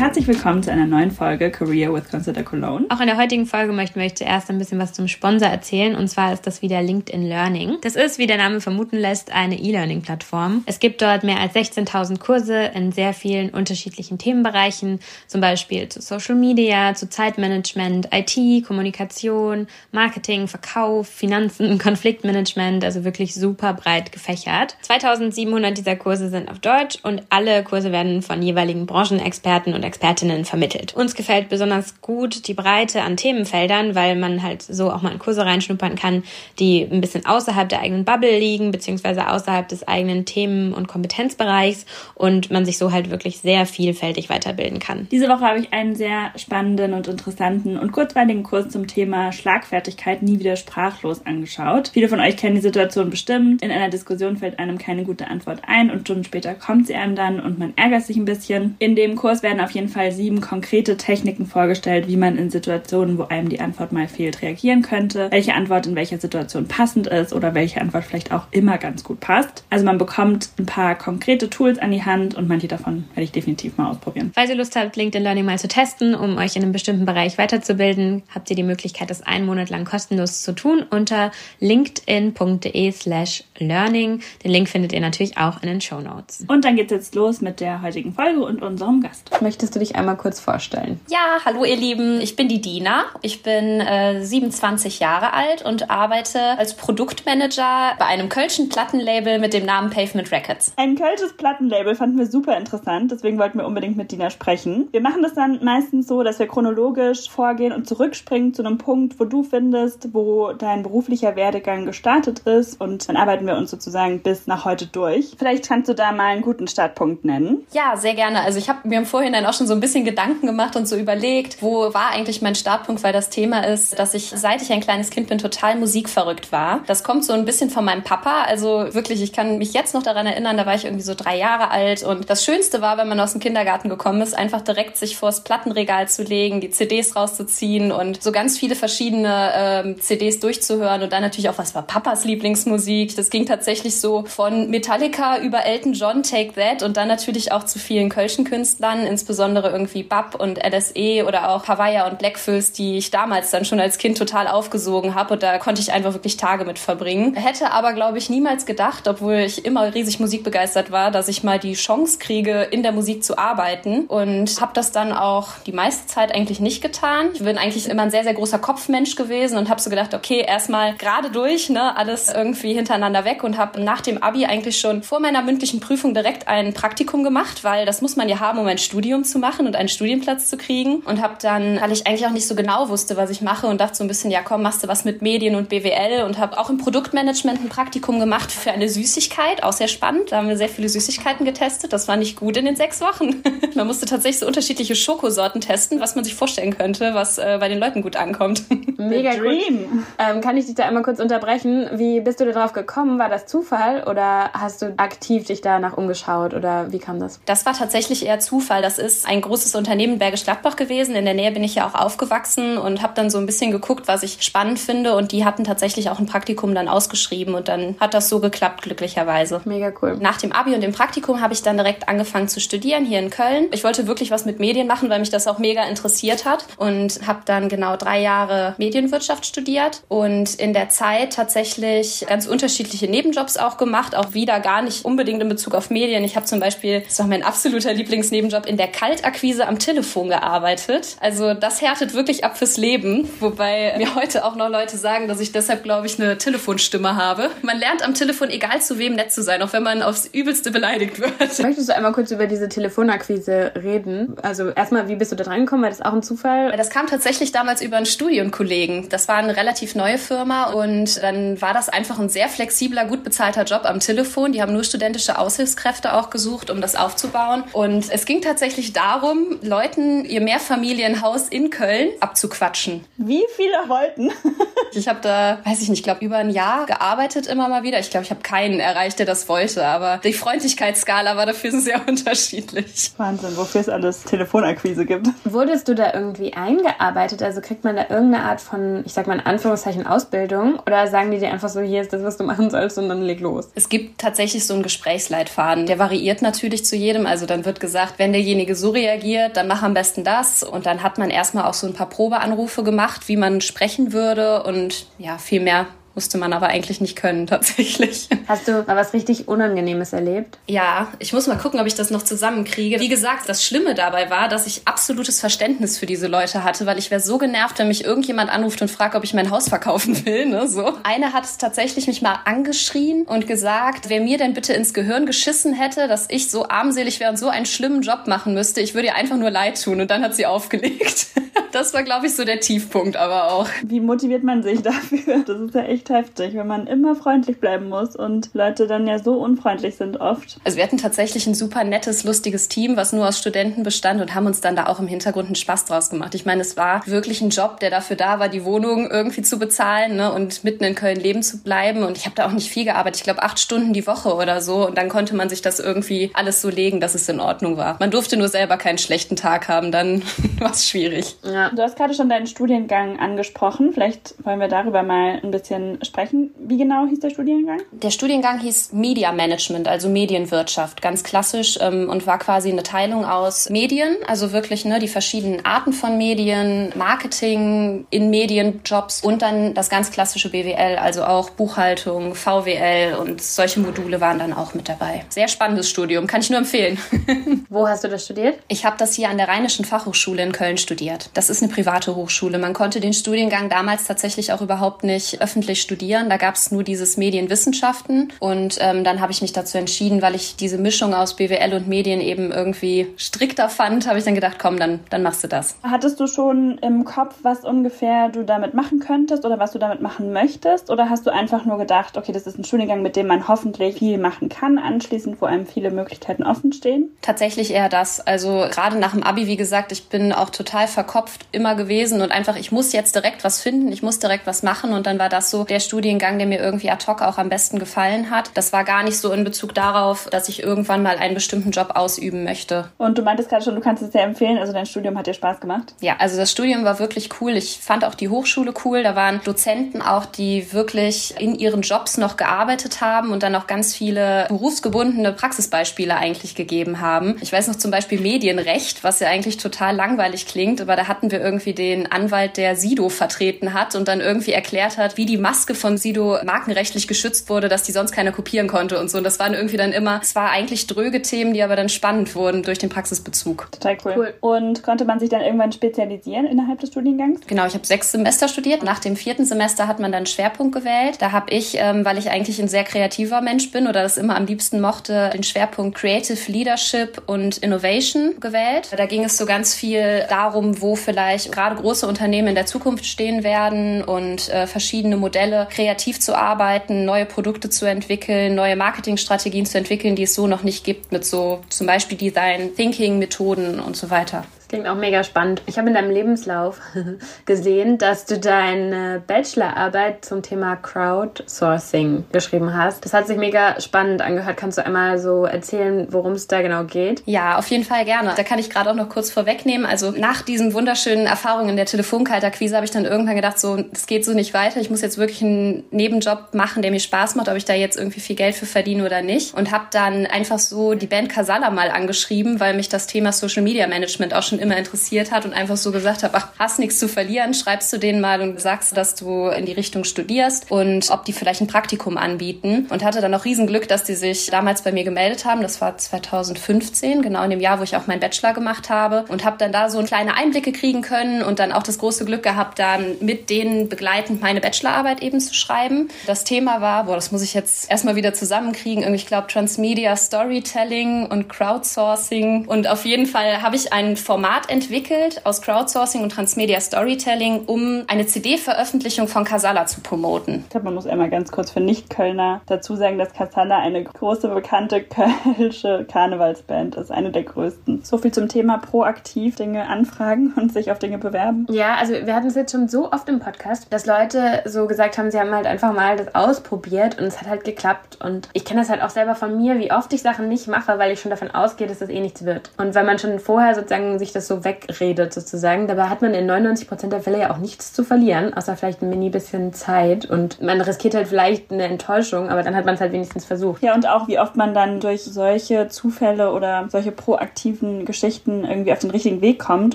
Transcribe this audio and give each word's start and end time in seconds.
Herzlich 0.00 0.26
willkommen 0.26 0.62
zu 0.62 0.72
einer 0.72 0.86
neuen 0.86 1.10
Folge 1.10 1.50
Career 1.50 1.92
with 1.92 2.08
Consider 2.10 2.42
Cologne. 2.42 2.86
Auch 2.88 3.00
in 3.00 3.06
der 3.06 3.18
heutigen 3.18 3.44
Folge 3.44 3.70
möchten 3.74 4.00
wir 4.00 4.06
euch 4.06 4.14
zuerst 4.14 4.48
ein 4.48 4.56
bisschen 4.56 4.78
was 4.78 4.94
zum 4.94 5.08
Sponsor 5.08 5.46
erzählen. 5.46 5.94
Und 5.94 6.08
zwar 6.08 6.32
ist 6.32 6.46
das 6.46 6.62
wieder 6.62 6.80
LinkedIn 6.80 7.28
Learning. 7.28 7.76
Das 7.82 7.96
ist, 7.96 8.16
wie 8.16 8.26
der 8.26 8.38
Name 8.38 8.62
vermuten 8.62 8.96
lässt, 8.96 9.30
eine 9.30 9.60
E-Learning-Plattform. 9.60 10.62
Es 10.64 10.78
gibt 10.78 11.02
dort 11.02 11.22
mehr 11.22 11.38
als 11.38 11.54
16.000 11.54 12.18
Kurse 12.18 12.70
in 12.74 12.92
sehr 12.92 13.12
vielen 13.12 13.50
unterschiedlichen 13.50 14.16
Themenbereichen. 14.16 15.00
Zum 15.26 15.42
Beispiel 15.42 15.86
zu 15.90 16.00
Social 16.00 16.34
Media, 16.34 16.94
zu 16.94 17.10
Zeitmanagement, 17.10 18.08
IT, 18.10 18.64
Kommunikation, 18.66 19.66
Marketing, 19.92 20.48
Verkauf, 20.48 21.08
Finanzen, 21.08 21.76
Konfliktmanagement. 21.82 22.86
Also 22.86 23.04
wirklich 23.04 23.34
super 23.34 23.74
breit 23.74 24.12
gefächert. 24.12 24.78
2700 24.80 25.76
dieser 25.76 25.96
Kurse 25.96 26.30
sind 26.30 26.50
auf 26.50 26.58
Deutsch 26.58 26.96
und 27.02 27.22
alle 27.28 27.62
Kurse 27.64 27.92
werden 27.92 28.22
von 28.22 28.40
jeweiligen 28.40 28.86
Branchenexperten 28.86 29.74
und 29.74 29.89
Expertinnen 29.90 30.44
vermittelt. 30.44 30.94
Uns 30.94 31.16
gefällt 31.16 31.48
besonders 31.48 32.00
gut 32.00 32.46
die 32.46 32.54
Breite 32.54 33.02
an 33.02 33.16
Themenfeldern, 33.16 33.96
weil 33.96 34.14
man 34.14 34.40
halt 34.44 34.62
so 34.62 34.92
auch 34.92 35.02
mal 35.02 35.10
in 35.10 35.18
Kurse 35.18 35.44
reinschnuppern 35.44 35.96
kann, 35.96 36.22
die 36.60 36.86
ein 36.88 37.00
bisschen 37.00 37.26
außerhalb 37.26 37.68
der 37.68 37.80
eigenen 37.80 38.04
Bubble 38.04 38.38
liegen, 38.38 38.70
beziehungsweise 38.70 39.28
außerhalb 39.28 39.66
des 39.66 39.88
eigenen 39.88 40.26
Themen- 40.26 40.72
und 40.72 40.86
Kompetenzbereichs 40.86 41.86
und 42.14 42.52
man 42.52 42.64
sich 42.64 42.78
so 42.78 42.92
halt 42.92 43.10
wirklich 43.10 43.38
sehr 43.38 43.66
vielfältig 43.66 44.30
weiterbilden 44.30 44.78
kann. 44.78 45.08
Diese 45.10 45.28
Woche 45.28 45.40
habe 45.40 45.58
ich 45.58 45.72
einen 45.72 45.96
sehr 45.96 46.30
spannenden 46.36 46.94
und 46.94 47.08
interessanten 47.08 47.76
und 47.76 47.90
kurzweiligen 47.90 48.44
Kurs 48.44 48.68
zum 48.68 48.86
Thema 48.86 49.32
Schlagfertigkeit 49.32 50.22
nie 50.22 50.38
wieder 50.38 50.54
sprachlos 50.54 51.26
angeschaut. 51.26 51.90
Viele 51.92 52.08
von 52.08 52.20
euch 52.20 52.36
kennen 52.36 52.54
die 52.54 52.60
Situation 52.60 53.10
bestimmt. 53.10 53.60
In 53.60 53.72
einer 53.72 53.88
Diskussion 53.88 54.36
fällt 54.36 54.60
einem 54.60 54.78
keine 54.78 55.02
gute 55.02 55.26
Antwort 55.26 55.62
ein 55.66 55.90
und 55.90 56.02
Stunden 56.02 56.22
später 56.22 56.54
kommt 56.54 56.86
sie 56.86 56.94
einem 56.94 57.16
dann 57.16 57.40
und 57.40 57.58
man 57.58 57.72
ärgert 57.74 58.04
sich 58.04 58.16
ein 58.16 58.24
bisschen. 58.24 58.76
In 58.78 58.94
dem 58.94 59.16
Kurs 59.16 59.42
werden 59.42 59.60
auf 59.60 59.72
jeden 59.72 59.79
Fall 59.88 60.12
sieben 60.12 60.40
konkrete 60.40 60.96
Techniken 60.96 61.46
vorgestellt, 61.46 62.08
wie 62.08 62.16
man 62.16 62.36
in 62.36 62.50
Situationen, 62.50 63.18
wo 63.18 63.24
einem 63.24 63.48
die 63.48 63.60
Antwort 63.60 63.92
mal 63.92 64.08
fehlt, 64.08 64.42
reagieren 64.42 64.82
könnte, 64.82 65.30
welche 65.30 65.54
Antwort 65.54 65.86
in 65.86 65.94
welcher 65.94 66.18
Situation 66.18 66.66
passend 66.66 67.06
ist 67.06 67.32
oder 67.32 67.54
welche 67.54 67.80
Antwort 67.80 68.04
vielleicht 68.04 68.32
auch 68.32 68.44
immer 68.50 68.78
ganz 68.78 69.04
gut 69.04 69.20
passt. 69.20 69.64
Also 69.70 69.84
man 69.84 69.98
bekommt 69.98 70.50
ein 70.58 70.66
paar 70.66 70.96
konkrete 70.96 71.50
Tools 71.50 71.78
an 71.78 71.90
die 71.90 72.04
Hand 72.04 72.34
und 72.34 72.48
manche 72.48 72.68
davon 72.68 73.04
werde 73.14 73.22
ich 73.22 73.32
definitiv 73.32 73.76
mal 73.78 73.90
ausprobieren. 73.90 74.32
Falls 74.34 74.50
ihr 74.50 74.56
Lust 74.56 74.76
habt, 74.76 74.96
LinkedIn 74.96 75.22
Learning 75.22 75.44
mal 75.44 75.58
zu 75.58 75.68
testen, 75.68 76.14
um 76.14 76.36
euch 76.38 76.56
in 76.56 76.62
einem 76.62 76.72
bestimmten 76.72 77.04
Bereich 77.04 77.38
weiterzubilden, 77.38 78.22
habt 78.34 78.50
ihr 78.50 78.56
die 78.56 78.62
Möglichkeit, 78.62 79.10
das 79.10 79.22
einen 79.22 79.46
Monat 79.46 79.70
lang 79.70 79.84
kostenlos 79.84 80.42
zu 80.42 80.52
tun 80.52 80.84
unter 80.90 81.30
linkedin.de 81.60 82.92
slash 82.92 83.44
learning. 83.58 84.20
Den 84.44 84.50
Link 84.50 84.68
findet 84.68 84.92
ihr 84.92 85.00
natürlich 85.00 85.38
auch 85.38 85.62
in 85.62 85.68
den 85.68 85.80
Show 85.80 86.00
Notes. 86.00 86.44
Und 86.48 86.64
dann 86.64 86.76
geht's 86.76 86.90
jetzt 86.90 87.14
los 87.14 87.40
mit 87.40 87.60
der 87.60 87.82
heutigen 87.82 88.12
Folge 88.12 88.40
und 88.40 88.62
unserem 88.62 89.00
Gast. 89.00 89.30
Möchtest 89.40 89.69
du 89.74 89.78
dich 89.78 89.96
einmal 89.96 90.16
kurz 90.16 90.40
vorstellen? 90.40 91.00
Ja, 91.08 91.38
hallo 91.44 91.64
ihr 91.64 91.76
Lieben. 91.76 92.20
Ich 92.20 92.36
bin 92.36 92.48
die 92.48 92.60
Dina. 92.60 93.04
Ich 93.22 93.42
bin 93.42 93.80
äh, 93.80 94.24
27 94.24 95.00
Jahre 95.00 95.32
alt 95.32 95.62
und 95.64 95.90
arbeite 95.90 96.58
als 96.58 96.74
Produktmanager 96.74 97.94
bei 97.98 98.06
einem 98.06 98.28
kölschen 98.28 98.68
Plattenlabel 98.68 99.38
mit 99.38 99.52
dem 99.54 99.66
Namen 99.66 99.90
Pavement 99.90 100.30
Records. 100.32 100.72
Ein 100.76 100.96
kölsches 100.96 101.36
Plattenlabel 101.36 101.94
fanden 101.94 102.18
wir 102.18 102.26
super 102.26 102.56
interessant, 102.56 103.10
deswegen 103.10 103.38
wollten 103.38 103.58
wir 103.58 103.66
unbedingt 103.66 103.96
mit 103.96 104.12
Dina 104.12 104.30
sprechen. 104.30 104.88
Wir 104.92 105.00
machen 105.00 105.22
das 105.22 105.34
dann 105.34 105.62
meistens 105.62 106.06
so, 106.06 106.22
dass 106.22 106.38
wir 106.38 106.46
chronologisch 106.46 107.28
vorgehen 107.28 107.72
und 107.72 107.86
zurückspringen 107.86 108.54
zu 108.54 108.64
einem 108.64 108.78
Punkt, 108.78 109.18
wo 109.18 109.24
du 109.24 109.42
findest, 109.42 110.14
wo 110.14 110.52
dein 110.52 110.82
beruflicher 110.82 111.36
Werdegang 111.36 111.86
gestartet 111.86 112.40
ist 112.40 112.80
und 112.80 113.08
dann 113.08 113.16
arbeiten 113.16 113.46
wir 113.46 113.56
uns 113.56 113.70
sozusagen 113.70 114.20
bis 114.20 114.46
nach 114.46 114.64
heute 114.64 114.86
durch. 114.86 115.34
Vielleicht 115.38 115.68
kannst 115.68 115.88
du 115.88 115.94
da 115.94 116.12
mal 116.12 116.26
einen 116.26 116.42
guten 116.42 116.68
Startpunkt 116.68 117.24
nennen. 117.24 117.66
Ja, 117.72 117.96
sehr 117.96 118.14
gerne. 118.14 118.40
Also 118.42 118.58
ich 118.58 118.68
habe 118.68 118.86
mir 118.88 118.98
im 118.98 119.06
Vorhinein 119.06 119.46
auch 119.46 119.52
schon 119.60 119.66
so 119.66 119.74
ein 119.74 119.80
bisschen 119.80 120.06
Gedanken 120.06 120.46
gemacht 120.46 120.74
und 120.74 120.88
so 120.88 120.96
überlegt, 120.96 121.58
wo 121.60 121.92
war 121.92 122.12
eigentlich 122.12 122.40
mein 122.40 122.54
Startpunkt, 122.54 123.02
weil 123.02 123.12
das 123.12 123.28
Thema 123.28 123.66
ist, 123.66 123.98
dass 123.98 124.14
ich, 124.14 124.32
seit 124.34 124.62
ich 124.62 124.72
ein 124.72 124.80
kleines 124.80 125.10
Kind 125.10 125.28
bin, 125.28 125.36
total 125.36 125.76
musikverrückt 125.76 126.50
war. 126.50 126.80
Das 126.86 127.04
kommt 127.04 127.26
so 127.26 127.34
ein 127.34 127.44
bisschen 127.44 127.68
von 127.68 127.84
meinem 127.84 128.02
Papa. 128.02 128.44
Also 128.46 128.94
wirklich, 128.94 129.20
ich 129.20 129.34
kann 129.34 129.58
mich 129.58 129.74
jetzt 129.74 129.92
noch 129.92 130.02
daran 130.02 130.26
erinnern, 130.26 130.56
da 130.56 130.64
war 130.64 130.74
ich 130.74 130.86
irgendwie 130.86 131.04
so 131.04 131.14
drei 131.14 131.36
Jahre 131.36 131.70
alt 131.70 132.02
und 132.02 132.30
das 132.30 132.42
Schönste 132.42 132.80
war, 132.80 132.96
wenn 132.96 133.06
man 133.06 133.20
aus 133.20 133.32
dem 133.32 133.40
Kindergarten 133.42 133.90
gekommen 133.90 134.22
ist, 134.22 134.32
einfach 134.32 134.62
direkt 134.62 134.96
sich 134.96 135.18
vors 135.18 135.44
Plattenregal 135.44 136.08
zu 136.08 136.22
legen, 136.22 136.62
die 136.62 136.70
CDs 136.70 137.14
rauszuziehen 137.14 137.92
und 137.92 138.22
so 138.22 138.32
ganz 138.32 138.56
viele 138.56 138.74
verschiedene 138.74 139.52
ähm, 139.54 140.00
CDs 140.00 140.40
durchzuhören 140.40 141.02
und 141.02 141.12
dann 141.12 141.20
natürlich 141.20 141.50
auch, 141.50 141.58
was 141.58 141.74
war 141.74 141.82
Papas 141.82 142.24
Lieblingsmusik. 142.24 143.14
Das 143.14 143.28
ging 143.28 143.44
tatsächlich 143.44 144.00
so 144.00 144.24
von 144.24 144.70
Metallica 144.70 145.38
über 145.38 145.66
Elton 145.66 145.92
John, 145.92 146.22
Take 146.22 146.54
That 146.54 146.82
und 146.82 146.96
dann 146.96 147.08
natürlich 147.08 147.52
auch 147.52 147.64
zu 147.64 147.78
vielen 147.78 148.08
kölschen 148.08 148.44
Künstlern, 148.44 149.06
insbesondere 149.06 149.49
irgendwie 149.56 150.02
Bab 150.02 150.34
und 150.34 150.58
LSE 150.58 151.24
oder 151.26 151.50
auch 151.50 151.68
Hawaii 151.68 152.08
und 152.10 152.18
Blackfills, 152.18 152.72
die 152.72 152.98
ich 152.98 153.10
damals 153.10 153.50
dann 153.50 153.64
schon 153.64 153.80
als 153.80 153.98
Kind 153.98 154.18
total 154.18 154.46
aufgesogen 154.46 155.14
habe 155.14 155.34
und 155.34 155.42
da 155.42 155.58
konnte 155.58 155.80
ich 155.80 155.92
einfach 155.92 156.12
wirklich 156.12 156.36
Tage 156.36 156.64
mit 156.64 156.78
verbringen. 156.78 157.34
Hätte 157.34 157.72
aber, 157.72 157.92
glaube 157.92 158.18
ich, 158.18 158.30
niemals 158.30 158.66
gedacht, 158.66 159.08
obwohl 159.08 159.34
ich 159.34 159.64
immer 159.64 159.94
riesig 159.94 160.20
musikbegeistert 160.20 160.90
war, 160.90 161.10
dass 161.10 161.28
ich 161.28 161.42
mal 161.42 161.58
die 161.58 161.74
Chance 161.74 162.18
kriege, 162.18 162.62
in 162.70 162.82
der 162.82 162.92
Musik 162.92 163.24
zu 163.24 163.38
arbeiten 163.38 164.06
und 164.06 164.60
habe 164.60 164.72
das 164.74 164.92
dann 164.92 165.12
auch 165.12 165.58
die 165.66 165.72
meiste 165.72 166.06
Zeit 166.06 166.34
eigentlich 166.34 166.60
nicht 166.60 166.82
getan. 166.82 167.30
Ich 167.34 167.42
bin 167.42 167.58
eigentlich 167.58 167.88
immer 167.88 168.02
ein 168.02 168.10
sehr, 168.10 168.24
sehr 168.24 168.34
großer 168.34 168.58
Kopfmensch 168.58 169.16
gewesen 169.16 169.58
und 169.58 169.68
habe 169.68 169.80
so 169.80 169.90
gedacht, 169.90 170.14
okay, 170.14 170.44
erstmal 170.46 170.94
gerade 170.94 171.30
durch, 171.30 171.68
ne, 171.70 171.96
alles 171.96 172.32
irgendwie 172.32 172.74
hintereinander 172.74 173.24
weg 173.24 173.44
und 173.44 173.58
habe 173.58 173.80
nach 173.80 174.00
dem 174.00 174.22
Abi 174.22 174.46
eigentlich 174.46 174.78
schon 174.78 175.02
vor 175.02 175.20
meiner 175.20 175.42
mündlichen 175.42 175.80
Prüfung 175.80 176.14
direkt 176.14 176.48
ein 176.48 176.74
Praktikum 176.74 177.24
gemacht, 177.24 177.64
weil 177.64 177.86
das 177.86 178.02
muss 178.02 178.16
man 178.16 178.28
ja 178.28 178.40
haben, 178.40 178.58
um 178.58 178.66
ein 178.66 178.78
Studium 178.78 179.24
zu 179.30 179.38
machen 179.38 179.66
und 179.66 179.76
einen 179.76 179.88
Studienplatz 179.88 180.50
zu 180.50 180.56
kriegen. 180.56 180.96
Und 180.96 181.22
habe 181.22 181.36
dann, 181.40 181.80
weil 181.80 181.92
ich 181.92 182.06
eigentlich 182.06 182.26
auch 182.26 182.32
nicht 182.32 182.46
so 182.46 182.54
genau 182.54 182.88
wusste, 182.88 183.16
was 183.16 183.30
ich 183.30 183.40
mache 183.40 183.66
und 183.66 183.80
dachte 183.80 183.96
so 183.96 184.04
ein 184.04 184.08
bisschen, 184.08 184.30
ja 184.30 184.42
komm, 184.42 184.62
machst 184.62 184.82
du 184.82 184.88
was 184.88 185.04
mit 185.04 185.22
Medien 185.22 185.54
und 185.54 185.68
BWL 185.68 186.24
und 186.24 186.38
habe 186.38 186.58
auch 186.58 186.70
im 186.70 186.78
Produktmanagement 186.78 187.60
ein 187.60 187.68
Praktikum 187.68 188.20
gemacht 188.20 188.52
für 188.52 188.72
eine 188.72 188.88
Süßigkeit, 188.88 189.62
auch 189.62 189.72
sehr 189.72 189.88
spannend. 189.88 190.32
Da 190.32 190.38
haben 190.38 190.48
wir 190.48 190.56
sehr 190.56 190.68
viele 190.68 190.88
Süßigkeiten 190.88 191.46
getestet. 191.46 191.92
Das 191.92 192.08
war 192.08 192.16
nicht 192.16 192.36
gut 192.36 192.56
in 192.56 192.64
den 192.64 192.76
sechs 192.76 193.00
Wochen. 193.00 193.42
man 193.74 193.86
musste 193.86 194.06
tatsächlich 194.06 194.40
so 194.40 194.46
unterschiedliche 194.46 194.94
Schokosorten 194.94 195.60
testen, 195.60 196.00
was 196.00 196.14
man 196.14 196.24
sich 196.24 196.34
vorstellen 196.34 196.76
könnte, 196.76 197.14
was 197.14 197.38
äh, 197.38 197.58
bei 197.60 197.68
den 197.68 197.78
Leuten 197.78 198.02
gut 198.02 198.16
ankommt. 198.16 198.64
Mega 198.98 199.34
Dream. 199.36 200.04
Ähm, 200.18 200.40
kann 200.40 200.56
ich 200.56 200.66
dich 200.66 200.74
da 200.74 200.84
einmal 200.84 201.02
kurz 201.02 201.20
unterbrechen? 201.20 201.88
Wie 201.94 202.20
bist 202.20 202.40
du 202.40 202.44
da 202.44 202.52
drauf 202.52 202.72
gekommen? 202.72 203.18
War 203.18 203.28
das 203.28 203.46
Zufall 203.46 204.04
oder 204.04 204.50
hast 204.52 204.82
du 204.82 204.94
aktiv 204.96 205.46
dich 205.46 205.60
danach 205.60 205.96
umgeschaut 205.96 206.54
oder 206.54 206.92
wie 206.92 206.98
kam 206.98 207.20
das? 207.20 207.40
Das 207.46 207.66
war 207.66 207.74
tatsächlich 207.74 208.26
eher 208.26 208.40
Zufall. 208.40 208.82
Das 208.82 208.98
ist 208.98 209.19
ein 209.26 209.40
großes 209.40 209.74
Unternehmen 209.74 210.14
in 210.14 210.18
Bergisch 210.18 210.44
Gladbach 210.44 210.76
gewesen. 210.76 211.14
In 211.14 211.24
der 211.24 211.34
Nähe 211.34 211.52
bin 211.52 211.64
ich 211.64 211.74
ja 211.74 211.88
auch 211.88 211.94
aufgewachsen 211.94 212.78
und 212.78 213.02
habe 213.02 213.14
dann 213.14 213.30
so 213.30 213.38
ein 213.38 213.46
bisschen 213.46 213.70
geguckt, 213.70 214.08
was 214.08 214.22
ich 214.22 214.42
spannend 214.42 214.78
finde. 214.78 215.14
Und 215.16 215.32
die 215.32 215.44
hatten 215.44 215.64
tatsächlich 215.64 216.10
auch 216.10 216.18
ein 216.18 216.26
Praktikum 216.26 216.74
dann 216.74 216.88
ausgeschrieben 216.88 217.54
und 217.54 217.68
dann 217.68 217.96
hat 218.00 218.14
das 218.14 218.28
so 218.28 218.40
geklappt, 218.40 218.82
glücklicherweise. 218.82 219.60
Mega 219.64 219.92
cool. 220.02 220.16
Nach 220.20 220.38
dem 220.38 220.52
Abi 220.52 220.74
und 220.74 220.80
dem 220.80 220.92
Praktikum 220.92 221.40
habe 221.40 221.54
ich 221.54 221.62
dann 221.62 221.76
direkt 221.76 222.08
angefangen 222.08 222.48
zu 222.48 222.60
studieren 222.60 223.04
hier 223.04 223.18
in 223.18 223.30
Köln. 223.30 223.68
Ich 223.72 223.84
wollte 223.84 224.06
wirklich 224.06 224.30
was 224.30 224.44
mit 224.44 224.60
Medien 224.60 224.86
machen, 224.86 225.10
weil 225.10 225.20
mich 225.20 225.30
das 225.30 225.46
auch 225.46 225.58
mega 225.58 225.84
interessiert 225.84 226.44
hat 226.44 226.64
und 226.76 227.26
habe 227.26 227.40
dann 227.44 227.68
genau 227.68 227.96
drei 227.96 228.20
Jahre 228.20 228.74
Medienwirtschaft 228.78 229.46
studiert 229.46 230.02
und 230.08 230.54
in 230.54 230.72
der 230.72 230.88
Zeit 230.88 231.32
tatsächlich 231.32 232.24
ganz 232.28 232.46
unterschiedliche 232.46 233.08
Nebenjobs 233.08 233.56
auch 233.56 233.76
gemacht, 233.76 234.14
auch 234.16 234.34
wieder 234.34 234.60
gar 234.60 234.82
nicht 234.82 235.04
unbedingt 235.04 235.42
in 235.42 235.48
Bezug 235.48 235.74
auf 235.74 235.90
Medien. 235.90 236.24
Ich 236.24 236.36
habe 236.36 236.46
zum 236.46 236.60
Beispiel, 236.60 237.00
das 237.00 237.18
war 237.18 237.26
mein 237.26 237.42
absoluter 237.42 237.92
Lieblingsnebenjob, 237.92 238.66
in 238.66 238.76
der 238.76 238.88
Kaltakquise 239.10 239.66
am 239.66 239.80
Telefon 239.80 240.28
gearbeitet. 240.28 241.16
Also 241.20 241.54
das 241.54 241.80
härtet 241.80 242.14
wirklich 242.14 242.44
ab 242.44 242.56
fürs 242.56 242.76
Leben, 242.76 243.28
wobei 243.40 243.94
mir 243.98 244.14
heute 244.14 244.44
auch 244.44 244.54
noch 244.54 244.68
Leute 244.68 244.96
sagen, 244.96 245.26
dass 245.26 245.40
ich 245.40 245.50
deshalb, 245.50 245.82
glaube 245.82 246.06
ich, 246.06 246.20
eine 246.20 246.38
Telefonstimme 246.38 247.16
habe. 247.16 247.50
Man 247.62 247.78
lernt 247.78 248.02
am 248.04 248.14
Telefon, 248.14 248.50
egal 248.50 248.80
zu 248.80 248.98
wem, 248.98 249.16
nett 249.16 249.32
zu 249.32 249.42
sein, 249.42 249.62
auch 249.62 249.72
wenn 249.72 249.82
man 249.82 250.02
aufs 250.02 250.26
Übelste 250.26 250.70
beleidigt 250.70 251.18
wird. 251.18 251.58
Möchtest 251.58 251.88
du 251.88 251.96
einmal 251.96 252.12
kurz 252.12 252.30
über 252.30 252.46
diese 252.46 252.68
Telefonakquise 252.68 253.72
reden? 253.82 254.36
Also 254.42 254.68
erstmal, 254.68 255.08
wie 255.08 255.16
bist 255.16 255.32
du 255.32 255.36
da 255.36 255.42
dran 255.42 255.60
gekommen? 255.60 255.82
War 255.82 255.90
das 255.90 256.02
auch 256.02 256.12
ein 256.12 256.22
Zufall? 256.22 256.72
Das 256.76 256.90
kam 256.90 257.08
tatsächlich 257.08 257.50
damals 257.50 257.82
über 257.82 257.96
einen 257.96 258.06
Studienkollegen. 258.06 259.08
Das 259.08 259.26
war 259.26 259.38
eine 259.38 259.56
relativ 259.56 259.96
neue 259.96 260.18
Firma 260.18 260.70
und 260.70 261.20
dann 261.20 261.60
war 261.60 261.74
das 261.74 261.88
einfach 261.88 262.20
ein 262.20 262.28
sehr 262.28 262.48
flexibler, 262.48 263.06
gut 263.06 263.24
bezahlter 263.24 263.64
Job 263.64 263.82
am 263.86 263.98
Telefon. 263.98 264.52
Die 264.52 264.62
haben 264.62 264.72
nur 264.72 264.84
studentische 264.84 265.36
Aushilfskräfte 265.36 266.14
auch 266.14 266.30
gesucht, 266.30 266.70
um 266.70 266.80
das 266.80 266.94
aufzubauen. 266.94 267.64
Und 267.72 268.08
es 268.08 268.24
ging 268.24 268.40
tatsächlich 268.40 268.92
darum, 269.00 269.58
Leuten 269.62 270.26
ihr 270.26 270.42
Mehrfamilienhaus 270.42 271.48
in 271.48 271.70
Köln 271.70 272.10
abzuquatschen. 272.20 273.02
Wie 273.16 273.42
viele 273.56 273.88
wollten? 273.88 274.30
ich 274.92 275.08
habe 275.08 275.20
da, 275.22 275.58
weiß 275.64 275.80
ich 275.80 275.88
nicht, 275.88 276.04
glaube 276.04 276.22
über 276.22 276.36
ein 276.36 276.50
Jahr 276.50 276.84
gearbeitet 276.84 277.46
immer 277.46 277.68
mal 277.68 277.82
wieder. 277.82 277.98
Ich 277.98 278.10
glaube, 278.10 278.24
ich 278.24 278.30
habe 278.30 278.42
keinen 278.42 278.78
erreicht, 278.78 279.18
der 279.18 279.24
das 279.24 279.48
wollte, 279.48 279.86
aber 279.86 280.20
die 280.22 280.34
Freundlichkeitsskala 280.34 281.36
war 281.36 281.46
dafür 281.46 281.70
sehr 281.80 282.06
unterschiedlich. 282.06 283.12
Wahnsinn, 283.16 283.56
wofür 283.56 283.80
es 283.80 283.88
alles 283.88 284.24
Telefonakquise 284.24 285.06
gibt. 285.06 285.28
Wurdest 285.44 285.88
du 285.88 285.94
da 285.94 286.12
irgendwie 286.12 286.52
eingearbeitet? 286.52 287.42
Also 287.42 287.62
kriegt 287.62 287.84
man 287.84 287.96
da 287.96 288.02
irgendeine 288.10 288.44
Art 288.44 288.60
von, 288.60 289.02
ich 289.06 289.14
sag 289.14 289.26
mal 289.26 289.38
in 289.38 289.46
Anführungszeichen, 289.46 290.06
Ausbildung? 290.06 290.78
Oder 290.80 291.06
sagen 291.06 291.30
die 291.30 291.38
dir 291.38 291.50
einfach 291.50 291.70
so, 291.70 291.80
hier 291.80 292.02
ist 292.02 292.12
das, 292.12 292.22
was 292.22 292.36
du 292.36 292.44
machen 292.44 292.68
sollst 292.68 292.98
und 292.98 293.08
dann 293.08 293.22
leg 293.22 293.40
los? 293.40 293.70
Es 293.74 293.88
gibt 293.88 294.20
tatsächlich 294.20 294.66
so 294.66 294.74
einen 294.74 294.82
Gesprächsleitfaden. 294.82 295.86
Der 295.86 295.98
variiert 295.98 296.42
natürlich 296.42 296.84
zu 296.84 296.96
jedem. 296.96 297.24
Also 297.24 297.46
dann 297.46 297.64
wird 297.64 297.80
gesagt, 297.80 298.18
wenn 298.18 298.32
derjenige 298.34 298.76
so 298.76 298.89
reagiert, 298.90 299.56
dann 299.56 299.68
mach 299.68 299.82
am 299.82 299.94
besten 299.94 300.24
das. 300.24 300.62
Und 300.62 300.86
dann 300.86 301.02
hat 301.02 301.18
man 301.18 301.30
erstmal 301.30 301.64
auch 301.64 301.74
so 301.74 301.86
ein 301.86 301.94
paar 301.94 302.08
Probeanrufe 302.08 302.82
gemacht, 302.82 303.28
wie 303.28 303.36
man 303.36 303.60
sprechen 303.60 304.12
würde. 304.12 304.62
Und 304.62 305.06
ja, 305.18 305.38
viel 305.38 305.60
mehr 305.60 305.86
musste 306.14 306.38
man 306.38 306.52
aber 306.52 306.68
eigentlich 306.68 307.00
nicht 307.00 307.16
können, 307.16 307.46
tatsächlich. 307.46 308.28
Hast 308.48 308.68
du 308.68 308.84
mal 308.86 308.96
was 308.96 309.12
richtig 309.12 309.48
Unangenehmes 309.48 310.12
erlebt? 310.12 310.58
Ja, 310.66 311.08
ich 311.18 311.32
muss 311.32 311.46
mal 311.46 311.56
gucken, 311.56 311.80
ob 311.80 311.86
ich 311.86 311.94
das 311.94 312.10
noch 312.10 312.22
zusammenkriege. 312.22 313.00
Wie 313.00 313.08
gesagt, 313.08 313.48
das 313.48 313.64
Schlimme 313.64 313.94
dabei 313.94 314.30
war, 314.30 314.48
dass 314.48 314.66
ich 314.66 314.82
absolutes 314.86 315.40
Verständnis 315.40 315.98
für 315.98 316.06
diese 316.06 316.26
Leute 316.26 316.64
hatte, 316.64 316.86
weil 316.86 316.98
ich 316.98 317.10
wäre 317.10 317.20
so 317.20 317.38
genervt, 317.38 317.78
wenn 317.78 317.88
mich 317.88 318.04
irgendjemand 318.04 318.50
anruft 318.50 318.82
und 318.82 318.90
fragt, 318.90 319.14
ob 319.14 319.24
ich 319.24 319.34
mein 319.34 319.50
Haus 319.50 319.68
verkaufen 319.68 320.24
will. 320.26 320.46
Ne? 320.46 320.68
So. 320.68 320.94
Eine 321.02 321.32
hat 321.32 321.44
tatsächlich 321.58 322.06
mich 322.06 322.22
mal 322.22 322.40
angeschrien 322.44 323.22
und 323.22 323.46
gesagt, 323.46 324.08
wer 324.08 324.20
mir 324.20 324.38
denn 324.38 324.54
bitte 324.54 324.72
ins 324.72 324.94
Gehirn 324.94 325.26
geschissen 325.26 325.74
hätte, 325.74 326.08
dass 326.08 326.26
ich 326.28 326.50
so 326.50 326.68
armselig 326.68 327.20
wäre 327.20 327.30
und 327.30 327.38
so 327.38 327.48
einen 327.48 327.66
schlimmen 327.66 328.02
Job 328.02 328.26
machen 328.26 328.54
müsste. 328.54 328.80
Ich 328.80 328.94
würde 328.94 329.08
ihr 329.08 329.14
einfach 329.14 329.36
nur 329.36 329.50
leid 329.50 329.82
tun. 329.82 330.00
Und 330.00 330.10
dann 330.10 330.22
hat 330.22 330.34
sie 330.34 330.46
aufgelegt. 330.46 331.26
Das 331.72 331.94
war, 331.94 332.02
glaube 332.02 332.26
ich, 332.26 332.34
so 332.34 332.44
der 332.44 332.58
Tiefpunkt 332.58 333.16
aber 333.16 333.52
auch. 333.52 333.68
Wie 333.84 334.00
motiviert 334.00 334.42
man 334.42 334.62
sich 334.62 334.82
dafür? 334.82 335.44
Das 335.46 335.60
ist 335.60 335.74
ja 335.74 335.82
echt 335.82 335.99
heftig, 336.08 336.54
wenn 336.54 336.66
man 336.66 336.86
immer 336.86 337.14
freundlich 337.14 337.58
bleiben 337.58 337.88
muss 337.88 338.16
und 338.16 338.50
Leute 338.54 338.86
dann 338.86 339.06
ja 339.06 339.18
so 339.18 339.34
unfreundlich 339.34 339.96
sind 339.96 340.20
oft. 340.20 340.58
Also 340.64 340.76
wir 340.76 340.84
hatten 340.84 340.98
tatsächlich 340.98 341.46
ein 341.46 341.54
super 341.54 341.84
nettes, 341.84 342.24
lustiges 342.24 342.68
Team, 342.68 342.96
was 342.96 343.12
nur 343.12 343.28
aus 343.28 343.38
Studenten 343.38 343.82
bestand 343.82 344.20
und 344.20 344.34
haben 344.34 344.46
uns 344.46 344.60
dann 344.60 344.76
da 344.76 344.86
auch 344.86 345.00
im 345.00 345.08
Hintergrund 345.08 345.46
einen 345.46 345.56
Spaß 345.56 345.84
draus 345.84 346.10
gemacht. 346.10 346.34
Ich 346.34 346.46
meine, 346.46 346.62
es 346.62 346.76
war 346.76 347.06
wirklich 347.06 347.40
ein 347.40 347.50
Job, 347.50 347.80
der 347.80 347.90
dafür 347.90 348.16
da 348.16 348.38
war, 348.38 348.48
die 348.48 348.64
Wohnung 348.64 349.10
irgendwie 349.10 349.42
zu 349.42 349.58
bezahlen 349.58 350.16
ne, 350.16 350.32
und 350.32 350.64
mitten 350.64 350.84
in 350.84 350.94
Köln 350.94 351.18
leben 351.18 351.42
zu 351.42 351.62
bleiben. 351.62 352.02
Und 352.04 352.16
ich 352.16 352.26
habe 352.26 352.36
da 352.36 352.46
auch 352.46 352.52
nicht 352.52 352.70
viel 352.70 352.84
gearbeitet. 352.84 353.16
Ich 353.16 353.24
glaube, 353.24 353.42
acht 353.42 353.58
Stunden 353.58 353.92
die 353.92 354.06
Woche 354.06 354.34
oder 354.34 354.60
so. 354.60 354.86
Und 354.86 354.96
dann 354.96 355.08
konnte 355.08 355.34
man 355.34 355.48
sich 355.48 355.62
das 355.62 355.80
irgendwie 355.80 356.30
alles 356.34 356.62
so 356.62 356.68
legen, 356.68 357.00
dass 357.00 357.14
es 357.14 357.28
in 357.28 357.40
Ordnung 357.40 357.76
war. 357.76 357.96
Man 357.98 358.10
durfte 358.10 358.36
nur 358.36 358.48
selber 358.48 358.76
keinen 358.76 358.98
schlechten 358.98 359.36
Tag 359.36 359.68
haben, 359.68 359.92
dann 359.92 360.22
war 360.60 360.70
es 360.70 360.88
schwierig. 360.88 361.36
Ja. 361.42 361.70
Du 361.70 361.82
hast 361.82 361.96
gerade 361.96 362.14
schon 362.14 362.28
deinen 362.28 362.46
Studiengang 362.46 363.18
angesprochen. 363.18 363.92
Vielleicht 363.92 364.34
wollen 364.44 364.60
wir 364.60 364.68
darüber 364.68 365.02
mal 365.02 365.40
ein 365.42 365.50
bisschen 365.50 365.89
sprechen. 366.04 366.50
Wie 366.58 366.78
genau 366.78 367.06
hieß 367.06 367.20
der 367.20 367.30
Studiengang? 367.30 367.80
Der 367.92 368.10
Studiengang 368.10 368.60
hieß 368.60 368.92
Media 368.92 369.32
Management, 369.32 369.88
also 369.88 370.08
Medienwirtschaft, 370.08 371.02
ganz 371.02 371.22
klassisch 371.22 371.78
ähm, 371.80 372.08
und 372.08 372.26
war 372.26 372.38
quasi 372.38 372.70
eine 372.70 372.82
Teilung 372.82 373.24
aus 373.24 373.70
Medien, 373.70 374.16
also 374.26 374.52
wirklich 374.52 374.84
ne, 374.84 374.98
die 374.98 375.08
verschiedenen 375.08 375.64
Arten 375.64 375.92
von 375.92 376.16
Medien, 376.18 376.92
Marketing 376.96 378.06
in 378.10 378.30
Medienjobs 378.30 379.22
und 379.22 379.42
dann 379.42 379.74
das 379.74 379.90
ganz 379.90 380.10
klassische 380.10 380.50
BWL, 380.50 380.96
also 380.96 381.24
auch 381.24 381.50
Buchhaltung, 381.50 382.34
VWL 382.34 383.14
und 383.14 383.42
solche 383.42 383.80
Module 383.80 384.20
waren 384.20 384.38
dann 384.38 384.52
auch 384.52 384.74
mit 384.74 384.88
dabei. 384.88 385.24
Sehr 385.28 385.48
spannendes 385.48 385.88
Studium, 385.88 386.26
kann 386.26 386.40
ich 386.40 386.50
nur 386.50 386.58
empfehlen. 386.58 386.98
Wo 387.68 387.86
hast 387.86 388.04
du 388.04 388.08
das 388.08 388.24
studiert? 388.24 388.58
Ich 388.68 388.84
habe 388.84 388.96
das 388.98 389.14
hier 389.14 389.28
an 389.28 389.36
der 389.36 389.48
Rheinischen 389.48 389.84
Fachhochschule 389.84 390.42
in 390.42 390.52
Köln 390.52 390.78
studiert. 390.78 391.30
Das 391.34 391.50
ist 391.50 391.62
eine 391.62 391.72
private 391.72 392.16
Hochschule. 392.16 392.58
Man 392.58 392.72
konnte 392.72 393.00
den 393.00 393.12
Studiengang 393.12 393.68
damals 393.68 394.04
tatsächlich 394.04 394.52
auch 394.52 394.60
überhaupt 394.60 395.04
nicht 395.04 395.40
öffentlich 395.40 395.79
studieren. 395.80 396.30
Da 396.30 396.36
gab 396.36 396.54
es 396.54 396.70
nur 396.70 396.82
dieses 396.82 397.16
Medienwissenschaften. 397.16 398.32
Und 398.40 398.78
ähm, 398.80 399.04
dann 399.04 399.20
habe 399.20 399.32
ich 399.32 399.42
mich 399.42 399.52
dazu 399.52 399.78
entschieden, 399.78 400.22
weil 400.22 400.34
ich 400.34 400.56
diese 400.56 400.78
Mischung 400.78 401.14
aus 401.14 401.34
BWL 401.36 401.74
und 401.74 401.88
Medien 401.88 402.20
eben 402.20 402.50
irgendwie 402.52 403.08
strikter 403.16 403.68
fand, 403.68 404.06
habe 404.06 404.18
ich 404.18 404.24
dann 404.24 404.34
gedacht, 404.34 404.58
komm, 404.58 404.78
dann, 404.78 405.00
dann 405.10 405.22
machst 405.22 405.44
du 405.44 405.48
das. 405.48 405.76
Hattest 405.82 406.20
du 406.20 406.26
schon 406.26 406.78
im 406.78 407.04
Kopf, 407.04 407.36
was 407.42 407.64
ungefähr 407.64 408.28
du 408.28 408.44
damit 408.44 408.74
machen 408.74 409.00
könntest 409.00 409.44
oder 409.44 409.58
was 409.58 409.72
du 409.72 409.78
damit 409.78 410.00
machen 410.00 410.32
möchtest? 410.32 410.90
Oder 410.90 411.10
hast 411.10 411.26
du 411.26 411.32
einfach 411.32 411.64
nur 411.64 411.78
gedacht, 411.78 412.16
okay, 412.16 412.32
das 412.32 412.46
ist 412.46 412.58
ein 412.58 412.64
Studiengang, 412.64 413.02
mit 413.02 413.16
dem 413.16 413.26
man 413.26 413.48
hoffentlich 413.48 413.98
viel 413.98 414.18
machen 414.18 414.48
kann, 414.48 414.78
anschließend, 414.78 415.40
wo 415.40 415.46
einem 415.46 415.66
viele 415.66 415.90
Möglichkeiten 415.90 416.42
offen 416.42 416.72
stehen? 416.72 417.10
Tatsächlich 417.22 417.72
eher 417.72 417.88
das. 417.88 418.20
Also 418.20 418.66
gerade 418.70 418.98
nach 418.98 419.12
dem 419.12 419.22
Abi, 419.22 419.46
wie 419.46 419.56
gesagt, 419.56 419.92
ich 419.92 420.08
bin 420.08 420.32
auch 420.32 420.50
total 420.50 420.86
verkopft 420.86 421.46
immer 421.52 421.74
gewesen 421.74 422.20
und 422.20 422.32
einfach, 422.32 422.56
ich 422.56 422.72
muss 422.72 422.92
jetzt 422.92 423.14
direkt 423.14 423.44
was 423.44 423.60
finden, 423.60 423.92
ich 423.92 424.02
muss 424.02 424.18
direkt 424.18 424.46
was 424.46 424.62
machen 424.62 424.92
und 424.92 425.06
dann 425.06 425.18
war 425.18 425.28
das 425.28 425.50
so 425.50 425.64
der 425.70 425.80
Studiengang, 425.80 426.38
der 426.38 426.46
mir 426.46 426.58
irgendwie 426.58 426.90
ad 426.90 427.06
hoc 427.06 427.22
auch 427.22 427.38
am 427.38 427.48
besten 427.48 427.78
gefallen 427.78 428.30
hat. 428.30 428.50
Das 428.54 428.72
war 428.72 428.84
gar 428.84 429.02
nicht 429.02 429.18
so 429.18 429.32
in 429.32 429.44
Bezug 429.44 429.74
darauf, 429.74 430.28
dass 430.30 430.48
ich 430.48 430.62
irgendwann 430.62 431.02
mal 431.02 431.16
einen 431.16 431.34
bestimmten 431.34 431.70
Job 431.70 431.92
ausüben 431.94 432.44
möchte. 432.44 432.90
Und 432.98 433.16
du 433.16 433.22
meintest 433.22 433.48
gerade 433.48 433.64
schon, 433.64 433.74
du 433.74 433.80
kannst 433.80 434.02
es 434.02 434.12
sehr 434.12 434.24
empfehlen, 434.24 434.58
also 434.58 434.72
dein 434.72 434.86
Studium 434.86 435.16
hat 435.16 435.26
dir 435.26 435.34
Spaß 435.34 435.60
gemacht? 435.60 435.94
Ja, 436.00 436.16
also 436.18 436.36
das 436.36 436.50
Studium 436.50 436.84
war 436.84 436.98
wirklich 436.98 437.28
cool. 437.40 437.52
Ich 437.52 437.78
fand 437.80 438.04
auch 438.04 438.14
die 438.14 438.28
Hochschule 438.28 438.74
cool. 438.84 439.02
Da 439.02 439.16
waren 439.16 439.40
Dozenten 439.44 440.02
auch, 440.02 440.26
die 440.26 440.72
wirklich 440.72 441.34
in 441.38 441.54
ihren 441.54 441.82
Jobs 441.82 442.18
noch 442.18 442.36
gearbeitet 442.36 443.00
haben 443.00 443.30
und 443.30 443.42
dann 443.42 443.54
auch 443.54 443.66
ganz 443.66 443.94
viele 443.94 444.46
berufsgebundene 444.48 445.32
Praxisbeispiele 445.32 446.16
eigentlich 446.16 446.54
gegeben 446.54 447.00
haben. 447.00 447.36
Ich 447.40 447.52
weiß 447.52 447.68
noch 447.68 447.76
zum 447.76 447.90
Beispiel 447.90 448.20
Medienrecht, 448.20 449.04
was 449.04 449.20
ja 449.20 449.28
eigentlich 449.28 449.56
total 449.56 449.94
langweilig 449.94 450.46
klingt, 450.46 450.80
aber 450.80 450.96
da 450.96 451.08
hatten 451.08 451.30
wir 451.30 451.40
irgendwie 451.40 451.72
den 451.72 452.10
Anwalt, 452.10 452.56
der 452.56 452.76
Sido 452.76 453.08
vertreten 453.08 453.74
hat 453.74 453.94
und 453.94 454.08
dann 454.08 454.20
irgendwie 454.20 454.52
erklärt 454.52 454.96
hat, 454.96 455.16
wie 455.16 455.26
die 455.26 455.38
Maske 455.60 455.74
von 455.74 455.98
Sido 455.98 456.38
markenrechtlich 456.42 457.06
geschützt 457.06 457.50
wurde, 457.50 457.68
dass 457.68 457.82
die 457.82 457.92
sonst 457.92 458.12
keiner 458.12 458.32
kopieren 458.32 458.66
konnte 458.66 458.98
und 458.98 459.10
so. 459.10 459.18
Und 459.18 459.24
das 459.24 459.38
waren 459.38 459.52
irgendwie 459.52 459.76
dann 459.76 459.92
immer, 459.92 460.18
es 460.22 460.34
war 460.34 460.50
eigentlich 460.50 460.86
dröge 460.86 461.20
Themen, 461.20 461.52
die 461.52 461.62
aber 461.62 461.76
dann 461.76 461.90
spannend 461.90 462.34
wurden 462.34 462.62
durch 462.62 462.78
den 462.78 462.88
Praxisbezug. 462.88 463.68
Total 463.72 463.98
cool. 464.06 464.14
cool. 464.16 464.34
Und 464.40 464.82
konnte 464.82 465.04
man 465.04 465.20
sich 465.20 465.28
dann 465.28 465.42
irgendwann 465.42 465.70
spezialisieren 465.70 466.46
innerhalb 466.46 466.80
des 466.80 466.88
Studiengangs? 466.88 467.40
Genau, 467.46 467.66
ich 467.66 467.74
habe 467.74 467.86
sechs 467.86 468.10
Semester 468.10 468.48
studiert. 468.48 468.82
Nach 468.82 469.00
dem 469.00 469.16
vierten 469.16 469.44
Semester 469.44 469.86
hat 469.86 470.00
man 470.00 470.12
dann 470.12 470.24
Schwerpunkt 470.24 470.74
gewählt. 470.74 471.16
Da 471.18 471.30
habe 471.30 471.52
ich, 471.52 471.76
ähm, 471.76 472.06
weil 472.06 472.16
ich 472.16 472.30
eigentlich 472.30 472.58
ein 472.58 472.68
sehr 472.68 472.84
kreativer 472.84 473.42
Mensch 473.42 473.70
bin 473.70 473.86
oder 473.86 474.02
das 474.02 474.16
immer 474.16 474.36
am 474.36 474.46
liebsten 474.46 474.80
mochte, 474.80 475.28
den 475.34 475.42
Schwerpunkt 475.42 475.98
Creative 475.98 476.50
Leadership 476.50 477.22
und 477.26 477.58
Innovation 477.58 478.40
gewählt. 478.40 478.88
Da 478.96 479.04
ging 479.04 479.24
es 479.24 479.36
so 479.36 479.44
ganz 479.44 479.74
viel 479.74 480.24
darum, 480.30 480.80
wo 480.80 480.96
vielleicht 480.96 481.52
gerade 481.52 481.76
große 481.76 482.06
Unternehmen 482.06 482.48
in 482.48 482.54
der 482.54 482.64
Zukunft 482.64 483.04
stehen 483.04 483.44
werden 483.44 484.02
und 484.02 484.48
äh, 484.48 484.66
verschiedene 484.66 485.18
Modelle 485.18 485.49
kreativ 485.70 486.20
zu 486.20 486.36
arbeiten, 486.36 487.04
neue 487.04 487.26
Produkte 487.26 487.70
zu 487.70 487.86
entwickeln, 487.86 488.54
neue 488.54 488.76
Marketingstrategien 488.76 489.66
zu 489.66 489.78
entwickeln, 489.78 490.16
die 490.16 490.24
es 490.24 490.34
so 490.34 490.46
noch 490.46 490.62
nicht 490.62 490.84
gibt, 490.84 491.12
mit 491.12 491.24
so 491.24 491.62
zum 491.68 491.86
Beispiel 491.86 492.16
Design 492.16 492.74
Thinking 492.74 493.18
Methoden 493.18 493.80
und 493.80 493.96
so 493.96 494.10
weiter. 494.10 494.44
Klingt 494.70 494.86
auch 494.86 494.94
mega 494.94 495.24
spannend. 495.24 495.62
Ich 495.66 495.78
habe 495.78 495.88
in 495.88 495.94
deinem 495.94 496.12
Lebenslauf 496.12 496.80
gesehen, 497.44 497.98
dass 497.98 498.24
du 498.24 498.38
deine 498.38 499.20
Bachelorarbeit 499.26 500.24
zum 500.24 500.42
Thema 500.42 500.76
Crowdsourcing 500.76 502.26
geschrieben 502.30 502.72
hast. 502.72 503.04
Das 503.04 503.12
hat 503.12 503.26
sich 503.26 503.36
mega 503.36 503.80
spannend 503.80 504.22
angehört. 504.22 504.56
Kannst 504.56 504.78
du 504.78 504.86
einmal 504.86 505.18
so 505.18 505.44
erzählen, 505.44 506.06
worum 506.12 506.34
es 506.34 506.46
da 506.46 506.62
genau 506.62 506.84
geht? 506.84 507.24
Ja, 507.26 507.58
auf 507.58 507.66
jeden 507.66 507.82
Fall 507.82 508.04
gerne. 508.04 508.32
Da 508.36 508.44
kann 508.44 508.60
ich 508.60 508.70
gerade 508.70 508.90
auch 508.90 508.94
noch 508.94 509.08
kurz 509.08 509.32
vorwegnehmen. 509.32 509.84
Also 509.84 510.12
nach 510.12 510.42
diesen 510.42 510.72
wunderschönen 510.72 511.26
Erfahrungen 511.26 511.70
in 511.70 511.76
der 511.76 511.86
Telefonkalterquise 511.86 512.76
habe 512.76 512.84
ich 512.84 512.92
dann 512.92 513.04
irgendwann 513.04 513.34
gedacht, 513.34 513.58
so, 513.58 513.76
es 513.92 514.06
geht 514.06 514.24
so 514.24 514.34
nicht 514.34 514.54
weiter. 514.54 514.80
Ich 514.80 514.88
muss 514.88 515.00
jetzt 515.00 515.18
wirklich 515.18 515.42
einen 515.42 515.82
Nebenjob 515.90 516.54
machen, 516.54 516.82
der 516.82 516.92
mir 516.92 517.00
Spaß 517.00 517.34
macht, 517.34 517.48
ob 517.48 517.56
ich 517.56 517.64
da 517.64 517.74
jetzt 517.74 517.98
irgendwie 517.98 518.20
viel 518.20 518.36
Geld 518.36 518.54
für 518.54 518.66
verdiene 518.66 519.04
oder 519.04 519.22
nicht. 519.22 519.52
Und 519.52 519.72
habe 519.72 519.86
dann 519.90 520.26
einfach 520.26 520.60
so 520.60 520.94
die 520.94 521.08
Band 521.08 521.28
Casala 521.28 521.70
mal 521.70 521.90
angeschrieben, 521.90 522.60
weil 522.60 522.74
mich 522.74 522.88
das 522.88 523.08
Thema 523.08 523.32
Social 523.32 523.64
Media 523.64 523.88
Management 523.88 524.32
auch 524.32 524.44
schon 524.44 524.59
immer 524.60 524.76
interessiert 524.76 525.32
hat 525.32 525.44
und 525.44 525.52
einfach 525.52 525.76
so 525.76 525.92
gesagt 525.92 526.22
habe, 526.22 526.36
ach, 526.36 526.48
hast 526.58 526.78
nichts 526.78 526.98
zu 526.98 527.08
verlieren, 527.08 527.54
schreibst 527.54 527.92
du 527.92 527.98
denen 527.98 528.20
mal 528.20 528.40
und 528.40 528.60
sagst, 528.60 528.96
dass 528.96 529.14
du 529.14 529.48
in 529.48 529.66
die 529.66 529.72
Richtung 529.72 530.04
studierst 530.04 530.70
und 530.70 531.10
ob 531.10 531.24
die 531.24 531.32
vielleicht 531.32 531.60
ein 531.60 531.66
Praktikum 531.66 532.16
anbieten. 532.16 532.86
Und 532.90 533.04
hatte 533.04 533.20
dann 533.20 533.34
auch 533.34 533.44
Riesenglück, 533.44 533.88
dass 533.88 534.04
die 534.04 534.14
sich 534.14 534.46
damals 534.46 534.82
bei 534.82 534.92
mir 534.92 535.04
gemeldet 535.04 535.44
haben. 535.44 535.62
Das 535.62 535.80
war 535.80 535.96
2015, 535.96 537.22
genau 537.22 537.42
in 537.44 537.50
dem 537.50 537.60
Jahr, 537.60 537.78
wo 537.78 537.82
ich 537.82 537.96
auch 537.96 538.06
meinen 538.06 538.20
Bachelor 538.20 538.52
gemacht 538.52 538.90
habe 538.90 539.24
und 539.28 539.44
habe 539.44 539.56
dann 539.58 539.72
da 539.72 539.88
so 539.90 540.02
kleine 540.02 540.34
Einblicke 540.34 540.72
kriegen 540.72 541.02
können 541.02 541.42
und 541.42 541.58
dann 541.58 541.72
auch 541.72 541.82
das 541.82 541.98
große 541.98 542.24
Glück 542.24 542.42
gehabt, 542.42 542.78
dann 542.78 543.16
mit 543.20 543.50
denen 543.50 543.88
begleitend 543.88 544.40
meine 544.40 544.60
Bachelorarbeit 544.60 545.22
eben 545.22 545.40
zu 545.40 545.54
schreiben. 545.54 546.08
Das 546.26 546.44
Thema 546.44 546.80
war, 546.80 547.04
boah, 547.04 547.14
das 547.14 547.32
muss 547.32 547.42
ich 547.42 547.54
jetzt 547.54 547.90
erstmal 547.90 548.16
wieder 548.16 548.34
zusammenkriegen, 548.34 549.02
irgendwie, 549.02 549.20
ich 549.20 549.26
glaube, 549.26 549.46
Transmedia 549.48 550.16
Storytelling 550.16 551.26
und 551.26 551.48
Crowdsourcing. 551.48 552.66
Und 552.66 552.88
auf 552.88 553.04
jeden 553.04 553.26
Fall 553.26 553.62
habe 553.62 553.76
ich 553.76 553.92
ein 553.92 554.16
Format 554.16 554.49
Format 554.50 554.68
entwickelt 554.68 555.42
aus 555.44 555.62
Crowdsourcing 555.62 556.24
und 556.24 556.32
Transmedia 556.32 556.80
Storytelling, 556.80 557.66
um 557.66 558.02
eine 558.08 558.26
CD-Veröffentlichung 558.26 559.28
von 559.28 559.44
Casala 559.44 559.86
zu 559.86 560.00
promoten. 560.00 560.64
Ich 560.64 560.70
glaube, 560.70 560.86
man 560.86 560.94
muss 560.94 561.06
einmal 561.06 561.30
ganz 561.30 561.52
kurz 561.52 561.70
für 561.70 561.78
Nicht-Kölner 561.78 562.60
dazu 562.66 562.96
sagen, 562.96 563.16
dass 563.16 563.32
Casala 563.32 563.78
eine 563.78 564.02
große, 564.02 564.48
bekannte 564.48 565.04
kölsche 565.56 566.04
Karnevalsband 566.10 566.96
ist, 566.96 567.12
eine 567.12 567.30
der 567.30 567.44
größten. 567.44 568.02
So 568.02 568.18
viel 568.18 568.32
zum 568.32 568.48
Thema 568.48 568.78
proaktiv 568.78 569.54
Dinge 569.54 569.86
anfragen 569.86 570.52
und 570.56 570.72
sich 570.72 570.90
auf 570.90 570.98
Dinge 570.98 571.18
bewerben. 571.18 571.68
Ja, 571.70 571.94
also 571.94 572.14
wir 572.14 572.34
hatten 572.34 572.48
es 572.48 572.56
jetzt 572.56 572.72
schon 572.72 572.88
so 572.88 573.12
oft 573.12 573.28
im 573.28 573.38
Podcast, 573.38 573.86
dass 573.90 574.04
Leute 574.04 574.62
so 574.64 574.88
gesagt 574.88 575.16
haben, 575.16 575.30
sie 575.30 575.38
haben 575.38 575.54
halt 575.54 575.66
einfach 575.66 575.92
mal 575.92 576.16
das 576.16 576.34
ausprobiert 576.34 577.20
und 577.20 577.24
es 577.24 577.40
hat 577.40 577.48
halt 577.48 577.62
geklappt. 577.62 578.18
Und 578.20 578.48
ich 578.52 578.64
kenne 578.64 578.80
das 578.80 578.90
halt 578.90 579.02
auch 579.02 579.10
selber 579.10 579.36
von 579.36 579.56
mir, 579.56 579.78
wie 579.78 579.92
oft 579.92 580.12
ich 580.12 580.22
Sachen 580.22 580.48
nicht 580.48 580.66
mache, 580.66 580.98
weil 580.98 581.12
ich 581.12 581.20
schon 581.20 581.30
davon 581.30 581.52
ausgehe, 581.52 581.86
dass 581.86 582.00
das 582.00 582.08
eh 582.08 582.18
nichts 582.18 582.44
wird. 582.44 582.72
Und 582.78 582.96
wenn 582.96 583.06
man 583.06 583.20
schon 583.20 583.38
vorher 583.38 583.76
sozusagen 583.76 584.18
sich 584.18 584.32
das 584.32 584.39
das 584.40 584.48
so 584.48 584.64
wegredet 584.64 585.32
sozusagen. 585.32 585.86
Dabei 585.86 586.04
hat 586.04 586.22
man 586.22 586.34
in 586.34 586.46
99 586.46 586.88
Prozent 586.88 587.12
der 587.12 587.20
Fälle 587.20 587.40
ja 587.40 587.52
auch 587.52 587.58
nichts 587.58 587.92
zu 587.92 588.02
verlieren, 588.04 588.54
außer 588.54 588.76
vielleicht 588.76 589.02
ein 589.02 589.10
mini 589.10 589.30
bisschen 589.30 589.72
Zeit. 589.72 590.24
Und 590.24 590.60
man 590.62 590.80
riskiert 590.80 591.14
halt 591.14 591.28
vielleicht 591.28 591.70
eine 591.70 591.84
Enttäuschung, 591.84 592.48
aber 592.48 592.62
dann 592.62 592.74
hat 592.74 592.86
man 592.86 592.94
es 592.94 593.00
halt 593.00 593.12
wenigstens 593.12 593.44
versucht. 593.44 593.82
Ja, 593.82 593.94
und 593.94 594.08
auch 594.08 594.28
wie 594.28 594.38
oft 594.38 594.56
man 594.56 594.74
dann 594.74 595.00
durch 595.00 595.22
solche 595.22 595.88
Zufälle 595.88 596.52
oder 596.52 596.88
solche 596.88 597.12
proaktiven 597.12 598.04
Geschichten 598.04 598.64
irgendwie 598.64 598.92
auf 598.92 598.98
den 598.98 599.10
richtigen 599.10 599.40
Weg 599.42 599.58
kommt 599.58 599.94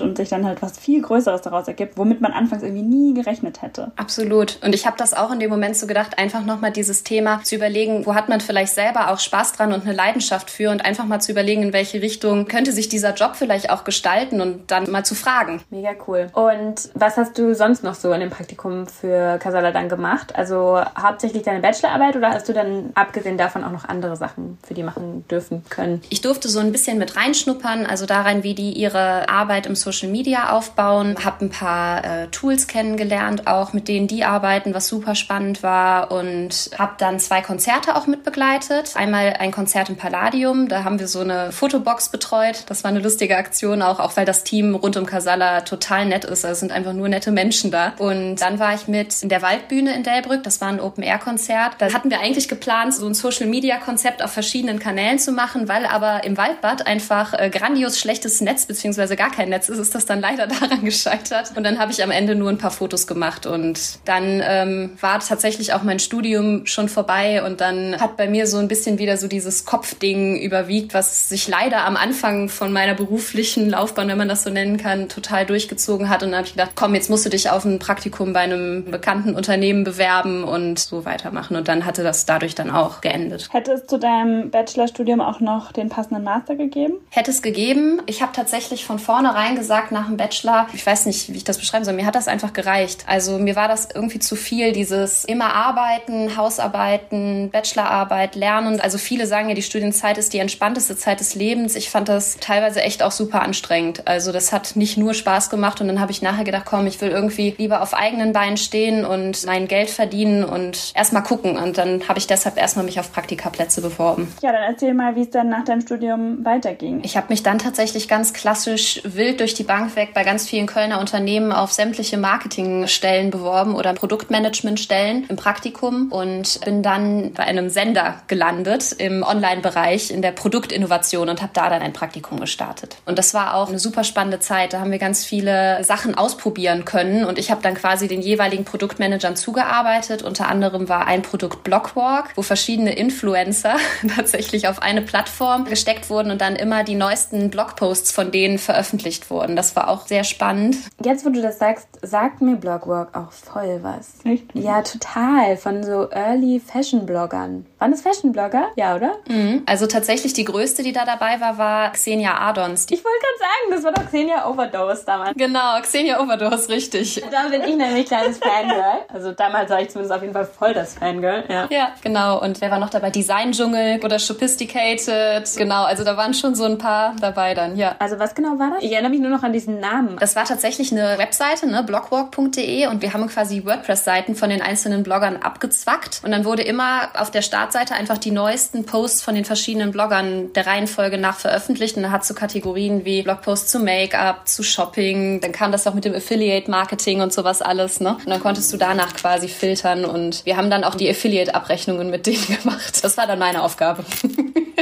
und 0.00 0.16
sich 0.16 0.28
dann 0.28 0.46
halt 0.46 0.62
was 0.62 0.78
viel 0.78 1.02
Größeres 1.02 1.42
daraus 1.42 1.66
ergibt, 1.66 1.98
womit 1.98 2.20
man 2.20 2.32
anfangs 2.32 2.62
irgendwie 2.62 2.82
nie 2.82 3.14
gerechnet 3.14 3.62
hätte. 3.62 3.90
Absolut. 3.96 4.58
Und 4.64 4.74
ich 4.74 4.86
habe 4.86 4.96
das 4.96 5.12
auch 5.14 5.32
in 5.32 5.40
dem 5.40 5.50
Moment 5.50 5.76
so 5.76 5.86
gedacht, 5.86 6.18
einfach 6.18 6.44
nochmal 6.44 6.70
dieses 6.70 7.02
Thema 7.02 7.40
zu 7.42 7.56
überlegen, 7.56 8.06
wo 8.06 8.14
hat 8.14 8.28
man 8.28 8.40
vielleicht 8.40 8.74
selber 8.74 9.10
auch 9.10 9.18
Spaß 9.18 9.52
dran 9.52 9.72
und 9.72 9.84
eine 9.84 9.94
Leidenschaft 9.94 10.50
für 10.50 10.70
und 10.70 10.84
einfach 10.84 11.04
mal 11.04 11.20
zu 11.20 11.32
überlegen, 11.32 11.62
in 11.62 11.72
welche 11.72 12.00
Richtung 12.00 12.46
könnte 12.46 12.72
sich 12.72 12.88
dieser 12.88 13.14
Job 13.14 13.34
vielleicht 13.34 13.70
auch 13.70 13.84
gestalten 13.84 14.35
und 14.40 14.70
dann 14.70 14.90
mal 14.90 15.04
zu 15.04 15.14
fragen. 15.14 15.62
Mega 15.70 15.90
cool. 16.06 16.28
Und 16.32 16.90
was 16.94 17.16
hast 17.16 17.38
du 17.38 17.54
sonst 17.54 17.82
noch 17.82 17.94
so 17.94 18.12
in 18.12 18.20
dem 18.20 18.30
Praktikum 18.30 18.86
für 18.86 19.38
Casala 19.38 19.72
dann 19.72 19.88
gemacht? 19.88 20.34
Also 20.36 20.80
hauptsächlich 21.00 21.42
deine 21.42 21.60
Bachelorarbeit 21.60 22.16
oder 22.16 22.30
hast 22.30 22.48
du 22.48 22.52
dann 22.52 22.90
abgesehen 22.94 23.38
davon 23.38 23.64
auch 23.64 23.70
noch 23.70 23.84
andere 23.88 24.16
Sachen 24.16 24.58
für 24.66 24.74
die 24.74 24.82
machen 24.82 25.24
dürfen 25.28 25.64
können? 25.68 26.02
Ich 26.08 26.20
durfte 26.20 26.48
so 26.48 26.60
ein 26.60 26.72
bisschen 26.72 26.98
mit 26.98 27.16
reinschnuppern, 27.16 27.86
also 27.86 28.06
daran, 28.06 28.42
wie 28.42 28.54
die 28.54 28.72
ihre 28.72 29.28
Arbeit 29.28 29.66
im 29.66 29.74
Social 29.74 30.08
Media 30.08 30.50
aufbauen, 30.50 31.16
habe 31.24 31.46
ein 31.46 31.50
paar 31.50 32.04
äh, 32.04 32.26
Tools 32.28 32.66
kennengelernt, 32.66 33.46
auch 33.46 33.72
mit 33.72 33.88
denen 33.88 34.06
die 34.06 34.24
arbeiten, 34.24 34.74
was 34.74 34.88
super 34.88 35.14
spannend 35.14 35.62
war 35.62 36.10
und 36.10 36.70
habe 36.78 36.94
dann 36.98 37.18
zwei 37.18 37.40
Konzerte 37.40 37.96
auch 37.96 38.06
mitbegleitet. 38.06 38.92
Einmal 38.96 39.34
ein 39.38 39.52
Konzert 39.52 39.88
im 39.88 39.96
Palladium, 39.96 40.68
da 40.68 40.84
haben 40.84 40.98
wir 40.98 41.08
so 41.08 41.20
eine 41.20 41.52
Fotobox 41.52 42.08
betreut. 42.10 42.64
Das 42.66 42.84
war 42.84 42.90
eine 42.90 43.00
lustige 43.00 43.36
Aktion 43.36 43.82
auch, 43.82 43.98
weil 44.16 44.24
das 44.24 44.44
Team 44.44 44.74
rund 44.74 44.96
um 44.96 45.06
Casala 45.06 45.62
total 45.62 46.06
nett 46.06 46.24
ist. 46.24 46.44
Also 46.44 46.52
es 46.52 46.60
sind 46.60 46.72
einfach 46.72 46.92
nur 46.92 47.08
nette 47.08 47.30
Menschen 47.30 47.70
da. 47.70 47.94
Und 47.98 48.36
dann 48.36 48.58
war 48.58 48.74
ich 48.74 48.88
mit 48.88 49.22
in 49.22 49.28
der 49.28 49.42
Waldbühne 49.42 49.94
in 49.94 50.02
Delbrück. 50.02 50.42
Das 50.42 50.60
war 50.60 50.68
ein 50.68 50.80
Open-Air-Konzert. 50.80 51.74
Da 51.78 51.92
hatten 51.92 52.10
wir 52.10 52.20
eigentlich 52.20 52.48
geplant, 52.48 52.94
so 52.94 53.06
ein 53.06 53.14
Social-Media-Konzept 53.14 54.22
auf 54.22 54.32
verschiedenen 54.32 54.78
Kanälen 54.78 55.18
zu 55.18 55.32
machen, 55.32 55.68
weil 55.68 55.86
aber 55.86 56.24
im 56.24 56.36
Waldbad 56.36 56.86
einfach 56.86 57.34
äh, 57.34 57.50
grandios 57.50 57.98
schlechtes 57.98 58.40
Netz 58.40 58.66
beziehungsweise 58.66 59.16
gar 59.16 59.30
kein 59.30 59.48
Netz 59.48 59.68
ist, 59.68 59.78
ist 59.78 59.94
das 59.94 60.06
dann 60.06 60.20
leider 60.20 60.46
daran 60.60 60.84
gescheitert. 60.84 61.52
Und 61.56 61.64
dann 61.64 61.78
habe 61.78 61.92
ich 61.92 62.02
am 62.02 62.10
Ende 62.10 62.34
nur 62.34 62.50
ein 62.50 62.58
paar 62.58 62.70
Fotos 62.70 63.06
gemacht 63.06 63.46
und 63.46 63.98
dann 64.04 64.42
ähm, 64.44 64.96
war 65.00 65.20
tatsächlich 65.20 65.72
auch 65.72 65.82
mein 65.82 65.98
Studium 65.98 66.66
schon 66.66 66.88
vorbei 66.88 67.44
und 67.44 67.60
dann 67.60 68.00
hat 68.00 68.16
bei 68.16 68.28
mir 68.28 68.46
so 68.46 68.58
ein 68.58 68.68
bisschen 68.68 68.98
wieder 68.98 69.16
so 69.16 69.28
dieses 69.28 69.64
Kopfding 69.64 70.36
überwiegt, 70.36 70.94
was 70.94 71.28
sich 71.28 71.48
leider 71.48 71.84
am 71.84 71.96
Anfang 71.96 72.48
von 72.48 72.72
meiner 72.72 72.94
beruflichen 72.94 73.70
Laufbahn, 73.70 74.05
wenn 74.08 74.18
man 74.18 74.28
das 74.28 74.42
so 74.42 74.50
nennen 74.50 74.76
kann, 74.76 75.08
total 75.08 75.46
durchgezogen 75.46 76.08
hat. 76.08 76.22
Und 76.22 76.30
dann 76.30 76.38
habe 76.38 76.46
ich 76.46 76.54
gedacht, 76.54 76.72
komm, 76.74 76.94
jetzt 76.94 77.10
musst 77.10 77.24
du 77.24 77.30
dich 77.30 77.50
auf 77.50 77.64
ein 77.64 77.78
Praktikum 77.78 78.32
bei 78.32 78.40
einem 78.40 78.90
bekannten 78.90 79.34
Unternehmen 79.34 79.84
bewerben 79.84 80.44
und 80.44 80.78
so 80.78 81.04
weitermachen. 81.04 81.56
Und 81.56 81.68
dann 81.68 81.84
hatte 81.84 82.02
das 82.02 82.26
dadurch 82.26 82.54
dann 82.54 82.70
auch 82.70 83.00
geendet. 83.00 83.48
Hätte 83.52 83.72
es 83.72 83.86
zu 83.86 83.98
deinem 83.98 84.50
Bachelorstudium 84.50 85.20
auch 85.20 85.40
noch 85.40 85.72
den 85.72 85.88
passenden 85.88 86.24
Master 86.24 86.56
gegeben? 86.56 86.94
Hätte 87.10 87.30
es 87.30 87.42
gegeben. 87.42 88.02
Ich 88.06 88.22
habe 88.22 88.32
tatsächlich 88.32 88.84
von 88.84 88.98
vornherein 88.98 89.56
gesagt, 89.56 89.92
nach 89.92 90.06
dem 90.06 90.16
Bachelor, 90.16 90.66
ich 90.72 90.84
weiß 90.84 91.06
nicht, 91.06 91.32
wie 91.32 91.36
ich 91.36 91.44
das 91.44 91.58
beschreiben 91.58 91.84
soll, 91.84 91.94
mir 91.94 92.06
hat 92.06 92.14
das 92.14 92.28
einfach 92.28 92.52
gereicht. 92.52 93.04
Also 93.06 93.38
mir 93.38 93.56
war 93.56 93.68
das 93.68 93.88
irgendwie 93.94 94.18
zu 94.18 94.36
viel, 94.36 94.72
dieses 94.72 95.24
immer 95.24 95.54
arbeiten, 95.54 96.36
Hausarbeiten, 96.36 97.50
Bachelorarbeit, 97.50 98.34
lernen. 98.34 98.80
Also 98.80 98.98
viele 98.98 99.26
sagen 99.26 99.48
ja, 99.48 99.54
die 99.54 99.62
Studienzeit 99.62 100.18
ist 100.18 100.32
die 100.32 100.38
entspannteste 100.38 100.96
Zeit 100.96 101.20
des 101.20 101.34
Lebens. 101.34 101.74
Ich 101.74 101.90
fand 101.90 102.08
das 102.08 102.36
teilweise 102.38 102.82
echt 102.82 103.02
auch 103.02 103.12
super 103.12 103.42
anstrengend. 103.42 103.95
Also 104.04 104.32
das 104.32 104.52
hat 104.52 104.76
nicht 104.76 104.96
nur 104.96 105.14
Spaß 105.14 105.50
gemacht 105.50 105.80
und 105.80 105.88
dann 105.88 106.00
habe 106.00 106.12
ich 106.12 106.22
nachher 106.22 106.44
gedacht, 106.44 106.64
komm, 106.66 106.86
ich 106.86 107.00
will 107.00 107.10
irgendwie 107.10 107.54
lieber 107.58 107.82
auf 107.82 107.94
eigenen 107.94 108.32
Beinen 108.32 108.56
stehen 108.56 109.04
und 109.04 109.44
mein 109.46 109.68
Geld 109.68 109.90
verdienen 109.90 110.44
und 110.44 110.92
erstmal 110.94 111.22
gucken. 111.22 111.56
Und 111.56 111.78
dann 111.78 112.08
habe 112.08 112.18
ich 112.18 112.26
deshalb 112.26 112.58
erstmal 112.58 112.84
mich 112.84 113.00
auf 113.00 113.12
Praktikaplätze 113.12 113.80
beworben. 113.80 114.32
Ja, 114.42 114.52
dann 114.52 114.62
erzähl 114.62 114.94
mal, 114.94 115.16
wie 115.16 115.22
es 115.22 115.30
dann 115.30 115.48
nach 115.48 115.64
deinem 115.64 115.80
Studium 115.80 116.44
weiterging. 116.44 117.00
Ich 117.02 117.16
habe 117.16 117.26
mich 117.30 117.42
dann 117.42 117.58
tatsächlich 117.58 118.08
ganz 118.08 118.32
klassisch 118.32 119.00
wild 119.04 119.40
durch 119.40 119.54
die 119.54 119.64
Bank 119.64 119.96
weg 119.96 120.10
bei 120.14 120.24
ganz 120.24 120.48
vielen 120.48 120.66
Kölner 120.66 121.00
Unternehmen 121.00 121.52
auf 121.52 121.72
sämtliche 121.72 122.18
Marketingstellen 122.18 123.30
beworben 123.30 123.74
oder 123.74 123.92
Produktmanagementstellen 123.94 125.26
im 125.28 125.36
Praktikum 125.36 126.10
und 126.10 126.60
bin 126.64 126.82
dann 126.82 127.32
bei 127.32 127.44
einem 127.44 127.70
Sender 127.70 128.22
gelandet 128.26 128.92
im 128.98 129.22
Online-Bereich 129.22 130.10
in 130.10 130.22
der 130.22 130.32
Produktinnovation 130.32 131.28
und 131.28 131.42
habe 131.42 131.52
da 131.54 131.68
dann 131.70 131.82
ein 131.82 131.92
Praktikum 131.92 132.40
gestartet. 132.40 132.96
Und 133.06 133.18
das 133.18 133.34
war 133.34 133.54
auch 133.54 133.68
eine 133.68 133.78
super 133.86 134.02
spannende 134.02 134.40
Zeit. 134.40 134.72
Da 134.72 134.80
haben 134.80 134.90
wir 134.90 134.98
ganz 134.98 135.24
viele 135.24 135.84
Sachen 135.84 136.16
ausprobieren 136.16 136.84
können 136.84 137.24
und 137.24 137.38
ich 137.38 137.52
habe 137.52 137.62
dann 137.62 137.74
quasi 137.74 138.08
den 138.08 138.20
jeweiligen 138.20 138.64
Produktmanagern 138.64 139.36
zugearbeitet. 139.36 140.22
Unter 140.22 140.48
anderem 140.48 140.88
war 140.88 141.06
ein 141.06 141.22
Produkt 141.22 141.62
Blockwalk, 141.62 142.30
wo 142.34 142.42
verschiedene 142.42 142.96
Influencer 142.96 143.76
tatsächlich 144.16 144.66
auf 144.66 144.82
eine 144.82 145.02
Plattform 145.02 145.66
gesteckt 145.66 146.10
wurden 146.10 146.32
und 146.32 146.40
dann 146.40 146.56
immer 146.56 146.82
die 146.82 146.96
neuesten 146.96 147.48
Blogposts 147.48 148.10
von 148.10 148.32
denen 148.32 148.58
veröffentlicht 148.58 149.30
wurden. 149.30 149.54
Das 149.54 149.76
war 149.76 149.88
auch 149.88 150.08
sehr 150.08 150.24
spannend. 150.24 150.76
Jetzt, 151.04 151.24
wo 151.24 151.30
du 151.30 151.40
das 151.40 151.60
sagst, 151.60 151.86
sagt 152.02 152.42
mir 152.42 152.56
Blogwalk 152.56 153.16
auch 153.16 153.30
voll 153.30 153.78
was. 153.82 154.14
Echt? 154.24 154.46
Ja, 154.54 154.82
total. 154.82 155.56
Von 155.56 155.84
so 155.84 156.10
Early 156.10 156.60
Fashion 156.60 157.06
Bloggern. 157.06 157.66
Waren 157.78 157.92
das 157.92 158.02
Fashion 158.02 158.32
Blogger? 158.32 158.66
Ja, 158.74 158.96
oder? 158.96 159.16
Mhm. 159.28 159.62
Also 159.66 159.86
tatsächlich 159.86 160.32
die 160.32 160.44
größte, 160.44 160.82
die 160.82 160.92
da 160.92 161.04
dabei 161.04 161.40
war, 161.40 161.56
war 161.56 161.92
Xenia 161.92 162.40
Adons. 162.40 162.86
Ich 162.90 163.04
wollte 163.04 163.18
gerade 163.20 163.38
sagen, 163.38 163.75
das 163.76 163.84
war 163.84 163.92
doch 163.92 164.06
Xenia 164.06 164.48
Overdose 164.48 165.04
damals. 165.04 165.36
Genau, 165.36 165.80
Xenia 165.82 166.20
Overdose, 166.20 166.68
richtig. 166.68 167.22
Da 167.30 167.48
bin 167.48 167.62
ich 167.62 167.76
nämlich 167.76 168.06
kleines 168.06 168.38
Fangirl. 168.38 169.04
Also 169.12 169.32
damals 169.32 169.70
war 169.70 169.80
ich 169.80 169.90
zumindest 169.90 170.14
auf 170.14 170.22
jeden 170.22 170.32
Fall 170.32 170.46
voll 170.46 170.72
das 170.72 170.94
Fangirl. 170.94 171.44
Ja, 171.48 171.68
ja 171.70 171.88
genau. 172.02 172.40
Und 172.40 172.60
wer 172.60 172.70
war 172.70 172.78
noch 172.78 172.90
dabei? 172.90 173.10
Design 173.10 173.52
Dschungel 173.52 174.00
oder 174.02 174.18
Sophisticated. 174.18 175.44
Genau, 175.56 175.84
also 175.84 176.04
da 176.04 176.16
waren 176.16 176.34
schon 176.34 176.54
so 176.54 176.64
ein 176.64 176.78
paar 176.78 177.14
dabei 177.20 177.54
dann, 177.54 177.76
ja. 177.76 177.96
Also 177.98 178.18
was 178.18 178.34
genau 178.34 178.58
war 178.58 178.72
das? 178.74 178.82
Ich 178.82 178.92
erinnere 178.92 179.10
mich 179.10 179.20
nur 179.20 179.30
noch 179.30 179.42
an 179.42 179.52
diesen 179.52 179.80
Namen. 179.80 180.16
Das 180.18 180.36
war 180.36 180.44
tatsächlich 180.44 180.92
eine 180.92 181.18
Webseite, 181.18 181.66
ne, 181.66 181.82
blogwalk.de 181.82 182.86
und 182.86 183.02
wir 183.02 183.12
haben 183.12 183.26
quasi 183.28 183.64
WordPress-Seiten 183.64 184.34
von 184.34 184.48
den 184.48 184.62
einzelnen 184.62 185.02
Bloggern 185.02 185.36
abgezwackt 185.36 186.20
und 186.24 186.30
dann 186.30 186.44
wurde 186.44 186.62
immer 186.62 187.10
auf 187.18 187.30
der 187.30 187.42
Startseite 187.42 187.94
einfach 187.94 188.18
die 188.18 188.30
neuesten 188.30 188.86
Posts 188.86 189.22
von 189.22 189.34
den 189.34 189.44
verschiedenen 189.44 189.90
Bloggern 189.90 190.52
der 190.54 190.66
Reihenfolge 190.66 191.18
nach 191.18 191.36
veröffentlicht 191.36 191.96
und 191.96 192.02
dann 192.02 192.12
hat 192.12 192.24
so 192.24 192.34
Kategorien 192.34 193.04
wie 193.04 193.22
Blogposts 193.22 193.65
zu 193.66 193.78
Make-up, 193.78 194.48
zu 194.48 194.62
Shopping, 194.62 195.40
dann 195.40 195.52
kam 195.52 195.72
das 195.72 195.86
auch 195.86 195.94
mit 195.94 196.04
dem 196.04 196.14
Affiliate-Marketing 196.14 197.20
und 197.20 197.32
sowas 197.32 197.62
alles, 197.62 198.00
ne? 198.00 198.14
Und 198.14 198.28
dann 198.28 198.40
konntest 198.40 198.72
du 198.72 198.76
danach 198.76 199.14
quasi 199.14 199.48
filtern 199.48 200.04
und 200.04 200.44
wir 200.44 200.56
haben 200.56 200.70
dann 200.70 200.84
auch 200.84 200.94
die 200.94 201.08
Affiliate-Abrechnungen 201.08 202.10
mit 202.10 202.26
denen 202.26 202.46
gemacht. 202.62 203.02
Das 203.02 203.16
war 203.16 203.26
dann 203.26 203.38
meine 203.38 203.62
Aufgabe. 203.62 204.04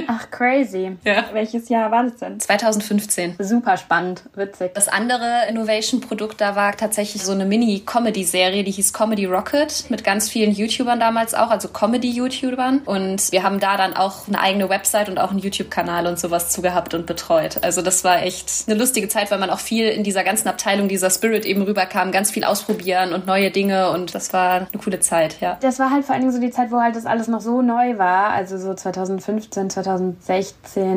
Ach, 0.06 0.30
crazy. 0.30 0.96
Ja. 1.04 1.24
Welches 1.32 1.68
Jahr 1.68 1.90
war 1.90 2.04
das 2.04 2.16
denn? 2.16 2.40
2015. 2.40 3.36
Super 3.38 3.76
spannend, 3.76 4.22
witzig. 4.34 4.72
Das 4.74 4.88
andere 4.88 5.46
Innovation-Produkt 5.48 6.40
da 6.40 6.56
war 6.56 6.76
tatsächlich 6.76 7.22
so 7.22 7.32
eine 7.32 7.44
Mini-Comedy-Serie, 7.44 8.64
die 8.64 8.70
hieß 8.70 8.92
Comedy 8.92 9.26
Rocket 9.26 9.84
mit 9.90 10.04
ganz 10.04 10.28
vielen 10.28 10.52
YouTubern 10.52 11.00
damals 11.00 11.34
auch, 11.34 11.50
also 11.50 11.68
Comedy-YouTubern. 11.68 12.80
Und 12.84 13.30
wir 13.32 13.42
haben 13.42 13.60
da 13.60 13.76
dann 13.76 13.94
auch 13.94 14.28
eine 14.28 14.40
eigene 14.40 14.68
Website 14.68 15.08
und 15.08 15.18
auch 15.18 15.30
einen 15.30 15.40
YouTube-Kanal 15.40 16.06
und 16.06 16.18
sowas 16.18 16.50
zugehabt 16.50 16.94
und 16.94 17.06
betreut. 17.06 17.58
Also 17.62 17.82
das 17.82 18.04
war 18.04 18.22
echt 18.22 18.64
eine 18.66 18.78
lustige 18.78 19.08
Zeit, 19.08 19.30
weil 19.30 19.38
man 19.38 19.50
auch 19.50 19.60
viel 19.60 19.88
in 19.88 20.02
dieser 20.02 20.24
ganzen 20.24 20.48
Abteilung, 20.48 20.88
dieser 20.88 21.10
Spirit 21.10 21.44
eben 21.44 21.62
rüberkam, 21.62 22.12
ganz 22.12 22.30
viel 22.30 22.44
ausprobieren 22.44 23.12
und 23.12 23.26
neue 23.26 23.50
Dinge 23.50 23.90
und 23.90 24.14
das 24.14 24.32
war 24.32 24.54
eine 24.72 24.82
coole 24.82 25.00
Zeit, 25.00 25.40
ja. 25.40 25.56
Das 25.60 25.78
war 25.78 25.90
halt 25.90 26.04
vor 26.04 26.14
allen 26.14 26.22
Dingen 26.22 26.32
so 26.32 26.40
die 26.40 26.50
Zeit, 26.50 26.70
wo 26.70 26.80
halt 26.80 26.96
das 26.96 27.06
alles 27.06 27.28
noch 27.28 27.40
so 27.40 27.62
neu 27.62 27.98
war, 27.98 28.30
also 28.30 28.58
so 28.58 28.74
2015, 28.74 29.70
2016, 29.70 29.83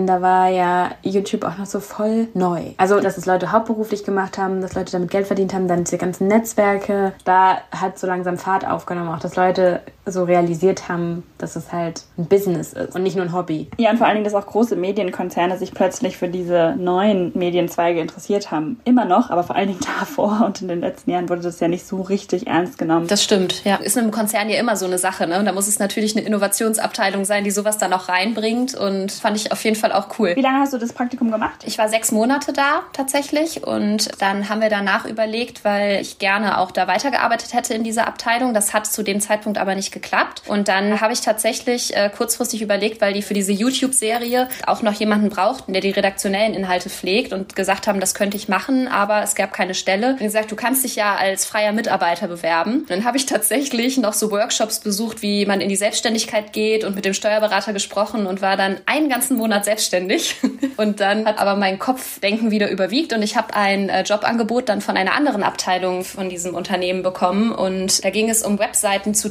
da 0.08 0.22
war 0.22 0.50
ja 0.50 0.92
YouTube 1.02 1.44
auch 1.44 1.58
noch 1.58 1.66
so 1.66 1.80
voll 1.80 2.28
neu. 2.34 2.62
Also, 2.78 3.00
dass 3.00 3.18
es 3.18 3.26
Leute 3.26 3.52
hauptberuflich 3.52 4.04
gemacht 4.04 4.38
haben, 4.38 4.62
dass 4.62 4.76
Leute 4.76 4.92
damit 4.92 5.12
Geld 5.12 5.28
verdient 5.28 5.54
haben, 5.54 5.68
dann 5.68 5.84
diese 5.84 5.98
ganzen 5.98 6.28
Netzwerke, 6.28 7.14
da 7.26 7.60
hat 7.72 8.00
so 8.00 8.08
langsam 8.08 8.38
Fahrt 8.38 8.68
aufgenommen, 8.68 9.10
auch 9.10 9.20
dass 9.20 9.36
Leute 9.36 9.82
so 10.12 10.24
realisiert 10.24 10.90
haben, 10.90 11.24
dass 11.38 11.56
es 11.56 11.72
halt 11.72 12.04
ein 12.18 12.26
Business 12.26 12.74
ist 12.74 12.96
und 12.96 13.04
nicht 13.04 13.16
nur 13.16 13.26
ein 13.26 13.34
Hobby. 13.34 13.68
Ja, 13.78 13.92
und 13.92 13.98
vor 13.98 14.08
allen 14.08 14.16
Dingen, 14.16 14.26
dass 14.26 14.34
auch 14.34 14.46
große 14.46 14.76
Medienkonzerne 14.76 15.58
sich 15.58 15.74
plötzlich 15.74 16.18
für 16.18 16.28
diese 16.28 16.76
neuen 16.78 17.32
Medienzweige 17.36 18.00
interessiert 18.00 18.52
haben. 18.52 18.80
Immer 18.86 19.06
noch, 19.06 19.30
aber 19.30 19.44
vor 19.44 19.56
allen 19.56 19.70
Dingen 19.70 19.80
davor 20.00 20.44
und 20.46 20.62
in 20.62 20.68
den 20.68 20.82
letzten 20.82 21.12
Jahren 21.12 21.30
wurde 21.30 21.42
das 21.42 21.60
ja 21.60 21.68
nicht 21.68 21.86
so 21.86 22.02
richtig 22.02 22.48
ernst 22.48 22.78
genommen. 22.78 23.08
Das 23.08 23.24
stimmt, 23.24 23.64
ja. 23.64 23.76
Ist 23.78 23.98
in 23.98 24.04
einem 24.04 24.12
Konzern 24.12 24.50
ja 24.50 24.60
immer 24.60 24.76
so 24.76 24.86
eine 24.86 24.98
Sache, 24.98 25.28
ne? 25.28 25.40
Und 25.40 25.46
da 25.46 25.52
muss 25.52 25.68
es 25.68 25.80
natürlich 25.80 26.16
eine 26.16 26.26
Innovationsabteilung 26.26 27.26
sein, 27.26 27.44
die 27.44 27.52
sowas 27.52 27.78
dann 27.78 27.94
auch 27.94 28.10
reinbringt 28.10 28.76
und 28.76 29.12
fand 29.12 29.38
ich 29.38 29.52
auf 29.52 29.64
jeden 29.64 29.76
Fall 29.76 29.92
auch 29.92 30.20
cool. 30.20 30.34
Wie 30.36 30.42
lange 30.42 30.60
hast 30.60 30.74
du 30.74 30.78
das 30.78 30.94
Praktikum 30.94 31.32
gemacht? 31.32 31.64
Ich 31.66 31.78
war 31.78 31.90
sechs 31.90 32.12
Monate 32.12 32.54
da 32.54 32.82
tatsächlich 32.94 33.66
und 33.66 34.10
dann 34.22 34.50
haben 34.50 34.62
wir 34.62 34.70
danach 34.70 35.06
überlegt, 35.06 35.64
weil 35.64 36.02
ich 36.02 36.20
gerne 36.20 36.60
auch 36.60 36.72
da 36.72 36.88
weitergearbeitet 36.88 37.54
hätte 37.54 37.74
in 37.74 37.84
dieser 37.84 38.08
Abteilung. 38.08 38.54
Das 38.54 38.74
hat 38.74 38.88
zu 38.88 39.04
dem 39.04 39.20
Zeitpunkt 39.20 39.58
aber 39.58 39.76
nicht 39.76 39.92
geklappt. 40.02 40.44
Und 40.48 40.68
dann 40.68 41.02
habe 41.02 41.14
ich 41.14 41.22
tatsächlich 41.22 41.96
äh, 41.96 42.10
kurzfristig 42.16 42.62
überlegt, 42.62 43.02
weil 43.02 43.14
die 43.14 43.22
für 43.22 43.34
diese 43.34 43.52
YouTube-Serie 43.52 44.48
auch 44.66 44.82
noch 44.82 44.94
jemanden 44.94 45.30
brauchten, 45.30 45.74
der 45.74 45.82
die 45.82 45.92
redaktionellen 45.92 46.54
Inhalte 46.54 46.90
pflegt 46.90 47.34
und 47.34 47.56
gesagt 47.56 47.88
haben, 47.88 48.00
das 48.00 48.14
könnte 48.14 48.38
ich 48.38 48.48
machen, 48.48 48.88
aber 48.88 49.24
es 49.24 49.36
gab 49.36 49.54
keine 49.54 49.74
Stelle. 49.74 50.12
Und 50.12 50.20
gesagt, 50.20 50.52
du 50.52 50.56
kannst 50.56 50.84
dich 50.84 50.96
ja 50.96 51.16
als 51.16 51.46
freier 51.46 51.72
Mitarbeiter 51.72 52.28
bewerben. 52.28 52.82
Und 52.82 52.90
dann 52.90 53.06
habe 53.06 53.18
ich 53.18 53.26
tatsächlich 53.26 53.98
noch 53.98 54.14
so 54.14 54.32
Workshops 54.32 54.80
besucht, 54.80 55.22
wie 55.22 55.46
man 55.46 55.62
in 55.62 55.70
die 55.70 55.76
Selbstständigkeit 55.76 56.54
geht 56.54 56.84
und 56.84 56.96
mit 56.96 57.06
dem 57.06 57.14
Steuerberater 57.14 57.74
gesprochen 57.74 58.28
und 58.28 58.42
war 58.42 58.58
dann 58.58 58.78
einen 58.86 59.10
ganzen 59.10 59.38
Monat 59.38 59.66
selbstständig. 59.66 60.36
Und 60.78 61.00
dann 61.00 61.26
hat 61.26 61.40
aber 61.40 61.56
mein 61.56 61.80
Kopfdenken 61.80 62.52
wieder 62.52 62.70
überwiegt 62.70 63.12
und 63.12 63.24
ich 63.24 63.36
habe 63.36 63.56
ein 63.56 63.90
äh, 63.90 64.04
Jobangebot 64.04 64.70
dann 64.70 64.80
von 64.80 64.96
einer 64.96 65.16
anderen 65.16 65.42
Abteilung 65.42 66.04
von 66.04 66.30
diesem 66.30 66.54
Unternehmen 66.54 67.02
bekommen 67.02 67.52
und 67.52 68.04
da 68.04 68.12
ging 68.12 68.30
es 68.30 68.44
um 68.44 68.60
Webseiten 68.60 69.16
zu 69.16 69.30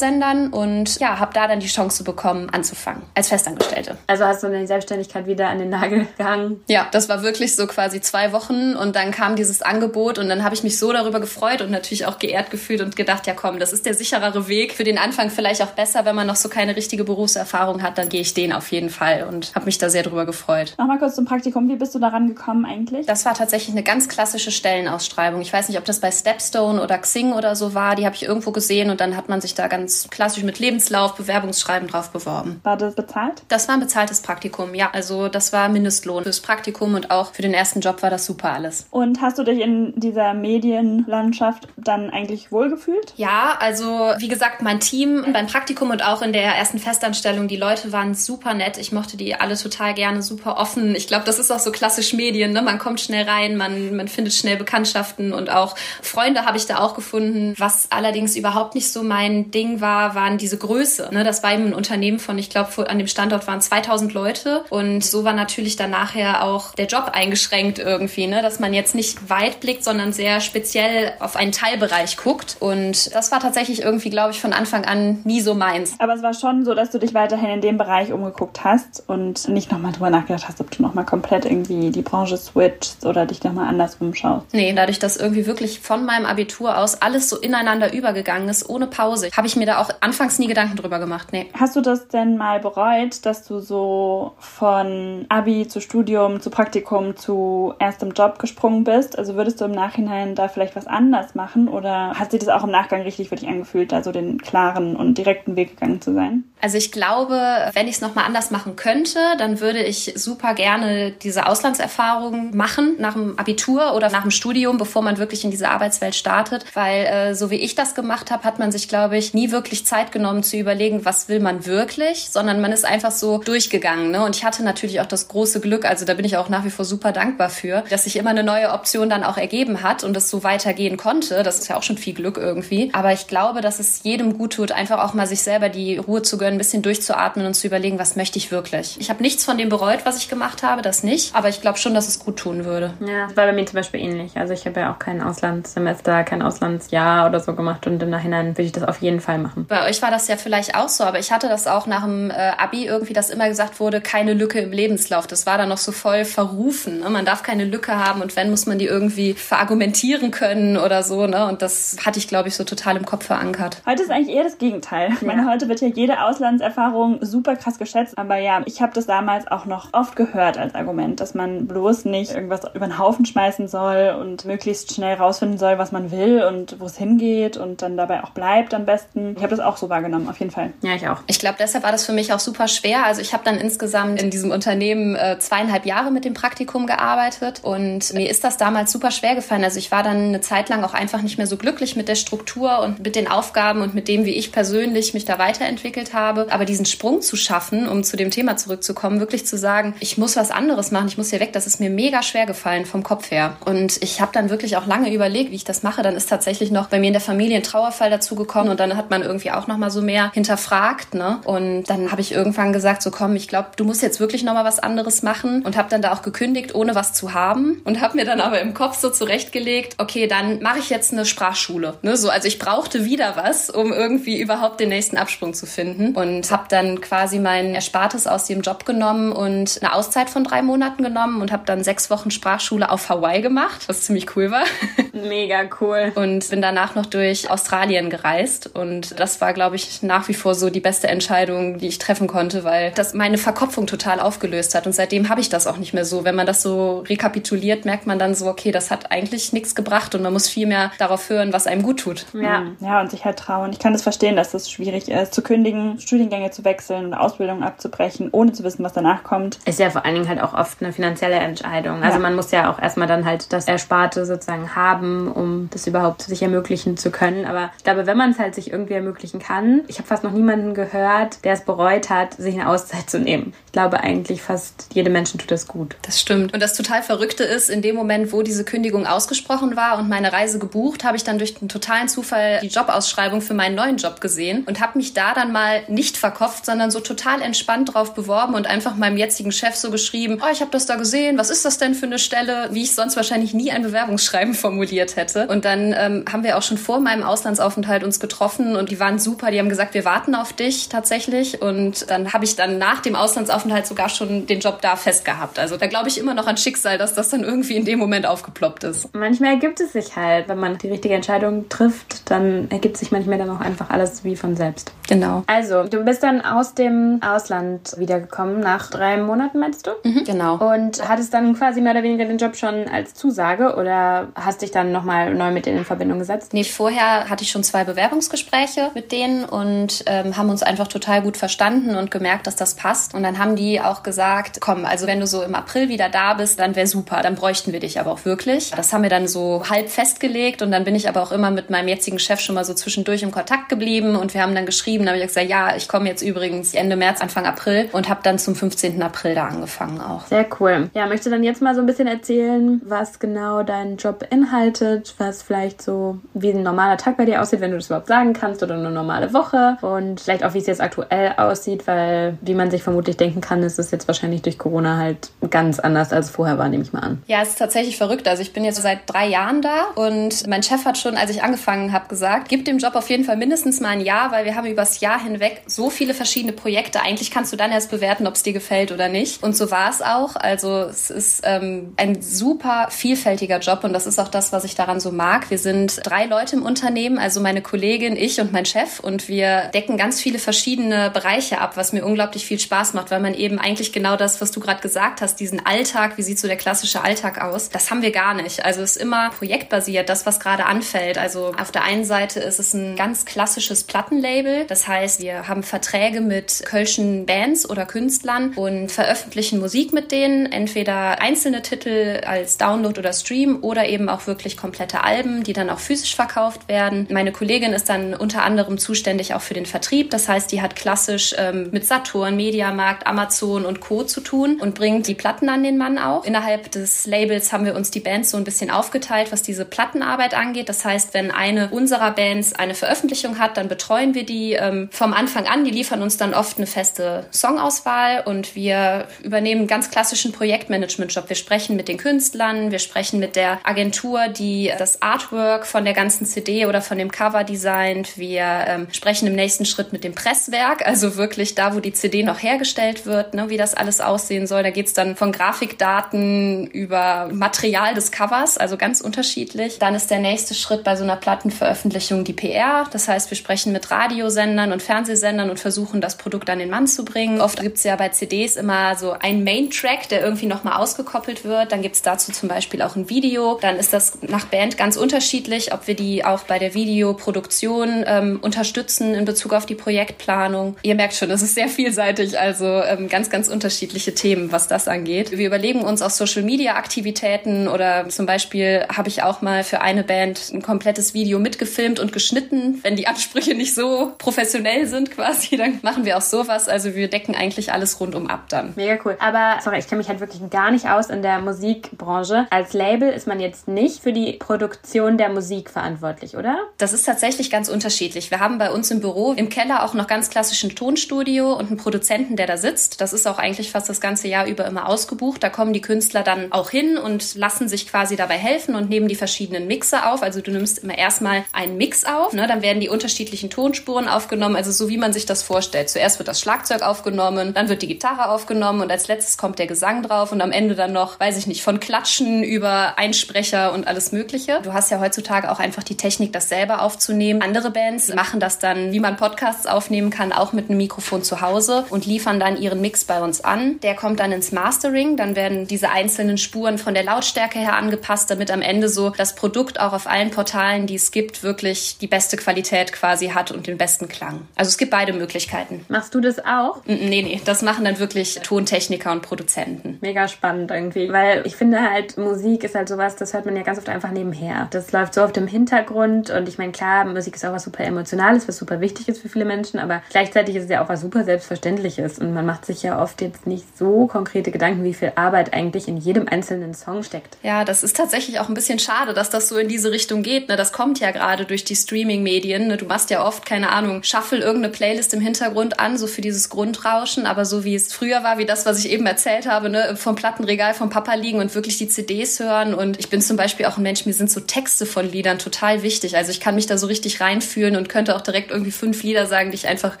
TV-Sendern 0.12 0.48
und 0.48 0.98
ja, 1.00 1.18
habe 1.18 1.32
da 1.34 1.46
dann 1.46 1.60
die 1.60 1.66
Chance 1.66 2.04
bekommen 2.04 2.50
anzufangen 2.50 3.02
als 3.14 3.28
Festangestellte. 3.28 3.96
Also 4.06 4.24
hast 4.24 4.42
du 4.42 4.48
deine 4.48 4.66
Selbstständigkeit 4.66 5.26
wieder 5.26 5.48
an 5.48 5.58
den 5.58 5.70
Nagel 5.70 6.06
gehangen? 6.18 6.62
Ja, 6.68 6.86
das 6.90 7.08
war 7.08 7.22
wirklich 7.22 7.56
so 7.56 7.66
quasi 7.66 8.00
zwei 8.00 8.32
Wochen 8.32 8.74
und 8.74 8.96
dann 8.96 9.10
kam 9.10 9.36
dieses 9.36 9.62
Angebot 9.62 10.18
und 10.18 10.28
dann 10.28 10.44
habe 10.44 10.54
ich 10.54 10.62
mich 10.62 10.78
so 10.78 10.92
darüber 10.92 11.20
gefreut 11.20 11.62
und 11.62 11.70
natürlich 11.70 12.06
auch 12.06 12.18
geehrt 12.18 12.50
gefühlt 12.50 12.80
und 12.80 12.96
gedacht, 12.96 13.26
ja 13.26 13.34
komm, 13.34 13.58
das 13.58 13.72
ist 13.72 13.86
der 13.86 13.94
sicherere 13.94 14.48
Weg. 14.48 14.74
Für 14.74 14.84
den 14.84 14.98
Anfang 14.98 15.30
vielleicht 15.30 15.62
auch 15.62 15.68
besser, 15.68 16.04
wenn 16.04 16.16
man 16.16 16.26
noch 16.26 16.36
so 16.36 16.48
keine 16.48 16.76
richtige 16.76 17.04
Berufserfahrung 17.04 17.82
hat, 17.82 17.98
dann 17.98 18.08
gehe 18.08 18.20
ich 18.20 18.34
den 18.34 18.52
auf 18.52 18.70
jeden 18.72 18.90
Fall 18.90 19.26
und 19.28 19.54
habe 19.54 19.66
mich 19.66 19.78
da 19.78 19.88
sehr 19.88 20.02
drüber 20.02 20.26
gefreut. 20.26 20.74
Nochmal 20.78 20.98
kurz 20.98 21.14
zum 21.14 21.24
Praktikum, 21.24 21.68
wie 21.68 21.76
bist 21.76 21.94
du 21.94 21.98
daran 21.98 22.28
gekommen 22.28 22.64
eigentlich? 22.64 23.06
Das 23.06 23.24
war 23.24 23.34
tatsächlich 23.34 23.74
eine 23.74 23.82
ganz 23.82 24.08
klassische 24.08 24.50
Stellenausschreibung. 24.50 25.40
Ich 25.40 25.52
weiß 25.52 25.68
nicht, 25.68 25.78
ob 25.78 25.84
das 25.84 26.00
bei 26.00 26.10
Stepstone 26.10 26.82
oder 26.82 26.98
Xing 26.98 27.32
oder 27.32 27.56
so 27.56 27.74
war. 27.74 27.96
Die 27.96 28.04
habe 28.04 28.14
ich 28.14 28.24
irgendwo 28.24 28.52
gesehen 28.52 28.90
und 28.90 29.00
dann 29.00 29.16
hat 29.16 29.28
man 29.28 29.40
sich 29.40 29.54
da 29.54 29.68
ganz 29.68 30.01
klassisch 30.10 30.42
mit 30.42 30.58
Lebenslauf, 30.58 31.14
Bewerbungsschreiben 31.14 31.88
drauf 31.88 32.10
beworben. 32.10 32.60
War 32.62 32.76
das 32.76 32.94
bezahlt? 32.94 33.42
Das 33.48 33.68
war 33.68 33.74
ein 33.74 33.80
bezahltes 33.80 34.20
Praktikum, 34.20 34.74
ja. 34.74 34.90
Also 34.92 35.28
das 35.28 35.52
war 35.52 35.68
Mindestlohn 35.68 36.22
fürs 36.22 36.40
Praktikum 36.40 36.94
und 36.94 37.10
auch 37.10 37.32
für 37.34 37.42
den 37.42 37.54
ersten 37.54 37.80
Job 37.80 38.02
war 38.02 38.10
das 38.10 38.26
super 38.26 38.52
alles. 38.52 38.86
Und 38.90 39.20
hast 39.20 39.38
du 39.38 39.44
dich 39.44 39.60
in 39.60 39.92
dieser 39.96 40.34
Medienlandschaft 40.34 41.68
dann 41.76 42.10
eigentlich 42.10 42.52
wohlgefühlt? 42.52 43.14
Ja, 43.16 43.56
also 43.58 44.12
wie 44.18 44.28
gesagt, 44.28 44.62
mein 44.62 44.80
Team 44.80 45.26
beim 45.32 45.46
Praktikum 45.46 45.90
und 45.90 46.04
auch 46.04 46.22
in 46.22 46.32
der 46.32 46.54
ersten 46.56 46.78
Festanstellung, 46.78 47.48
die 47.48 47.56
Leute 47.56 47.92
waren 47.92 48.14
super 48.14 48.54
nett. 48.54 48.78
Ich 48.78 48.92
mochte 48.92 49.16
die 49.16 49.34
alle 49.34 49.56
total 49.56 49.94
gerne, 49.94 50.22
super 50.22 50.56
offen. 50.56 50.94
Ich 50.94 51.06
glaube, 51.06 51.24
das 51.24 51.38
ist 51.38 51.50
auch 51.50 51.58
so 51.58 51.72
klassisch 51.72 52.12
Medien. 52.12 52.52
Ne? 52.52 52.62
Man 52.62 52.78
kommt 52.78 53.00
schnell 53.00 53.28
rein, 53.28 53.56
man, 53.56 53.96
man 53.96 54.08
findet 54.08 54.34
schnell 54.34 54.56
Bekanntschaften 54.56 55.32
und 55.32 55.50
auch 55.50 55.74
Freunde 56.00 56.44
habe 56.44 56.56
ich 56.56 56.66
da 56.66 56.78
auch 56.78 56.94
gefunden. 56.94 57.54
Was 57.58 57.88
allerdings 57.90 58.36
überhaupt 58.36 58.74
nicht 58.74 58.90
so 58.92 59.02
mein 59.02 59.50
Ding 59.50 59.80
war, 59.80 59.91
waren 60.14 60.38
diese 60.38 60.58
Größe. 60.58 61.08
Ne? 61.12 61.24
Das 61.24 61.42
war 61.42 61.52
eben 61.52 61.66
ein 61.66 61.74
Unternehmen 61.74 62.18
von, 62.18 62.38
ich 62.38 62.50
glaube, 62.50 62.88
an 62.88 62.98
dem 62.98 63.06
Standort 63.06 63.46
waren 63.46 63.60
2000 63.60 64.14
Leute 64.14 64.64
und 64.70 65.04
so 65.04 65.24
war 65.24 65.32
natürlich 65.32 65.76
dann 65.76 65.90
nachher 65.90 66.44
auch 66.44 66.74
der 66.74 66.86
Job 66.86 67.10
eingeschränkt 67.12 67.78
irgendwie, 67.78 68.26
ne? 68.26 68.42
dass 68.42 68.60
man 68.60 68.74
jetzt 68.74 68.94
nicht 68.94 69.30
weit 69.30 69.60
blickt, 69.60 69.84
sondern 69.84 70.12
sehr 70.12 70.40
speziell 70.40 71.12
auf 71.20 71.36
einen 71.36 71.52
Teilbereich 71.52 72.16
guckt. 72.16 72.56
Und 72.60 73.14
das 73.14 73.32
war 73.32 73.40
tatsächlich 73.40 73.82
irgendwie, 73.82 74.10
glaube 74.10 74.32
ich, 74.32 74.40
von 74.40 74.52
Anfang 74.52 74.84
an 74.84 75.20
nie 75.24 75.40
so 75.40 75.54
meins. 75.54 75.94
Aber 75.98 76.14
es 76.14 76.22
war 76.22 76.34
schon 76.34 76.64
so, 76.64 76.74
dass 76.74 76.90
du 76.90 76.98
dich 76.98 77.14
weiterhin 77.14 77.50
in 77.50 77.60
dem 77.60 77.78
Bereich 77.78 78.12
umgeguckt 78.12 78.64
hast 78.64 79.02
und 79.06 79.48
nicht 79.48 79.70
nochmal 79.70 79.92
drüber 79.92 80.10
nachgedacht 80.10 80.48
hast, 80.48 80.60
ob 80.60 80.70
du 80.70 80.82
nochmal 80.82 81.04
komplett 81.04 81.44
irgendwie 81.44 81.90
die 81.90 82.02
Branche 82.02 82.36
switchst 82.36 83.04
oder 83.04 83.26
dich 83.26 83.42
nochmal 83.42 83.68
anders 83.68 83.96
umschaust. 84.00 84.46
Nee, 84.52 84.72
dadurch, 84.72 84.98
dass 84.98 85.16
irgendwie 85.16 85.46
wirklich 85.46 85.80
von 85.80 86.04
meinem 86.04 86.26
Abitur 86.26 86.78
aus 86.78 87.00
alles 87.02 87.28
so 87.28 87.38
ineinander 87.38 87.92
übergegangen 87.92 88.48
ist, 88.48 88.68
ohne 88.68 88.86
Pause, 88.86 89.30
habe 89.36 89.46
ich 89.46 89.56
mir 89.56 89.66
da 89.66 89.71
auch 89.80 89.90
anfangs 90.00 90.38
nie 90.38 90.46
Gedanken 90.46 90.76
drüber 90.76 90.98
gemacht. 90.98 91.28
Nee. 91.32 91.48
Hast 91.58 91.76
du 91.76 91.80
das 91.80 92.08
denn 92.08 92.36
mal 92.36 92.60
bereut, 92.60 93.24
dass 93.24 93.44
du 93.44 93.60
so 93.60 94.32
von 94.38 95.26
Abi 95.28 95.68
zu 95.68 95.80
Studium 95.80 96.40
zu 96.40 96.50
Praktikum 96.50 97.16
zu 97.16 97.74
erstem 97.78 98.12
Job 98.12 98.38
gesprungen 98.38 98.84
bist? 98.84 99.18
Also 99.18 99.34
würdest 99.34 99.60
du 99.60 99.64
im 99.64 99.72
Nachhinein 99.72 100.34
da 100.34 100.48
vielleicht 100.48 100.76
was 100.76 100.86
anders 100.86 101.34
machen 101.34 101.68
oder 101.68 102.14
hat 102.18 102.30
sich 102.30 102.40
das 102.40 102.48
auch 102.48 102.64
im 102.64 102.70
Nachgang 102.70 103.02
richtig 103.02 103.28
für 103.28 103.36
dich 103.36 103.48
angefühlt, 103.48 103.92
da 103.92 104.02
so 104.02 104.12
den 104.12 104.38
klaren 104.38 104.96
und 104.96 105.18
direkten 105.18 105.56
Weg 105.56 105.70
gegangen 105.70 106.00
zu 106.00 106.12
sein? 106.12 106.44
Also 106.60 106.78
ich 106.78 106.92
glaube, 106.92 107.70
wenn 107.72 107.88
ich 107.88 107.96
es 107.96 108.00
nochmal 108.00 108.24
anders 108.24 108.50
machen 108.50 108.76
könnte, 108.76 109.18
dann 109.38 109.60
würde 109.60 109.82
ich 109.82 110.12
super 110.16 110.54
gerne 110.54 111.10
diese 111.10 111.46
Auslandserfahrung 111.46 112.56
machen 112.56 112.96
nach 112.98 113.14
dem 113.14 113.38
Abitur 113.38 113.94
oder 113.94 114.10
nach 114.10 114.22
dem 114.22 114.30
Studium, 114.30 114.78
bevor 114.78 115.02
man 115.02 115.18
wirklich 115.18 115.44
in 115.44 115.50
diese 115.50 115.68
Arbeitswelt 115.68 116.14
startet. 116.14 116.64
Weil 116.74 117.04
äh, 117.06 117.34
so 117.34 117.50
wie 117.50 117.56
ich 117.56 117.74
das 117.74 117.94
gemacht 117.94 118.30
habe, 118.30 118.44
hat 118.44 118.58
man 118.58 118.70
sich, 118.70 118.88
glaube 118.88 119.16
ich, 119.16 119.34
nie 119.34 119.50
wirklich 119.50 119.61
Zeit 119.84 120.12
genommen 120.12 120.42
zu 120.42 120.56
überlegen, 120.56 121.04
was 121.04 121.28
will 121.28 121.40
man 121.40 121.66
wirklich, 121.66 122.28
sondern 122.30 122.60
man 122.60 122.72
ist 122.72 122.84
einfach 122.84 123.10
so 123.10 123.38
durchgegangen. 123.38 124.10
Ne? 124.10 124.24
Und 124.24 124.36
ich 124.36 124.44
hatte 124.44 124.62
natürlich 124.62 125.00
auch 125.00 125.06
das 125.06 125.28
große 125.28 125.60
Glück, 125.60 125.84
also 125.84 126.04
da 126.04 126.14
bin 126.14 126.24
ich 126.24 126.36
auch 126.36 126.48
nach 126.48 126.64
wie 126.64 126.70
vor 126.70 126.84
super 126.84 127.12
dankbar 127.12 127.50
für, 127.50 127.84
dass 127.90 128.04
sich 128.04 128.16
immer 128.16 128.30
eine 128.30 128.42
neue 128.42 128.70
Option 128.70 129.10
dann 129.10 129.24
auch 129.24 129.36
ergeben 129.36 129.82
hat 129.82 130.04
und 130.04 130.16
es 130.16 130.28
so 130.28 130.44
weitergehen 130.44 130.96
konnte. 130.96 131.42
Das 131.42 131.58
ist 131.58 131.68
ja 131.68 131.76
auch 131.76 131.82
schon 131.82 131.98
viel 131.98 132.14
Glück 132.14 132.36
irgendwie. 132.36 132.90
Aber 132.92 133.12
ich 133.12 133.26
glaube, 133.26 133.60
dass 133.60 133.80
es 133.80 134.02
jedem 134.02 134.38
gut 134.38 134.54
tut, 134.54 134.72
einfach 134.72 135.02
auch 135.02 135.14
mal 135.14 135.26
sich 135.26 135.42
selber 135.42 135.68
die 135.68 135.98
Ruhe 135.98 136.22
zu 136.22 136.38
gönnen, 136.38 136.54
ein 136.54 136.58
bisschen 136.58 136.82
durchzuatmen 136.82 137.46
und 137.46 137.54
zu 137.54 137.66
überlegen, 137.66 137.98
was 137.98 138.16
möchte 138.16 138.38
ich 138.38 138.50
wirklich. 138.50 138.96
Ich 139.00 139.10
habe 139.10 139.22
nichts 139.22 139.44
von 139.44 139.58
dem 139.58 139.68
bereut, 139.68 140.00
was 140.04 140.18
ich 140.18 140.28
gemacht 140.28 140.62
habe, 140.62 140.82
das 140.82 141.02
nicht. 141.02 141.34
Aber 141.34 141.48
ich 141.48 141.60
glaube 141.60 141.78
schon, 141.78 141.94
dass 141.94 142.08
es 142.08 142.18
gut 142.18 142.36
tun 142.36 142.64
würde. 142.64 142.94
Ja, 143.00 143.28
war 143.36 143.46
bei 143.46 143.52
mir 143.52 143.66
zum 143.66 143.76
Beispiel 143.76 144.00
ähnlich. 144.00 144.36
Also 144.36 144.52
ich 144.52 144.66
habe 144.66 144.80
ja 144.80 144.92
auch 144.92 144.98
kein 144.98 145.22
Auslandssemester, 145.22 146.24
kein 146.24 146.42
Auslandsjahr 146.42 147.28
oder 147.28 147.40
so 147.40 147.54
gemacht 147.54 147.86
und 147.86 148.02
im 148.02 148.10
Nachhinein 148.10 148.48
würde 148.52 148.62
ich 148.62 148.72
das 148.72 148.84
auf 148.84 149.00
jeden 149.00 149.20
Fall 149.20 149.38
machen. 149.38 149.51
Bei 149.56 149.88
euch 149.88 150.02
war 150.02 150.10
das 150.10 150.28
ja 150.28 150.36
vielleicht 150.36 150.74
auch 150.74 150.88
so, 150.88 151.04
aber 151.04 151.18
ich 151.18 151.32
hatte 151.32 151.48
das 151.48 151.66
auch 151.66 151.86
nach 151.86 152.04
dem 152.04 152.30
äh, 152.30 152.52
Abi 152.58 152.86
irgendwie, 152.86 153.12
dass 153.12 153.30
immer 153.30 153.48
gesagt 153.48 153.80
wurde, 153.80 154.00
keine 154.00 154.34
Lücke 154.34 154.60
im 154.60 154.72
Lebenslauf. 154.72 155.26
Das 155.26 155.46
war 155.46 155.58
dann 155.58 155.68
noch 155.68 155.78
so 155.78 155.92
voll 155.92 156.24
verrufen. 156.24 157.00
Ne? 157.00 157.10
Man 157.10 157.24
darf 157.24 157.42
keine 157.42 157.64
Lücke 157.64 157.98
haben 157.98 158.22
und 158.22 158.36
wenn, 158.36 158.50
muss 158.50 158.66
man 158.66 158.78
die 158.78 158.86
irgendwie 158.86 159.34
verargumentieren 159.34 160.30
können 160.30 160.76
oder 160.76 161.02
so. 161.02 161.26
Ne? 161.26 161.46
Und 161.48 161.62
das 161.62 161.96
hatte 162.04 162.18
ich, 162.18 162.28
glaube 162.28 162.48
ich, 162.48 162.54
so 162.54 162.64
total 162.64 162.96
im 162.96 163.04
Kopf 163.04 163.26
verankert. 163.26 163.82
Heute 163.86 164.02
ist 164.02 164.10
eigentlich 164.10 164.34
eher 164.34 164.44
das 164.44 164.58
Gegenteil. 164.58 165.10
Ich 165.14 165.22
meine, 165.22 165.50
heute 165.50 165.68
wird 165.68 165.80
ja 165.80 165.88
jede 165.88 166.22
Auslandserfahrung 166.22 167.18
super 167.24 167.56
krass 167.56 167.78
geschätzt. 167.78 168.18
Aber 168.18 168.36
ja, 168.36 168.62
ich 168.66 168.82
habe 168.82 168.92
das 168.94 169.06
damals 169.06 169.46
auch 169.48 169.66
noch 169.66 169.88
oft 169.92 170.16
gehört 170.16 170.58
als 170.58 170.74
Argument, 170.74 171.20
dass 171.20 171.34
man 171.34 171.66
bloß 171.66 172.04
nicht 172.04 172.32
irgendwas 172.32 172.62
über 172.74 172.86
den 172.86 172.98
Haufen 172.98 173.26
schmeißen 173.26 173.68
soll 173.68 174.16
und 174.20 174.44
möglichst 174.44 174.94
schnell 174.94 175.16
rausfinden 175.16 175.58
soll, 175.58 175.78
was 175.78 175.92
man 175.92 176.10
will 176.10 176.42
und 176.42 176.80
wo 176.80 176.86
es 176.86 176.96
hingeht 176.96 177.56
und 177.56 177.82
dann 177.82 177.96
dabei 177.96 178.24
auch 178.24 178.30
bleibt 178.30 178.74
am 178.74 178.84
besten. 178.84 179.36
Ich 179.42 179.44
habe 179.44 179.56
das 179.56 179.64
auch 179.64 179.76
so 179.76 179.88
wahrgenommen, 179.88 180.28
auf 180.28 180.38
jeden 180.38 180.52
Fall. 180.52 180.72
Ja, 180.82 180.94
ich 180.94 181.08
auch. 181.08 181.20
Ich 181.26 181.40
glaube, 181.40 181.56
deshalb 181.58 181.82
war 181.82 181.90
das 181.90 182.06
für 182.06 182.12
mich 182.12 182.32
auch 182.32 182.38
super 182.38 182.68
schwer. 182.68 183.04
Also 183.04 183.20
ich 183.20 183.32
habe 183.32 183.42
dann 183.44 183.56
insgesamt 183.56 184.22
in 184.22 184.30
diesem 184.30 184.52
Unternehmen 184.52 185.16
äh, 185.16 185.36
zweieinhalb 185.40 185.84
Jahre 185.84 186.12
mit 186.12 186.24
dem 186.24 186.32
Praktikum 186.32 186.86
gearbeitet 186.86 187.58
und 187.64 188.12
mir 188.12 188.30
ist 188.30 188.44
das 188.44 188.56
damals 188.56 188.92
super 188.92 189.10
schwer 189.10 189.34
gefallen. 189.34 189.64
Also 189.64 189.80
ich 189.80 189.90
war 189.90 190.04
dann 190.04 190.28
eine 190.28 190.40
Zeit 190.42 190.68
lang 190.68 190.84
auch 190.84 190.94
einfach 190.94 191.22
nicht 191.22 191.38
mehr 191.38 191.48
so 191.48 191.56
glücklich 191.56 191.96
mit 191.96 192.06
der 192.06 192.14
Struktur 192.14 192.82
und 192.82 193.02
mit 193.02 193.16
den 193.16 193.26
Aufgaben 193.26 193.80
und 193.80 193.94
mit 193.94 194.06
dem, 194.06 194.26
wie 194.26 194.30
ich 194.30 194.52
persönlich 194.52 195.12
mich 195.12 195.24
da 195.24 195.40
weiterentwickelt 195.40 196.14
habe. 196.14 196.46
Aber 196.50 196.64
diesen 196.64 196.86
Sprung 196.86 197.20
zu 197.20 197.34
schaffen, 197.34 197.88
um 197.88 198.04
zu 198.04 198.16
dem 198.16 198.30
Thema 198.30 198.56
zurückzukommen, 198.56 199.18
wirklich 199.18 199.44
zu 199.44 199.58
sagen, 199.58 199.96
ich 199.98 200.18
muss 200.18 200.36
was 200.36 200.52
anderes 200.52 200.92
machen, 200.92 201.08
ich 201.08 201.18
muss 201.18 201.30
hier 201.30 201.40
weg, 201.40 201.52
das 201.52 201.66
ist 201.66 201.80
mir 201.80 201.90
mega 201.90 202.22
schwer 202.22 202.46
gefallen 202.46 202.86
vom 202.86 203.02
Kopf 203.02 203.32
her. 203.32 203.56
Und 203.64 204.00
ich 204.04 204.20
habe 204.20 204.30
dann 204.32 204.50
wirklich 204.50 204.76
auch 204.76 204.86
lange 204.86 205.12
überlegt, 205.12 205.50
wie 205.50 205.56
ich 205.56 205.64
das 205.64 205.82
mache. 205.82 206.02
Dann 206.02 206.14
ist 206.14 206.28
tatsächlich 206.28 206.70
noch 206.70 206.86
bei 206.86 207.00
mir 207.00 207.08
in 207.08 207.12
der 207.12 207.20
Familie 207.20 207.56
ein 207.56 207.64
Trauerfall 207.64 208.08
dazu 208.08 208.36
gekommen 208.36 208.70
und 208.70 208.78
dann 208.78 208.96
hat 208.96 209.10
man 209.10 209.31
irgendwie 209.32 209.50
auch 209.50 209.66
noch 209.66 209.78
mal 209.78 209.90
so 209.90 210.02
mehr 210.02 210.30
hinterfragt. 210.32 211.14
Ne? 211.14 211.40
Und 211.44 211.84
dann 211.84 212.10
habe 212.12 212.20
ich 212.20 212.32
irgendwann 212.32 212.72
gesagt, 212.72 213.02
so 213.02 213.10
komm, 213.10 213.34
ich 213.34 213.48
glaube, 213.48 213.70
du 213.76 213.84
musst 213.84 214.02
jetzt 214.02 214.20
wirklich 214.20 214.44
noch 214.44 214.54
mal 214.54 214.64
was 214.64 214.78
anderes 214.78 215.22
machen 215.22 215.62
und 215.62 215.76
habe 215.76 215.88
dann 215.88 216.02
da 216.02 216.12
auch 216.12 216.22
gekündigt, 216.22 216.74
ohne 216.74 216.94
was 216.94 217.14
zu 217.14 217.32
haben 217.32 217.80
und 217.84 218.00
habe 218.00 218.16
mir 218.16 218.24
dann 218.24 218.40
aber 218.40 218.60
im 218.60 218.74
Kopf 218.74 218.98
so 218.98 219.10
zurechtgelegt, 219.10 219.94
okay, 219.98 220.26
dann 220.26 220.60
mache 220.60 220.78
ich 220.78 220.90
jetzt 220.90 221.12
eine 221.12 221.24
Sprachschule. 221.24 221.94
Ne? 222.02 222.16
So, 222.16 222.28
also 222.28 222.46
ich 222.46 222.58
brauchte 222.58 223.04
wieder 223.04 223.36
was, 223.36 223.70
um 223.70 223.92
irgendwie 223.92 224.40
überhaupt 224.40 224.80
den 224.80 224.90
nächsten 224.90 225.16
Absprung 225.16 225.54
zu 225.54 225.66
finden 225.66 226.14
und 226.14 226.50
habe 226.50 226.64
dann 226.68 227.00
quasi 227.00 227.38
mein 227.38 227.74
Erspartes 227.74 228.26
aus 228.26 228.46
dem 228.46 228.60
Job 228.60 228.84
genommen 228.84 229.32
und 229.32 229.78
eine 229.82 229.94
Auszeit 229.94 230.28
von 230.28 230.44
drei 230.44 230.62
Monaten 230.62 231.02
genommen 231.02 231.40
und 231.40 231.52
habe 231.52 231.62
dann 231.64 231.82
sechs 231.82 232.10
Wochen 232.10 232.30
Sprachschule 232.30 232.90
auf 232.90 233.08
Hawaii 233.08 233.40
gemacht, 233.40 233.88
was 233.88 234.02
ziemlich 234.02 234.36
cool 234.36 234.50
war. 234.50 234.64
Mega 235.12 235.62
cool. 235.80 236.12
Und 236.14 236.50
bin 236.50 236.60
danach 236.60 236.94
noch 236.94 237.06
durch 237.06 237.50
Australien 237.50 238.10
gereist 238.10 238.66
und 238.74 239.18
das 239.22 239.40
war, 239.40 239.52
glaube 239.52 239.76
ich, 239.76 240.02
nach 240.02 240.28
wie 240.28 240.34
vor 240.34 240.54
so 240.54 240.68
die 240.68 240.80
beste 240.80 241.08
Entscheidung, 241.08 241.78
die 241.78 241.86
ich 241.86 241.98
treffen 241.98 242.26
konnte, 242.26 242.64
weil 242.64 242.90
das 242.94 243.14
meine 243.14 243.38
Verkopfung 243.38 243.86
total 243.86 244.20
aufgelöst 244.20 244.74
hat 244.74 244.86
und 244.86 244.92
seitdem 244.94 245.28
habe 245.28 245.40
ich 245.40 245.48
das 245.48 245.66
auch 245.66 245.76
nicht 245.76 245.94
mehr 245.94 246.04
so. 246.04 246.24
Wenn 246.24 246.34
man 246.34 246.46
das 246.46 246.60
so 246.62 247.04
rekapituliert, 247.08 247.84
merkt 247.84 248.06
man 248.06 248.18
dann 248.18 248.34
so, 248.34 248.46
okay, 248.46 248.72
das 248.72 248.90
hat 248.90 249.10
eigentlich 249.12 249.52
nichts 249.52 249.74
gebracht 249.74 250.14
und 250.14 250.22
man 250.22 250.32
muss 250.32 250.48
viel 250.48 250.66
mehr 250.66 250.90
darauf 250.98 251.30
hören, 251.30 251.52
was 251.52 251.66
einem 251.66 251.82
gut 251.82 252.00
tut. 252.00 252.26
Ja. 252.34 252.64
Ja, 252.80 253.00
und 253.00 253.10
sich 253.10 253.24
halt 253.24 253.38
trauen. 253.38 253.70
Ich 253.72 253.78
kann 253.78 253.92
das 253.92 254.02
verstehen, 254.02 254.34
dass 254.36 254.50
das 254.50 254.70
schwierig 254.70 255.08
ist, 255.08 255.32
zu 255.34 255.42
kündigen, 255.42 256.00
Studiengänge 256.00 256.50
zu 256.50 256.64
wechseln 256.64 257.06
und 257.06 257.14
Ausbildung 257.14 257.62
abzubrechen, 257.62 258.28
ohne 258.32 258.52
zu 258.52 258.64
wissen, 258.64 258.84
was 258.84 258.92
danach 258.92 259.22
kommt. 259.22 259.58
Ist 259.64 259.78
ja 259.78 259.90
vor 259.90 260.04
allen 260.04 260.14
Dingen 260.14 260.28
halt 260.28 260.40
auch 260.42 260.54
oft 260.54 260.82
eine 260.82 260.92
finanzielle 260.92 261.36
Entscheidung. 261.36 262.02
Also 262.02 262.16
Ja. 262.16 262.22
man 262.22 262.34
muss 262.34 262.50
ja 262.50 262.70
auch 262.70 262.80
erstmal 262.82 263.06
dann 263.06 263.24
halt 263.24 263.52
das 263.52 263.66
Ersparte 263.66 264.26
sozusagen 264.26 264.74
haben, 264.74 265.30
um 265.30 265.68
das 265.72 265.86
überhaupt 265.86 266.22
sich 266.22 266.42
ermöglichen 266.42 266.96
zu 266.96 267.10
können. 267.10 267.44
Aber 267.46 267.70
ich 267.78 267.84
glaube, 267.84 268.06
wenn 268.06 268.16
man 268.16 268.30
es 268.32 268.38
halt 268.38 268.54
sich 268.54 268.72
irgendwie 268.72 268.94
ermöglichen 268.94 269.11
ermöglichen 269.12 269.40
kann. 269.40 269.82
Ich 269.88 269.98
habe 269.98 270.08
fast 270.08 270.24
noch 270.24 270.32
niemanden 270.32 270.74
gehört, 270.74 271.44
der 271.44 271.52
es 271.52 271.64
bereut 271.64 272.08
hat, 272.08 272.34
sich 272.34 272.54
eine 272.54 272.68
Auszeit 272.68 273.10
zu 273.10 273.18
nehmen. 273.18 273.52
Ich 273.66 273.72
glaube 273.72 274.00
eigentlich 274.00 274.42
fast 274.42 274.86
jede 274.92 275.10
Menschen 275.10 275.38
tut 275.38 275.50
das 275.50 275.66
gut. 275.66 275.96
Das 276.02 276.20
stimmt. 276.20 276.52
Und 276.54 276.60
das 276.60 276.74
total 276.74 277.02
Verrückte 277.02 277.44
ist, 277.44 277.68
in 277.68 277.82
dem 277.82 277.94
Moment, 277.94 278.32
wo 278.32 278.42
diese 278.42 278.64
Kündigung 278.64 279.06
ausgesprochen 279.06 279.76
war 279.76 279.98
und 279.98 280.08
meine 280.08 280.32
Reise 280.32 280.58
gebucht, 280.58 281.04
habe 281.04 281.16
ich 281.16 281.24
dann 281.24 281.38
durch 281.38 281.60
einen 281.60 281.68
totalen 281.68 282.08
Zufall 282.08 282.60
die 282.62 282.68
Jobausschreibung 282.68 283.40
für 283.40 283.54
meinen 283.54 283.74
neuen 283.74 283.96
Job 283.96 284.20
gesehen 284.20 284.64
und 284.64 284.80
habe 284.80 284.98
mich 284.98 285.14
da 285.14 285.34
dann 285.34 285.52
mal 285.52 285.82
nicht 285.88 286.16
verkopft, 286.16 286.64
sondern 286.64 286.90
so 286.90 287.00
total 287.00 287.42
entspannt 287.42 287.94
drauf 287.94 288.14
beworben 288.14 288.54
und 288.54 288.66
einfach 288.66 288.96
meinem 288.96 289.16
jetzigen 289.16 289.52
Chef 289.52 289.76
so 289.76 289.90
geschrieben, 289.90 290.40
oh, 290.42 290.50
ich 290.52 290.60
habe 290.60 290.70
das 290.70 290.86
da 290.86 290.96
gesehen, 290.96 291.38
was 291.38 291.50
ist 291.50 291.64
das 291.64 291.78
denn 291.78 291.94
für 291.94 292.06
eine 292.06 292.18
Stelle, 292.18 292.68
wie 292.72 292.82
ich 292.82 292.94
sonst 292.94 293.16
wahrscheinlich 293.16 293.54
nie 293.54 293.70
ein 293.70 293.82
Bewerbungsschreiben 293.82 294.54
formuliert 294.54 295.16
hätte. 295.16 295.46
Und 295.48 295.64
dann 295.64 295.94
ähm, 295.96 296.24
haben 296.30 296.44
wir 296.44 296.56
auch 296.56 296.62
schon 296.62 296.78
vor 296.78 297.00
meinem 297.00 297.22
Auslandsaufenthalt 297.22 298.04
uns 298.04 298.20
getroffen 298.20 298.76
und 298.76 298.90
die 298.90 299.00
waren 299.02 299.18
super, 299.18 299.50
die 299.50 299.58
haben 299.58 299.68
gesagt, 299.68 299.94
wir 299.94 300.04
warten 300.04 300.36
auf 300.36 300.52
dich 300.52 300.88
tatsächlich 300.88 301.60
und 301.60 302.08
dann 302.08 302.32
habe 302.32 302.44
ich 302.44 302.54
dann 302.54 302.78
nach 302.78 303.00
dem 303.00 303.16
Auslandsaufenthalt 303.16 303.84
sogar 303.84 304.08
schon 304.08 304.46
den 304.46 304.60
Job 304.60 304.80
da 304.80 304.94
festgehabt. 304.94 305.58
Also 305.58 305.76
da 305.76 305.88
glaube 305.88 306.08
ich 306.08 306.18
immer 306.18 306.34
noch 306.34 306.46
an 306.46 306.56
Schicksal, 306.56 306.98
dass 306.98 307.12
das 307.12 307.28
dann 307.30 307.42
irgendwie 307.42 307.74
in 307.74 307.84
dem 307.84 307.98
Moment 307.98 308.26
aufgeploppt 308.26 308.84
ist. 308.84 309.12
Manchmal 309.12 309.54
ergibt 309.54 309.80
es 309.80 309.92
sich 309.92 310.14
halt, 310.14 310.48
wenn 310.48 310.60
man 310.60 310.78
die 310.78 310.88
richtige 310.88 311.14
Entscheidung 311.14 311.68
trifft, 311.68 312.30
dann 312.30 312.70
ergibt 312.70 312.96
sich 312.96 313.10
manchmal 313.10 313.38
dann 313.38 313.50
auch 313.50 313.60
einfach 313.60 313.90
alles 313.90 314.22
wie 314.22 314.36
von 314.36 314.54
selbst. 314.54 314.92
Genau. 315.08 315.42
Also, 315.48 315.82
du 315.82 316.04
bist 316.04 316.22
dann 316.22 316.40
aus 316.40 316.74
dem 316.74 317.20
Ausland 317.22 317.98
wiedergekommen, 317.98 318.60
nach 318.60 318.88
drei 318.88 319.16
Monaten, 319.16 319.58
meinst 319.58 319.86
du? 319.86 319.90
Mhm, 320.04 320.22
genau. 320.24 320.58
Und 320.58 321.06
hattest 321.08 321.34
dann 321.34 321.54
quasi 321.54 321.80
mehr 321.80 321.92
oder 321.92 322.04
weniger 322.04 322.24
den 322.24 322.38
Job 322.38 322.54
schon 322.54 322.86
als 322.88 323.14
Zusage 323.14 323.74
oder 323.74 324.28
hast 324.36 324.62
dich 324.62 324.70
dann 324.70 324.92
nochmal 324.92 325.34
neu 325.34 325.50
mit 325.50 325.66
denen 325.66 325.78
in 325.78 325.84
Verbindung 325.84 326.20
gesetzt? 326.20 326.54
Nee, 326.54 326.64
vorher 326.64 327.28
hatte 327.28 327.42
ich 327.42 327.50
schon 327.50 327.64
zwei 327.64 327.82
Bewerbungsgespräche 327.84 328.81
mit 328.94 329.12
denen 329.12 329.44
und 329.44 330.04
ähm, 330.06 330.36
haben 330.36 330.50
uns 330.50 330.62
einfach 330.62 330.88
total 330.88 331.22
gut 331.22 331.36
verstanden 331.36 331.96
und 331.96 332.10
gemerkt, 332.10 332.46
dass 332.46 332.56
das 332.56 332.74
passt. 332.74 333.14
Und 333.14 333.22
dann 333.22 333.38
haben 333.38 333.56
die 333.56 333.80
auch 333.80 334.02
gesagt, 334.02 334.60
komm, 334.60 334.84
also 334.84 335.06
wenn 335.06 335.20
du 335.20 335.26
so 335.26 335.42
im 335.42 335.54
April 335.54 335.88
wieder 335.88 336.08
da 336.08 336.34
bist, 336.34 336.58
dann 336.58 336.76
wäre 336.76 336.86
super, 336.86 337.22
dann 337.22 337.34
bräuchten 337.34 337.72
wir 337.72 337.80
dich 337.80 338.00
aber 338.00 338.12
auch 338.12 338.24
wirklich. 338.24 338.70
Das 338.70 338.92
haben 338.92 339.02
wir 339.02 339.10
dann 339.10 339.28
so 339.28 339.64
halb 339.68 339.88
festgelegt 339.88 340.62
und 340.62 340.70
dann 340.70 340.84
bin 340.84 340.94
ich 340.94 341.08
aber 341.08 341.22
auch 341.22 341.32
immer 341.32 341.50
mit 341.50 341.70
meinem 341.70 341.88
jetzigen 341.88 342.18
Chef 342.18 342.40
schon 342.40 342.54
mal 342.54 342.64
so 342.64 342.74
zwischendurch 342.74 343.22
im 343.22 343.30
Kontakt 343.30 343.68
geblieben 343.68 344.16
und 344.16 344.34
wir 344.34 344.42
haben 344.42 344.54
dann 344.54 344.66
geschrieben, 344.66 345.04
da 345.04 345.12
habe 345.12 345.20
ich 345.20 345.26
gesagt, 345.26 345.48
ja, 345.48 345.76
ich 345.76 345.88
komme 345.88 346.08
jetzt 346.08 346.22
übrigens 346.22 346.74
Ende 346.74 346.96
März, 346.96 347.20
Anfang 347.20 347.46
April 347.46 347.88
und 347.92 348.08
habe 348.08 348.20
dann 348.22 348.38
zum 348.38 348.54
15. 348.54 349.02
April 349.02 349.34
da 349.34 349.46
angefangen 349.46 350.00
auch. 350.00 350.26
Sehr 350.26 350.46
cool. 350.60 350.90
Ja, 350.94 351.06
möchte 351.06 351.30
dann 351.30 351.44
jetzt 351.44 351.62
mal 351.62 351.74
so 351.74 351.80
ein 351.80 351.86
bisschen 351.86 352.06
erzählen, 352.06 352.80
was 352.84 353.18
genau 353.18 353.62
dein 353.62 353.96
Job 353.96 354.20
beinhaltet, 354.20 355.14
was 355.18 355.42
vielleicht 355.42 355.82
so 355.82 356.18
wie 356.34 356.50
ein 356.50 356.62
normaler 356.62 356.96
Tag 356.96 357.16
bei 357.16 357.24
dir 357.24 357.42
aussieht, 357.42 357.60
wenn 357.60 357.70
du 357.70 357.76
das 357.76 357.86
überhaupt 357.86 358.08
sagen 358.08 358.32
kannst 358.32 358.62
oder 358.62 358.71
eine 358.74 358.90
normale 358.90 359.32
Woche 359.32 359.76
und 359.82 360.20
vielleicht 360.20 360.44
auch 360.44 360.54
wie 360.54 360.58
es 360.58 360.66
jetzt 360.66 360.80
aktuell 360.80 361.34
aussieht, 361.36 361.86
weil 361.86 362.38
wie 362.40 362.54
man 362.54 362.70
sich 362.70 362.82
vermutlich 362.82 363.16
denken 363.16 363.40
kann, 363.40 363.62
ist 363.62 363.78
es 363.78 363.90
jetzt 363.90 364.08
wahrscheinlich 364.08 364.42
durch 364.42 364.58
Corona 364.58 364.96
halt 364.96 365.30
ganz 365.50 365.78
anders 365.78 366.12
als 366.12 366.30
vorher 366.30 366.58
war, 366.58 366.68
nehme 366.68 366.82
ich 366.82 366.92
mal 366.92 367.00
an. 367.00 367.22
Ja, 367.26 367.42
es 367.42 367.50
ist 367.50 367.58
tatsächlich 367.58 367.96
verrückt. 367.96 368.28
Also 368.28 368.42
ich 368.42 368.52
bin 368.52 368.64
jetzt 368.64 368.80
seit 368.80 369.00
drei 369.06 369.28
Jahren 369.28 369.62
da 369.62 369.84
und 369.94 370.46
mein 370.46 370.62
Chef 370.62 370.84
hat 370.84 370.98
schon, 370.98 371.16
als 371.16 371.30
ich 371.30 371.42
angefangen 371.42 371.92
habe, 371.92 372.08
gesagt, 372.08 372.48
gib 372.48 372.64
dem 372.64 372.78
Job 372.78 372.94
auf 372.94 373.10
jeden 373.10 373.24
Fall 373.24 373.36
mindestens 373.36 373.80
mal 373.80 373.90
ein 373.90 374.00
Jahr, 374.00 374.32
weil 374.32 374.44
wir 374.44 374.54
haben 374.56 374.66
übers 374.66 375.00
Jahr 375.00 375.22
hinweg 375.22 375.62
so 375.66 375.90
viele 375.90 376.14
verschiedene 376.14 376.52
Projekte. 376.52 377.02
Eigentlich 377.02 377.30
kannst 377.30 377.52
du 377.52 377.56
dann 377.56 377.72
erst 377.72 377.90
bewerten, 377.90 378.26
ob 378.26 378.34
es 378.34 378.42
dir 378.42 378.52
gefällt 378.52 378.92
oder 378.92 379.08
nicht. 379.08 379.42
Und 379.42 379.56
so 379.56 379.70
war 379.70 379.90
es 379.90 380.02
auch. 380.02 380.36
Also 380.36 380.82
es 380.82 381.10
ist 381.10 381.42
ähm, 381.44 381.92
ein 381.96 382.22
super 382.22 382.88
vielfältiger 382.90 383.58
Job 383.58 383.84
und 383.84 383.92
das 383.92 384.06
ist 384.06 384.18
auch 384.18 384.28
das, 384.28 384.52
was 384.52 384.64
ich 384.64 384.74
daran 384.74 385.00
so 385.00 385.12
mag. 385.12 385.50
Wir 385.50 385.58
sind 385.58 386.00
drei 386.04 386.26
Leute 386.26 386.56
im 386.56 386.62
Unternehmen, 386.62 387.18
also 387.18 387.40
meine 387.40 387.62
Kollegin, 387.62 388.16
ich 388.16 388.40
und 388.40 388.52
mein 388.52 388.61
Chef 388.64 389.00
und 389.00 389.28
wir 389.28 389.70
decken 389.74 389.96
ganz 389.96 390.20
viele 390.20 390.38
verschiedene 390.38 391.10
Bereiche 391.10 391.60
ab, 391.60 391.76
was 391.76 391.92
mir 391.92 392.04
unglaublich 392.04 392.46
viel 392.46 392.58
Spaß 392.58 392.94
macht, 392.94 393.10
weil 393.10 393.20
man 393.20 393.34
eben 393.34 393.58
eigentlich 393.58 393.92
genau 393.92 394.16
das, 394.16 394.40
was 394.40 394.50
du 394.50 394.60
gerade 394.60 394.80
gesagt 394.80 395.20
hast, 395.20 395.36
diesen 395.40 395.64
Alltag, 395.64 396.16
wie 396.16 396.22
sieht 396.22 396.38
so 396.38 396.48
der 396.48 396.56
klassische 396.56 397.02
Alltag 397.02 397.40
aus, 397.40 397.68
das 397.68 397.90
haben 397.90 398.02
wir 398.02 398.12
gar 398.12 398.34
nicht. 398.34 398.64
Also 398.64 398.82
es 398.82 398.96
ist 398.96 399.02
immer 399.02 399.30
projektbasiert, 399.30 400.08
das, 400.08 400.26
was 400.26 400.40
gerade 400.40 400.66
anfällt. 400.66 401.18
Also 401.18 401.52
auf 401.58 401.72
der 401.72 401.84
einen 401.84 402.04
Seite 402.04 402.40
ist 402.40 402.58
es 402.58 402.74
ein 402.74 402.96
ganz 402.96 403.24
klassisches 403.24 403.84
Plattenlabel. 403.84 404.64
Das 404.66 404.86
heißt, 404.86 405.20
wir 405.20 405.48
haben 405.48 405.62
Verträge 405.62 406.20
mit 406.20 406.62
kölschen 406.64 407.26
Bands 407.26 407.68
oder 407.68 407.86
Künstlern 407.86 408.52
und 408.54 408.90
veröffentlichen 408.90 409.58
Musik 409.58 409.92
mit 409.92 410.12
denen. 410.12 410.50
Entweder 410.50 411.20
einzelne 411.20 411.62
Titel 411.62 412.20
als 412.26 412.58
Download 412.58 412.98
oder 412.98 413.12
Stream 413.12 413.58
oder 413.62 413.86
eben 413.88 414.08
auch 414.08 414.26
wirklich 414.26 414.56
komplette 414.56 415.02
Alben, 415.04 415.42
die 415.42 415.52
dann 415.52 415.70
auch 415.70 415.78
physisch 415.78 416.14
verkauft 416.14 416.68
werden. 416.68 417.06
Meine 417.10 417.32
Kollegin 417.32 417.72
ist 417.72 417.88
dann 417.88 418.14
unter 418.14 418.42
anderem 418.42 418.51
zuständig 418.78 419.34
auch 419.34 419.40
für 419.40 419.54
den 419.54 419.66
Vertrieb. 419.66 420.10
Das 420.10 420.28
heißt, 420.28 420.50
die 420.52 420.62
hat 420.62 420.76
klassisch 420.76 421.34
ähm, 421.38 421.68
mit 421.72 421.86
Saturn, 421.86 422.36
Mediamarkt, 422.36 423.06
Amazon 423.06 423.64
und 423.64 423.80
Co. 423.80 424.04
zu 424.04 424.20
tun 424.20 424.58
und 424.60 424.74
bringt 424.74 425.06
die 425.06 425.14
Platten 425.14 425.48
an 425.48 425.62
den 425.62 425.78
Mann 425.78 425.98
auch. 425.98 426.24
Innerhalb 426.24 426.70
des 426.70 427.06
Labels 427.06 427.52
haben 427.52 427.64
wir 427.64 427.74
uns 427.74 427.90
die 427.90 428.00
Bands 428.00 428.30
so 428.30 428.36
ein 428.36 428.44
bisschen 428.44 428.70
aufgeteilt, 428.70 429.32
was 429.32 429.42
diese 429.42 429.64
Plattenarbeit 429.64 430.34
angeht. 430.34 430.68
Das 430.68 430.84
heißt, 430.84 431.14
wenn 431.14 431.30
eine 431.30 431.70
unserer 431.70 432.10
Bands 432.10 432.54
eine 432.54 432.74
Veröffentlichung 432.74 433.38
hat, 433.38 433.56
dann 433.56 433.68
betreuen 433.68 434.14
wir 434.14 434.24
die 434.24 434.52
ähm, 434.52 434.88
vom 434.90 435.12
Anfang 435.12 435.46
an. 435.46 435.64
Die 435.64 435.70
liefern 435.70 436.02
uns 436.02 436.16
dann 436.16 436.34
oft 436.34 436.58
eine 436.58 436.66
feste 436.66 437.26
Songauswahl 437.30 438.22
und 438.24 438.54
wir 438.54 439.06
übernehmen 439.22 439.62
einen 439.62 439.68
ganz 439.68 439.90
klassischen 439.90 440.32
Projektmanagement-Job. 440.32 441.28
Wir 441.28 441.36
sprechen 441.36 441.76
mit 441.76 441.88
den 441.88 441.98
Künstlern, 441.98 442.70
wir 442.70 442.78
sprechen 442.78 443.20
mit 443.20 443.36
der 443.36 443.58
Agentur, 443.64 444.28
die 444.28 444.72
das 444.78 445.02
Artwork 445.02 445.66
von 445.66 445.84
der 445.84 445.94
ganzen 445.94 446.26
CD 446.26 446.66
oder 446.66 446.80
von 446.80 446.98
dem 446.98 447.10
Cover 447.10 447.44
designt. 447.44 448.18
Wir 448.18 448.41
ähm, 448.42 448.86
sprechen 448.92 449.26
im 449.26 449.34
nächsten 449.34 449.64
Schritt 449.64 449.92
mit 449.92 450.04
dem 450.04 450.14
Presswerk, 450.14 450.86
also 450.86 451.16
wirklich 451.16 451.54
da, 451.54 451.74
wo 451.74 451.80
die 451.80 451.92
CD 451.92 452.22
noch 452.22 452.42
hergestellt 452.42 453.06
wird, 453.06 453.34
ne, 453.34 453.48
wie 453.48 453.56
das 453.56 453.74
alles 453.74 454.00
aussehen 454.00 454.46
soll. 454.46 454.62
Da 454.62 454.70
geht's 454.70 454.92
dann 454.92 455.16
von 455.16 455.32
Grafikdaten 455.32 456.66
über 456.66 457.28
Material 457.32 457.94
des 457.94 458.12
Covers, 458.12 458.58
also 458.58 458.76
ganz 458.76 459.00
unterschiedlich. 459.00 459.78
Dann 459.78 459.94
ist 459.94 460.10
der 460.10 460.18
nächste 460.18 460.54
Schritt 460.54 460.84
bei 460.84 460.96
so 460.96 461.04
einer 461.04 461.16
Plattenveröffentlichung 461.16 462.24
die 462.24 462.32
PR. 462.32 462.86
Das 462.92 463.08
heißt, 463.08 463.30
wir 463.30 463.36
sprechen 463.36 463.72
mit 463.72 463.90
Radiosendern 463.90 464.72
und 464.72 464.82
Fernsehsendern 464.82 465.50
und 465.50 465.60
versuchen, 465.60 466.00
das 466.00 466.16
Produkt 466.16 466.50
an 466.50 466.58
den 466.58 466.70
Mann 466.70 466.86
zu 466.86 467.04
bringen. 467.04 467.40
Oft 467.40 467.60
gibt's 467.60 467.84
ja 467.84 467.96
bei 467.96 468.08
CDs 468.08 468.56
immer 468.56 468.96
so 468.96 469.12
einen 469.12 469.44
Main-Track, 469.44 470.08
der 470.08 470.22
irgendwie 470.22 470.46
nochmal 470.46 470.74
ausgekoppelt 470.74 471.44
wird. 471.44 471.72
Dann 471.72 471.82
gibt's 471.82 472.02
dazu 472.02 472.32
zum 472.32 472.48
Beispiel 472.48 472.82
auch 472.82 472.96
ein 472.96 473.08
Video. 473.08 473.58
Dann 473.60 473.76
ist 473.76 473.92
das 473.92 474.18
nach 474.22 474.46
Band 474.46 474.76
ganz 474.76 474.96
unterschiedlich, 474.96 475.72
ob 475.72 475.86
wir 475.86 475.94
die 475.94 476.24
auch 476.24 476.44
bei 476.44 476.58
der 476.58 476.74
Videoproduktion 476.74 478.04
ähm, 478.06 478.31
unterstützen 478.36 479.14
in 479.14 479.24
Bezug 479.24 479.52
auf 479.52 479.66
die 479.66 479.74
Projektplanung. 479.74 480.76
Ihr 480.82 480.94
merkt 480.94 481.14
schon, 481.14 481.30
es 481.30 481.42
ist 481.42 481.54
sehr 481.54 481.68
vielseitig, 481.68 482.38
also 482.38 482.66
ähm, 482.66 483.08
ganz, 483.08 483.30
ganz 483.30 483.48
unterschiedliche 483.48 484.14
Themen, 484.14 484.52
was 484.52 484.68
das 484.68 484.88
angeht. 484.88 485.32
Wir 485.32 485.46
überlegen 485.46 485.82
uns 485.82 486.02
auch 486.02 486.10
Social-Media-Aktivitäten 486.10 487.68
oder 487.68 488.08
zum 488.08 488.26
Beispiel 488.26 488.86
habe 488.94 489.08
ich 489.08 489.22
auch 489.22 489.42
mal 489.42 489.64
für 489.64 489.80
eine 489.80 490.04
Band 490.04 490.50
ein 490.52 490.62
komplettes 490.62 491.14
Video 491.14 491.38
mitgefilmt 491.38 492.00
und 492.00 492.12
geschnitten. 492.12 492.80
Wenn 492.82 492.96
die 492.96 493.06
Ansprüche 493.06 493.54
nicht 493.54 493.74
so 493.74 494.12
professionell 494.18 494.86
sind 494.86 495.10
quasi, 495.10 495.56
dann 495.58 495.80
machen 495.82 496.04
wir 496.04 496.16
auch 496.16 496.22
sowas. 496.22 496.68
Also 496.68 496.94
wir 496.94 497.08
decken 497.08 497.34
eigentlich 497.34 497.72
alles 497.72 497.98
rundum 498.00 498.28
ab 498.28 498.44
dann. 498.48 498.72
Mega 498.76 498.98
cool. 499.04 499.16
Aber 499.18 499.60
sorry, 499.62 499.78
ich 499.78 499.88
kenne 499.88 499.98
mich 499.98 500.08
halt 500.08 500.20
wirklich 500.20 500.48
gar 500.50 500.70
nicht 500.70 500.88
aus 500.88 501.10
in 501.10 501.22
der 501.22 501.40
Musikbranche. 501.40 502.46
Als 502.50 502.72
Label 502.72 503.10
ist 503.10 503.26
man 503.26 503.40
jetzt 503.40 503.68
nicht 503.68 504.02
für 504.02 504.12
die 504.12 504.34
Produktion 504.34 505.18
der 505.18 505.28
Musik 505.28 505.70
verantwortlich, 505.70 506.36
oder? 506.36 506.58
Das 506.78 506.92
ist 506.92 507.04
tatsächlich 507.04 507.50
ganz 507.50 507.68
unterschiedlich. 507.68 508.21
Wir 508.30 508.40
haben 508.40 508.58
bei 508.58 508.70
uns 508.70 508.90
im 508.90 509.00
Büro 509.00 509.32
im 509.32 509.48
Keller 509.48 509.84
auch 509.84 509.94
noch 509.94 510.06
ganz 510.06 510.30
klassischen 510.30 510.74
Tonstudio 510.74 511.52
und 511.52 511.66
einen 511.68 511.76
Produzenten, 511.76 512.36
der 512.36 512.46
da 512.46 512.56
sitzt. 512.56 513.00
Das 513.00 513.12
ist 513.12 513.26
auch 513.26 513.38
eigentlich 513.38 513.70
fast 513.70 513.88
das 513.88 514.00
ganze 514.00 514.28
Jahr 514.28 514.46
über 514.46 514.66
immer 514.66 514.88
ausgebucht. 514.88 515.42
Da 515.42 515.48
kommen 515.48 515.72
die 515.72 515.80
Künstler 515.80 516.22
dann 516.22 516.52
auch 516.52 516.70
hin 516.70 516.96
und 516.96 517.34
lassen 517.34 517.68
sich 517.68 517.88
quasi 517.88 518.16
dabei 518.16 518.38
helfen 518.38 518.74
und 518.74 518.88
nehmen 518.88 519.08
die 519.08 519.14
verschiedenen 519.14 519.66
Mixe 519.66 520.06
auf. 520.06 520.22
Also 520.22 520.40
du 520.40 520.50
nimmst 520.50 520.80
immer 520.80 520.96
erstmal 520.96 521.44
einen 521.52 521.76
Mix 521.76 522.04
auf, 522.04 522.32
ne? 522.32 522.46
dann 522.46 522.62
werden 522.62 522.80
die 522.80 522.88
unterschiedlichen 522.88 523.50
Tonspuren 523.50 524.08
aufgenommen, 524.08 524.56
also 524.56 524.70
so 524.70 524.88
wie 524.88 524.98
man 524.98 525.12
sich 525.12 525.26
das 525.26 525.42
vorstellt. 525.42 525.90
Zuerst 525.90 526.18
wird 526.18 526.28
das 526.28 526.40
Schlagzeug 526.40 526.82
aufgenommen, 526.82 527.54
dann 527.54 527.68
wird 527.68 527.82
die 527.82 527.88
Gitarre 527.88 528.28
aufgenommen 528.28 528.80
und 528.80 528.90
als 528.90 529.08
letztes 529.08 529.36
kommt 529.36 529.58
der 529.58 529.66
Gesang 529.66 530.02
drauf 530.02 530.32
und 530.32 530.40
am 530.40 530.52
Ende 530.52 530.74
dann 530.74 530.92
noch, 530.92 531.18
weiß 531.18 531.36
ich 531.38 531.46
nicht, 531.46 531.62
von 531.62 531.80
Klatschen 531.80 532.42
über 532.42 532.98
Einsprecher 532.98 533.72
und 533.72 533.86
alles 533.86 534.12
Mögliche. 534.12 534.60
Du 534.62 534.72
hast 534.72 534.90
ja 534.90 535.00
heutzutage 535.00 535.50
auch 535.50 535.58
einfach 535.58 535.82
die 535.82 535.96
Technik, 535.96 536.32
das 536.32 536.48
selber 536.48 536.82
aufzunehmen. 536.82 537.42
Andere 537.42 537.70
Bands 537.70 538.11
machen 538.14 538.40
das 538.40 538.58
dann, 538.58 538.92
wie 538.92 539.00
man 539.00 539.16
Podcasts 539.16 539.66
aufnehmen 539.66 540.10
kann, 540.10 540.32
auch 540.32 540.52
mit 540.52 540.68
einem 540.68 540.78
Mikrofon 540.78 541.22
zu 541.22 541.40
Hause 541.40 541.84
und 541.90 542.06
liefern 542.06 542.40
dann 542.40 542.60
ihren 542.60 542.80
Mix 542.80 543.04
bei 543.04 543.20
uns 543.20 543.42
an. 543.42 543.80
Der 543.80 543.94
kommt 543.94 544.20
dann 544.20 544.32
ins 544.32 544.52
Mastering, 544.52 545.16
dann 545.16 545.36
werden 545.36 545.66
diese 545.66 545.90
einzelnen 545.90 546.38
Spuren 546.38 546.78
von 546.78 546.94
der 546.94 547.04
Lautstärke 547.04 547.58
her 547.58 547.76
angepasst, 547.76 548.30
damit 548.30 548.50
am 548.50 548.62
Ende 548.62 548.88
so 548.88 549.10
das 549.10 549.34
Produkt 549.34 549.80
auch 549.80 549.92
auf 549.92 550.06
allen 550.06 550.30
Portalen, 550.30 550.86
die 550.86 550.94
es 550.94 551.10
gibt, 551.10 551.42
wirklich 551.42 551.98
die 552.00 552.06
beste 552.06 552.36
Qualität 552.36 552.92
quasi 552.92 553.28
hat 553.28 553.50
und 553.50 553.66
den 553.66 553.78
besten 553.78 554.08
Klang. 554.08 554.42
Also 554.56 554.68
es 554.68 554.78
gibt 554.78 554.90
beide 554.90 555.12
Möglichkeiten. 555.12 555.84
Machst 555.88 556.14
du 556.14 556.20
das 556.20 556.38
auch? 556.44 556.82
Nee, 556.86 557.22
nee, 557.22 557.40
das 557.44 557.62
machen 557.62 557.84
dann 557.84 557.98
wirklich 557.98 558.40
Tontechniker 558.42 559.12
und 559.12 559.22
Produzenten. 559.22 559.98
Mega 560.00 560.28
spannend 560.28 560.70
irgendwie, 560.70 561.12
weil 561.12 561.46
ich 561.46 561.56
finde 561.56 561.80
halt, 561.80 562.16
Musik 562.18 562.64
ist 562.64 562.74
halt 562.74 562.88
sowas, 562.88 563.16
das 563.16 563.34
hört 563.34 563.46
man 563.46 563.56
ja 563.56 563.62
ganz 563.62 563.78
oft 563.78 563.88
einfach 563.88 564.10
nebenher. 564.10 564.68
Das 564.70 564.92
läuft 564.92 565.14
so 565.14 565.22
auf 565.22 565.32
dem 565.32 565.46
Hintergrund 565.46 566.30
und 566.30 566.48
ich 566.48 566.58
meine, 566.58 566.72
klar, 566.72 567.04
Musik 567.04 567.36
ist 567.36 567.44
auch 567.44 567.52
was 567.52 567.64
super 567.64 567.84
Emotionales, 567.84 568.01
was 568.12 568.56
super 568.56 568.80
wichtig 568.80 569.08
ist 569.08 569.22
für 569.22 569.28
viele 569.28 569.44
Menschen, 569.44 569.78
aber 569.78 570.02
gleichzeitig 570.10 570.56
ist 570.56 570.64
es 570.64 570.70
ja 570.70 570.84
auch 570.84 570.88
was 570.88 571.00
super 571.00 571.24
Selbstverständliches 571.24 572.18
und 572.18 572.34
man 572.34 572.46
macht 572.46 572.66
sich 572.66 572.82
ja 572.82 573.00
oft 573.02 573.20
jetzt 573.20 573.46
nicht 573.46 573.76
so 573.76 574.06
konkrete 574.06 574.50
Gedanken, 574.50 574.84
wie 574.84 574.94
viel 574.94 575.12
Arbeit 575.16 575.52
eigentlich 575.52 575.88
in 575.88 575.96
jedem 575.96 576.28
einzelnen 576.28 576.74
Song 576.74 577.02
steckt. 577.02 577.36
Ja, 577.42 577.64
das 577.64 577.82
ist 577.82 577.96
tatsächlich 577.96 578.40
auch 578.40 578.48
ein 578.48 578.54
bisschen 578.54 578.78
schade, 578.78 579.14
dass 579.14 579.30
das 579.30 579.48
so 579.48 579.58
in 579.58 579.68
diese 579.68 579.90
Richtung 579.90 580.22
geht. 580.22 580.48
Ne? 580.48 580.56
Das 580.56 580.72
kommt 580.72 581.00
ja 581.00 581.10
gerade 581.10 581.44
durch 581.44 581.64
die 581.64 581.76
Streaming-Medien. 581.76 582.68
Ne? 582.68 582.76
Du 582.76 582.86
machst 582.86 583.10
ja 583.10 583.24
oft, 583.24 583.46
keine 583.46 583.70
Ahnung, 583.70 584.02
shuffle 584.02 584.38
irgendeine 584.38 584.72
Playlist 584.72 585.14
im 585.14 585.20
Hintergrund 585.20 585.80
an, 585.80 585.96
so 585.96 586.06
für 586.06 586.20
dieses 586.20 586.48
Grundrauschen, 586.48 587.26
aber 587.26 587.44
so 587.44 587.64
wie 587.64 587.74
es 587.74 587.92
früher 587.92 588.22
war, 588.22 588.38
wie 588.38 588.46
das, 588.46 588.66
was 588.66 588.78
ich 588.84 588.90
eben 588.90 589.06
erzählt 589.06 589.48
habe, 589.48 589.70
ne? 589.70 589.96
vom 589.96 590.14
Plattenregal 590.14 590.74
vom 590.74 590.90
Papa 590.90 591.14
liegen 591.14 591.40
und 591.40 591.54
wirklich 591.54 591.78
die 591.78 591.88
CDs 591.88 592.40
hören. 592.40 592.74
Und 592.74 592.98
ich 592.98 593.08
bin 593.08 593.20
zum 593.20 593.36
Beispiel 593.36 593.66
auch 593.66 593.76
ein 593.76 593.82
Mensch, 593.82 594.06
mir 594.06 594.14
sind 594.14 594.30
so 594.30 594.40
Texte 594.40 594.86
von 594.86 595.10
Liedern 595.10 595.38
total 595.38 595.82
wichtig. 595.82 596.16
Also 596.16 596.30
ich 596.30 596.40
kann 596.40 596.54
mich 596.54 596.66
da 596.66 596.78
so 596.78 596.86
richtig 596.86 597.20
reinfühlen 597.20 597.76
und 597.76 597.81
könnte 597.88 598.16
auch 598.16 598.20
direkt 598.20 598.50
irgendwie 598.50 598.70
fünf 598.70 599.02
Lieder 599.02 599.26
sagen, 599.26 599.50
die 599.50 599.56
ich 599.56 599.68
einfach 599.68 600.00